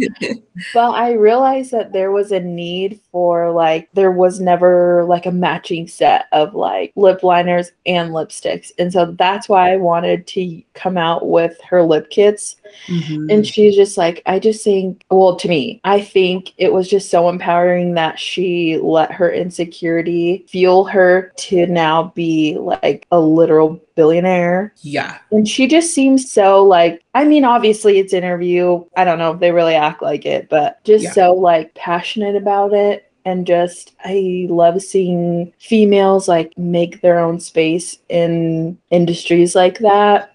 well, 0.74 0.94
I 0.94 1.12
realized 1.12 1.72
that 1.72 1.94
there 1.94 2.12
was 2.12 2.32
a 2.32 2.40
need 2.40 3.00
for 3.18 3.52
like 3.52 3.90
there 3.94 4.12
was 4.12 4.40
never 4.40 5.04
like 5.06 5.26
a 5.26 5.32
matching 5.32 5.88
set 5.88 6.28
of 6.34 6.54
like 6.54 6.94
lip 6.96 7.24
liners 7.24 7.72
and 7.88 8.12
lipsticks 8.12 8.72
and 8.78 8.94
so 8.94 9.08
that's 9.14 9.50
why 9.50 9.74
i 9.74 9.76
wanted 9.76 10.28
to 10.28 10.62
come 10.76 11.00
out 11.00 11.28
with 11.28 11.60
her 11.68 11.82
lip 11.82 12.12
kits 12.12 12.58
mm-hmm. 12.86 13.28
and 13.32 13.48
she's 13.48 13.76
just 13.76 13.98
like 13.98 14.22
i 14.28 14.38
just 14.38 14.64
think 14.64 15.04
well 15.10 15.36
to 15.36 15.48
me 15.48 15.82
i 15.84 16.00
think 16.00 16.54
it 16.58 16.72
was 16.72 16.88
just 16.88 17.10
so 17.10 17.28
empowering 17.28 17.96
that 17.96 18.20
she 18.20 18.78
let 18.84 19.12
her 19.12 19.32
insecurity 19.32 20.46
fuel 20.48 20.84
her 20.84 21.34
to 21.38 21.66
now 21.66 22.12
be 22.14 22.56
like 22.60 23.08
a 23.10 23.20
literal 23.20 23.82
billionaire. 23.98 24.74
Yeah. 24.78 25.18
And 25.32 25.46
she 25.46 25.68
just 25.68 25.94
seems 25.94 26.32
so 26.32 26.64
like, 26.64 27.04
I 27.14 27.26
mean, 27.26 27.44
obviously 27.44 27.98
it's 27.98 28.14
interview. 28.14 28.86
I 28.96 29.04
don't 29.04 29.18
know 29.18 29.34
if 29.34 29.42
they 29.42 29.52
really 29.52 29.76
act 29.76 30.02
like 30.02 30.26
it, 30.26 30.48
but 30.48 30.82
just 30.86 31.04
yeah. 31.04 31.12
so 31.12 31.34
like 31.34 31.74
passionate 31.74 32.38
about 32.38 32.74
it. 32.74 33.07
And 33.28 33.46
just, 33.46 33.94
I 34.06 34.48
love 34.50 34.82
seeing 34.82 35.52
females 35.60 36.30
like 36.30 36.58
make 36.58 37.02
their 37.02 37.20
own 37.20 37.42
space 37.42 38.00
in 38.08 38.78
industries 38.90 39.54
like 39.54 39.80
that. 39.80 40.34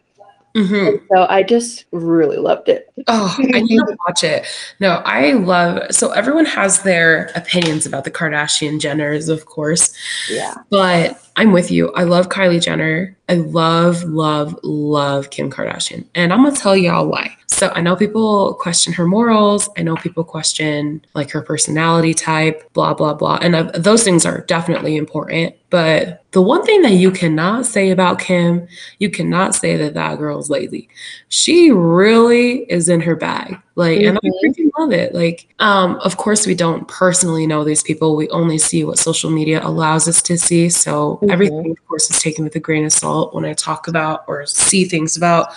Mm-hmm. 0.55 1.07
So 1.11 1.27
I 1.31 1.43
just 1.43 1.87
really 1.91 2.37
loved 2.37 2.69
it. 2.69 2.92
Oh, 3.09 3.37
I 3.55 3.61
need 3.61 3.79
to 3.79 3.97
watch 4.07 4.25
it. 4.25 4.47
No, 4.81 5.03
I 5.05 5.33
love 5.33 5.95
so 5.95 6.11
everyone 6.11 6.45
has 6.47 6.83
their 6.83 7.31
opinions 7.35 7.87
about 7.87 8.05
the 8.05 8.11
Kardashian 8.11 8.81
Jenners, 8.81 9.29
of 9.29 9.47
course. 9.47 9.95
Yeah. 10.29 10.55
But 10.71 11.23
I'm 11.37 11.53
with 11.53 11.71
you. 11.71 11.93
I 11.93 12.05
love 12.05 12.29
Kylie 12.29 12.63
Jenner. 12.63 13.17
I 13.29 13.35
love, 13.35 14.05
love, 14.05 14.59
love 14.63 15.31
Kim 15.31 15.51
Kardashian. 15.51 16.05
And 16.15 16.33
I'm 16.33 16.45
gonna 16.45 16.57
tell 16.57 16.77
y'all 16.77 17.07
why. 17.07 17.37
So 17.49 17.71
I 17.75 17.81
know 17.81 17.95
people 17.97 18.55
question 18.55 18.93
her 18.95 19.07
morals. 19.07 19.69
I 19.77 19.83
know 19.83 19.95
people 19.95 20.25
question 20.25 21.05
like 21.15 21.31
her 21.31 21.43
personality 21.43 22.13
type, 22.13 22.73
blah, 22.73 22.93
blah, 22.93 23.15
blah. 23.15 23.39
And 23.41 23.55
uh, 23.55 23.71
those 23.75 24.03
things 24.03 24.27
are 24.27 24.41
definitely 24.43 24.97
important. 24.97 25.55
But 25.71 26.25
the 26.33 26.43
one 26.43 26.65
thing 26.65 26.83
that 26.83 26.93
you 26.93 27.11
cannot 27.11 27.65
say 27.67 27.91
about 27.91 28.19
Kim, 28.19 28.67
you 28.99 29.11
cannot 29.11 29.55
say 29.55 29.77
that 29.77 29.95
that 29.95 30.19
girl's 30.19 30.51
lazy. 30.51 30.89
She 31.29 31.71
really 31.71 32.71
is 32.71 32.89
in 32.93 33.01
her 33.01 33.17
bag. 33.17 33.59
Like, 33.75 33.99
mm-hmm. 33.99 34.09
and 34.09 34.19
I 34.19 34.21
mm-hmm. 34.29 34.47
freaking 34.47 34.71
love 34.79 34.93
it. 34.93 35.15
Like, 35.15 35.53
um, 35.59 35.97
of 35.97 36.17
course, 36.17 36.47
we 36.47 36.55
don't 36.55 36.87
personally 36.87 37.47
know 37.47 37.65
these 37.65 37.83
people. 37.83 38.15
We 38.15 38.29
only 38.29 38.59
see 38.59 38.85
what 38.85 38.99
social 38.99 39.31
media 39.31 39.61
allows 39.65 40.07
us 40.07 40.23
to 40.23 40.39
see. 40.39 40.69
So 40.69 41.17
mm-hmm. 41.17 41.31
everything, 41.31 41.71
of 41.71 41.89
course, 41.89 42.11
is 42.11 42.21
taken 42.21 42.45
with 42.45 42.55
a 42.55 42.61
grain 42.61 42.85
of 42.85 42.93
salt 42.93 43.35
when 43.35 43.45
I 43.45 43.55
talk 43.55 43.89
about 43.89 44.25
or 44.29 44.47
see 44.47 44.85
things 44.85 45.17
about 45.17 45.53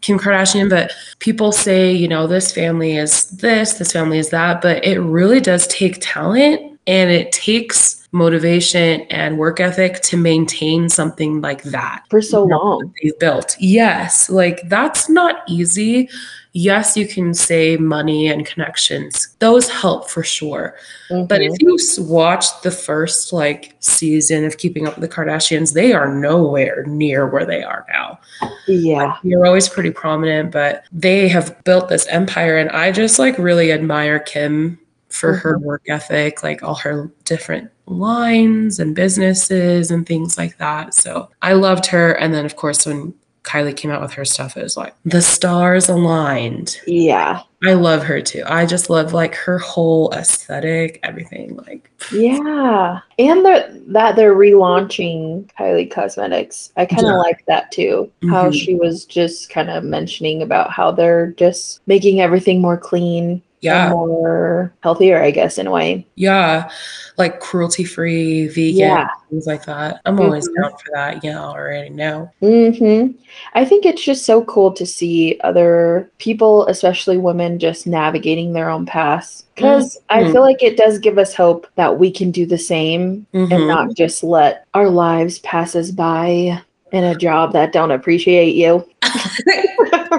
Kim 0.00 0.18
Kardashian, 0.18 0.70
but 0.70 0.92
people 1.18 1.52
say, 1.52 1.92
you 1.92 2.08
know, 2.08 2.26
this 2.26 2.52
family 2.52 2.96
is 2.96 3.26
this, 3.30 3.74
this 3.74 3.92
family 3.92 4.18
is 4.18 4.30
that, 4.30 4.62
but 4.62 4.84
it 4.84 4.98
really 5.00 5.40
does 5.40 5.66
take 5.66 5.98
talent 6.00 6.78
and 6.86 7.10
it 7.10 7.32
takes 7.32 8.08
motivation 8.12 9.02
and 9.02 9.38
work 9.38 9.60
ethic 9.60 10.00
to 10.00 10.16
maintain 10.16 10.88
something 10.88 11.40
like 11.40 11.62
that 11.64 12.02
For 12.10 12.20
so 12.20 12.44
long. 12.44 12.92
they've 13.02 13.18
built. 13.18 13.56
Yes, 13.60 14.28
like 14.30 14.68
that's 14.68 15.08
not 15.08 15.42
easy. 15.46 16.08
Yes, 16.52 16.96
you 16.96 17.06
can 17.06 17.32
say 17.32 17.76
money 17.76 18.26
and 18.28 18.44
connections; 18.44 19.28
those 19.38 19.68
help 19.68 20.10
for 20.10 20.24
sure. 20.24 20.74
But 21.08 21.40
Mhm. 21.40 21.50
if 21.52 21.62
you 21.62 21.74
s- 21.74 21.98
watch 21.98 22.60
the 22.62 22.70
first 22.72 23.32
like 23.32 23.76
season 23.80 24.44
of 24.44 24.58
Keeping 24.58 24.86
Up 24.88 24.98
with 24.98 25.08
the 25.08 25.14
Kardashians, 25.14 25.72
they 25.74 25.92
are 25.92 26.12
nowhere 26.12 26.84
near 26.88 27.26
where 27.26 27.46
they 27.46 27.62
are 27.62 27.86
now. 27.92 28.18
yeah. 28.66 29.16
You're 29.22 29.46
always 29.46 29.68
pretty 29.68 29.90
prominent, 29.90 30.50
but 30.52 30.84
they 30.92 31.28
have 31.28 31.62
built 31.64 31.88
this 31.88 32.06
empire, 32.08 32.56
and 32.56 32.70
I 32.70 32.90
just 32.92 33.18
like 33.18 33.38
really 33.38 33.70
admire 33.72 34.18
Kim 34.18 34.78
for 35.08 35.32
her 35.34 35.58
work 35.58 35.82
ethic, 35.88 36.42
like 36.44 36.62
all 36.62 36.76
her 36.76 37.10
different 37.24 37.68
lines 37.86 38.78
and 38.78 38.94
businesses 38.94 39.90
and 39.90 40.06
things 40.06 40.38
like 40.38 40.56
that. 40.58 40.94
So 40.94 41.28
I 41.42 41.52
loved 41.54 41.86
her, 41.86 42.12
and 42.12 42.32
then 42.34 42.44
of 42.44 42.56
course 42.56 42.86
when 42.86 43.12
Kylie 43.42 43.76
came 43.76 43.90
out 43.90 44.02
with 44.02 44.12
her 44.12 44.24
stuff, 44.24 44.56
it 44.56 44.62
was 44.62 44.76
like 44.76 44.94
the 45.04 45.22
stars 45.22 45.88
aligned. 45.88 46.78
Yeah. 46.86 47.40
I 47.62 47.74
love 47.74 48.02
her 48.04 48.22
too. 48.22 48.42
I 48.46 48.64
just 48.66 48.88
love 48.88 49.12
like 49.12 49.34
her 49.34 49.58
whole 49.58 50.10
aesthetic, 50.12 50.98
everything. 51.02 51.56
Like, 51.56 51.90
Yeah. 52.12 53.00
And 53.18 53.44
they're, 53.44 53.70
that 53.88 54.16
they're 54.16 54.34
relaunching 54.34 55.50
Kylie 55.58 55.90
Cosmetics. 55.90 56.72
I 56.76 56.86
kind 56.86 57.00
of 57.06 57.12
Yeah. 57.12 57.16
like 57.18 57.44
that 57.46 57.70
too. 57.70 58.10
How 58.30 58.48
Mhm. 58.50 58.54
she 58.54 58.74
was 58.74 59.04
just 59.04 59.50
kind 59.50 59.68
of 59.70 59.84
mentioning 59.84 60.40
about 60.42 60.70
how 60.70 60.90
they're 60.90 61.28
just 61.32 61.80
making 61.86 62.20
everything 62.20 62.60
more 62.62 62.78
clean 62.78 63.42
yeah, 63.60 63.90
more 63.90 64.72
healthier, 64.82 65.22
I 65.22 65.30
guess, 65.30 65.58
in 65.58 65.66
a 65.66 65.70
way. 65.70 66.06
yeah, 66.16 66.70
like 67.18 67.40
cruelty 67.40 67.84
free, 67.84 68.48
vegan, 68.48 68.76
Yeah. 68.78 69.08
things 69.28 69.46
like 69.46 69.64
that. 69.66 70.00
I'm 70.06 70.18
always 70.20 70.48
Mhm. 70.48 70.62
down 70.62 70.70
for 70.72 70.90
that. 70.94 71.22
Yeah, 71.24 71.40
I 71.42 71.44
already 71.48 71.90
know. 71.90 72.30
hmm 72.40 73.08
I 73.54 73.64
think 73.64 73.84
it's 73.86 74.02
just 74.02 74.24
so 74.24 74.42
cool 74.44 74.72
to 74.72 74.86
see 74.86 75.38
other 75.44 76.10
people, 76.18 76.66
especially 76.66 77.18
women, 77.18 77.58
just 77.58 77.86
navigating 77.86 78.52
their 78.52 78.70
own 78.70 78.86
paths. 78.86 79.44
Because 79.54 79.98
I 80.08 80.24
Mhm. 80.24 80.32
feel 80.32 80.40
like 80.42 80.62
it 80.62 80.76
does 80.78 80.98
give 80.98 81.18
us 81.18 81.34
hope 81.34 81.66
that 81.76 81.98
we 81.98 82.10
can 82.10 82.30
do 82.30 82.46
the 82.46 82.56
same 82.58 83.26
and 83.34 83.50
Mhm. 83.52 83.66
not 83.66 83.94
just 83.94 84.24
let 84.24 84.64
our 84.74 84.88
lives 84.88 85.38
pass 85.40 85.76
us 85.76 85.90
by 85.90 86.60
in 86.92 87.04
a 87.04 87.14
job 87.14 87.52
that 87.52 87.72
don't 87.72 87.90
appreciate 87.92 88.54
you. 88.54 88.84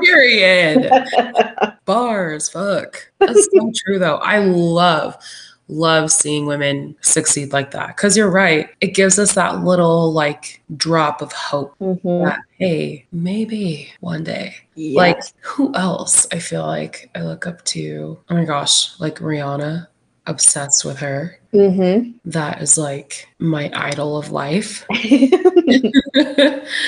Period. 0.04 0.90
Bars, 1.86 2.50
fuck. 2.50 3.12
That's 3.20 3.48
so 3.54 3.72
true 3.86 4.00
though. 4.00 4.18
I 4.18 4.40
love, 4.40 5.16
love 5.68 6.12
seeing 6.12 6.46
women 6.46 6.96
succeed 7.02 7.54
like 7.54 7.72
that. 7.72 7.96
Cause 7.98 8.16
you're 8.18 8.30
right. 8.32 8.70
It 8.82 8.94
gives 8.94 9.18
us 9.20 9.34
that 9.36 9.64
little 9.64 10.12
like 10.14 10.62
drop 10.78 11.22
of 11.22 11.32
hope 11.32 11.76
Mhm. 11.80 12.26
that, 12.26 12.40
hey, 12.58 13.06
maybe 13.12 13.92
one 14.00 14.24
day. 14.24 14.56
Yes. 14.76 14.96
Like, 14.96 15.24
who 15.42 15.74
else 15.76 16.28
I 16.32 16.40
feel 16.40 16.66
like 16.66 17.10
I 17.16 17.22
look 17.22 17.48
up 17.48 17.64
to? 17.66 18.20
Oh 18.30 18.34
my 18.36 18.46
gosh, 18.46 19.00
like 19.00 19.20
Rihanna, 19.20 19.88
obsessed 20.28 20.86
with 20.86 20.98
her. 21.00 21.38
Mhm. 21.54 22.14
That 22.26 22.62
is 22.62 22.78
like 22.78 23.28
my 23.40 23.70
idol 23.74 24.18
of 24.18 24.32
life. 24.32 24.86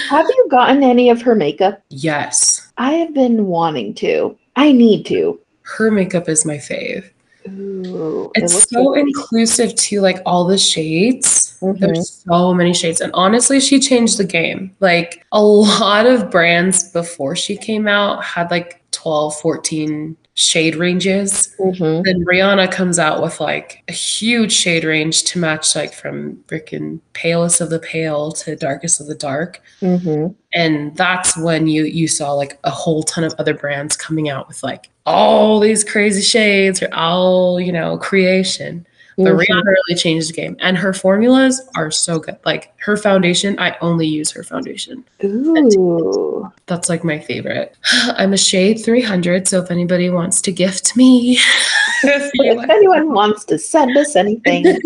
Have 0.10 0.28
you 0.30 0.48
gotten 0.50 0.84
any 0.84 1.10
of 1.10 1.22
her 1.22 1.36
makeup? 1.36 1.82
yes, 1.90 2.72
I 2.78 2.94
have 2.94 3.14
been 3.14 3.48
wanting 3.48 3.94
to. 3.96 4.38
I 4.56 4.72
need 4.72 5.06
to. 5.08 5.40
her 5.64 5.90
makeup 5.92 6.28
is 6.30 6.46
my 6.46 6.58
fave. 6.58 7.10
Ooh, 7.48 8.32
It's 8.36 8.54
looks 8.54 8.70
so 8.70 8.94
inclusive 8.94 9.76
to 9.76 10.00
like 10.02 10.20
all 10.26 10.46
the 10.46 10.58
shades. 10.58 11.58
Mhm. 11.62 11.80
There's 11.80 12.24
so 12.30 12.54
many 12.54 12.74
shades. 12.74 13.02
And 13.02 13.12
honestly, 13.14 13.60
she 13.60 13.80
changed 13.80 14.18
the 14.18 14.24
game. 14.26 14.72
Like 14.80 15.26
a 15.32 15.42
lot 15.44 16.06
of 16.06 16.30
brands 16.32 16.90
before 16.92 17.36
she 17.36 17.58
came 17.58 17.88
out 17.88 18.24
had 18.24 18.50
like 18.52 18.82
12, 18.92 19.36
14 19.40 20.16
shade 20.36 20.76
ranges. 20.76 21.54
Mhm. 21.60 22.04
Then 22.04 22.26
Rihanna 22.26 22.72
comes 22.72 22.98
out 22.98 23.22
with 23.22 23.40
like 23.40 23.84
a 23.88 23.92
huge 23.92 24.52
shade 24.52 24.84
range 24.84 25.24
to 25.26 25.40
match 25.40 25.76
like 25.76 25.94
from 25.94 26.38
freaking 26.48 27.00
palest 27.14 27.62
of 27.62 27.70
the 27.70 27.80
pale 27.80 28.32
to 28.32 28.56
darkest 28.56 29.00
of 29.00 29.08
the 29.08 29.16
dark. 29.16 29.62
Mhm. 29.82 30.34
And 30.54 30.96
that's 30.96 31.38
when 31.38 31.68
you 31.68 31.84
you 31.84 32.08
saw 32.08 32.34
like 32.34 32.58
a 32.64 32.72
whole 32.72 33.04
ton 33.04 33.24
of 33.24 33.36
other 33.38 33.54
brands 33.54 33.96
coming 33.96 34.30
out 34.30 34.48
with 34.48 34.64
like 34.64 34.90
all 35.06 35.60
these 35.60 35.84
crazy 35.84 36.22
shades 36.22 36.82
or 36.82 36.90
all, 36.94 37.60
you 37.60 37.72
know, 37.72 37.98
creation. 37.98 38.88
But 39.18 39.26
Mhm. 39.34 39.40
Rihanna 39.40 39.66
really 39.66 39.96
changed 40.00 40.30
the 40.30 40.34
game. 40.34 40.58
And 40.60 40.78
her 40.78 40.94
formulas 40.94 41.62
are 41.76 41.92
so 41.92 42.20
good. 42.20 42.38
Like 42.46 42.72
her 42.78 42.98
foundation, 42.98 43.56
I 43.60 43.76
only 43.82 44.08
use 44.08 44.32
her 44.32 44.44
foundation. 44.44 45.04
Ooh. 45.24 46.52
That's 46.68 46.90
like 46.90 47.04
my 47.04 47.20
favorite. 47.20 47.76
I'm 48.18 48.34
a 48.34 48.38
shade 48.38 48.76
300, 48.84 49.48
so 49.48 49.62
if 49.62 49.70
anybody 49.72 50.10
wants 50.10 50.42
to 50.42 50.52
gift 50.52 50.96
me, 50.98 51.34
if 52.04 52.32
If 52.34 52.70
anyone 52.70 53.14
wants 53.14 53.46
to 53.46 53.58
send 53.58 53.96
us 53.98 54.16
anything, 54.16 54.64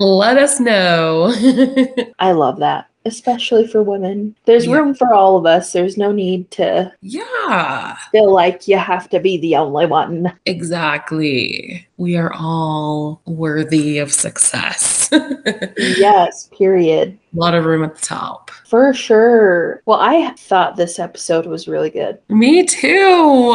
let 0.00 0.36
us 0.38 0.60
know. 0.60 1.32
I 2.18 2.32
love 2.32 2.58
that, 2.58 2.86
especially 3.08 3.66
for 3.66 3.82
women. 3.82 4.36
There's 4.44 4.66
Yeah. 4.66 4.76
room 4.76 4.94
for 4.94 5.12
all 5.12 5.36
of 5.36 5.44
us. 5.46 5.72
There's 5.72 5.96
no 5.98 6.12
need 6.12 6.50
to 6.52 6.92
yeah, 7.02 7.96
feel 8.12 8.32
like 8.32 8.68
you 8.68 8.76
have 8.78 9.08
to 9.10 9.18
be 9.18 9.38
the 9.38 9.56
only 9.56 9.86
one. 9.86 10.32
exactly. 10.46 11.84
We 11.96 12.16
are 12.16 12.32
all 12.32 13.20
worthy 13.26 13.98
of 13.98 14.12
success. 14.12 15.10
yes, 15.76 16.48
period. 16.56 17.18
A 17.34 17.36
lot 17.36 17.54
of 17.54 17.64
room 17.64 17.82
at 17.82 17.96
the 17.96 18.00
top. 18.00 18.52
For 18.66 18.94
sure. 18.94 19.82
Well, 19.86 19.98
I 20.00 20.30
thought 20.38 20.76
this 20.76 20.98
episode 21.00 21.46
was 21.46 21.66
really 21.66 21.90
good. 21.90 22.18
Me 22.28 22.64
too. 22.64 23.52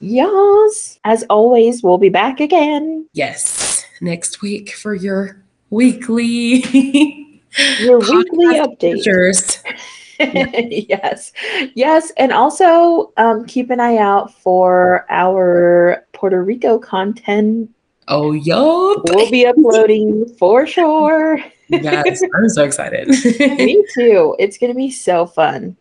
Yes. 0.00 0.98
As 1.04 1.24
always, 1.30 1.82
we'll 1.82 1.96
be 1.98 2.10
back 2.10 2.40
again. 2.40 3.06
Yes, 3.14 3.84
next 4.02 4.42
week 4.42 4.74
for 4.74 4.94
your 4.94 5.42
weekly 5.70 6.60
Your 7.80 7.98
weekly 7.98 8.56
updates. 8.56 9.62
yes. 10.88 11.32
Yes. 11.74 12.12
And 12.16 12.32
also 12.32 13.12
um, 13.16 13.46
keep 13.46 13.70
an 13.70 13.80
eye 13.80 13.96
out 13.96 14.32
for 14.34 15.06
our 15.08 16.06
Puerto 16.12 16.42
Rico 16.42 16.78
content. 16.78 17.70
Oh, 18.08 18.32
yup. 18.32 19.02
We'll 19.04 19.30
be 19.30 19.46
uploading 19.46 20.26
for 20.38 20.66
sure. 20.66 21.38
yes, 21.68 22.22
I'm 22.36 22.48
so 22.48 22.64
excited. 22.64 23.08
Me 23.08 23.84
too. 23.94 24.34
It's 24.38 24.58
going 24.58 24.72
to 24.72 24.76
be 24.76 24.90
so 24.90 25.26
fun. 25.26 25.76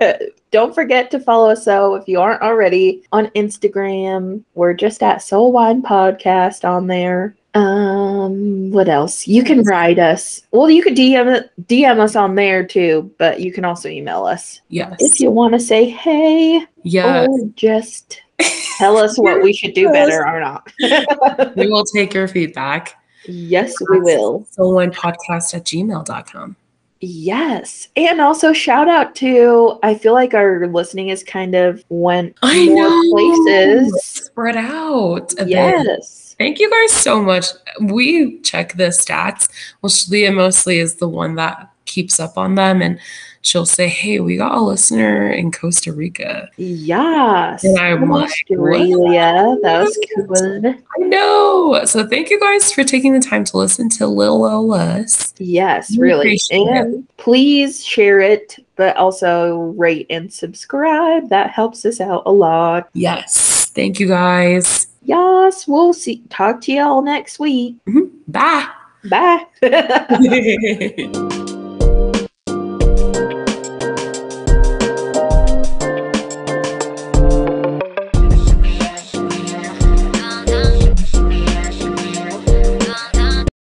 Don't 0.52 0.74
forget 0.74 1.10
to 1.10 1.18
follow 1.18 1.50
us, 1.50 1.64
though, 1.64 1.96
if 1.96 2.06
you 2.06 2.20
aren't 2.20 2.42
already, 2.42 3.02
on 3.10 3.26
Instagram. 3.28 4.44
We're 4.54 4.74
just 4.74 5.02
at 5.02 5.22
Soul 5.22 5.50
Wind 5.52 5.84
Podcast 5.84 6.68
on 6.68 6.86
there. 6.86 7.34
Um, 7.54 7.91
Um, 8.26 8.70
what 8.70 8.88
else? 8.88 9.26
You 9.26 9.42
can 9.42 9.62
write 9.64 9.98
us. 9.98 10.42
Well, 10.50 10.70
you 10.70 10.82
could 10.82 10.94
DM 10.94 11.48
DM 11.62 11.98
us 11.98 12.16
on 12.16 12.34
there 12.34 12.64
too, 12.66 13.10
but 13.18 13.40
you 13.40 13.52
can 13.52 13.64
also 13.64 13.88
email 13.88 14.24
us 14.24 14.60
yes. 14.68 14.96
if 15.00 15.20
you 15.20 15.30
want 15.30 15.54
to 15.54 15.60
say 15.60 15.88
hey 15.88 16.64
Yeah. 16.82 17.26
or 17.26 17.38
just 17.54 18.20
tell 18.78 18.96
us 18.96 19.18
what 19.18 19.42
we 19.42 19.52
should 19.52 19.74
do 19.74 19.90
better 19.90 20.26
or 20.26 20.40
not. 20.40 20.72
we 21.56 21.66
will 21.68 21.84
take 21.84 22.14
your 22.14 22.28
feedback. 22.28 22.94
yes, 23.26 23.72
we 23.90 24.00
will. 24.00 24.46
Soul1podcast 24.56 25.54
at 25.54 25.64
gmail.com. 25.64 26.56
Yes. 27.04 27.88
And 27.96 28.20
also 28.20 28.52
shout 28.52 28.88
out 28.88 29.16
to 29.16 29.76
I 29.82 29.94
feel 29.96 30.12
like 30.12 30.34
our 30.34 30.68
listening 30.68 31.08
is 31.08 31.24
kind 31.24 31.56
of 31.56 31.84
went 31.88 32.36
I 32.42 32.66
more 32.66 32.88
know. 32.88 33.10
places. 33.10 34.04
Spread 34.04 34.56
out. 34.56 35.32
a 35.32 35.44
bit. 35.44 35.48
Yes. 35.48 36.36
Thank 36.38 36.60
you 36.60 36.70
guys 36.70 36.92
so 36.92 37.20
much. 37.20 37.46
We 37.80 38.38
check 38.40 38.74
the 38.74 38.88
stats. 38.88 39.48
Well, 39.80 39.92
Leah 40.10 40.32
mostly 40.32 40.78
is 40.78 40.96
the 40.96 41.08
one 41.08 41.34
that 41.36 41.68
keeps 41.84 42.18
up 42.20 42.38
on 42.38 42.54
them, 42.54 42.80
and 42.80 42.98
she'll 43.42 43.66
say, 43.66 43.88
"Hey, 43.88 44.20
we 44.20 44.36
got 44.36 44.56
a 44.56 44.60
listener 44.60 45.28
in 45.30 45.50
Costa 45.52 45.92
Rica." 45.92 46.48
Yes. 46.56 47.64
And 47.64 47.78
I'm 47.78 48.00
From 48.00 48.10
like, 48.10 48.30
Australia. 48.30 49.56
That 49.62 49.80
was 49.82 49.98
cool. 50.14 50.74
I 50.96 50.98
know. 51.00 51.82
So 51.84 52.06
thank 52.06 52.30
you 52.30 52.40
guys 52.40 52.72
for 52.72 52.84
taking 52.84 53.12
the 53.12 53.20
time 53.20 53.44
to 53.44 53.56
listen 53.58 53.88
to 53.90 54.06
Lil 54.06 54.44
Ol 54.44 54.72
Us. 54.72 55.34
Yes, 55.38 55.90
We 55.90 55.98
really. 55.98 56.20
appreciate 56.20 56.60
it. 56.60 56.76
And 56.76 57.16
please 57.16 57.84
share 57.84 58.20
it, 58.20 58.58
but 58.76 58.96
also 58.96 59.74
rate 59.76 60.06
and 60.08 60.32
subscribe. 60.32 61.28
That 61.28 61.50
helps 61.50 61.84
us 61.84 62.00
out 62.00 62.22
a 62.26 62.32
lot. 62.32 62.88
Yes. 62.94 63.70
Thank 63.74 63.98
you 63.98 64.06
guys. 64.08 64.86
Yes, 65.02 65.66
we'll 65.66 65.92
see. 65.92 66.22
Talk 66.30 66.60
to 66.62 66.72
y'all 66.72 67.02
next 67.02 67.38
week. 67.38 67.76
Mm-hmm. 67.86 68.16
Bye. 68.28 68.68
Bye. 69.04 69.46
Bye. 69.60 71.38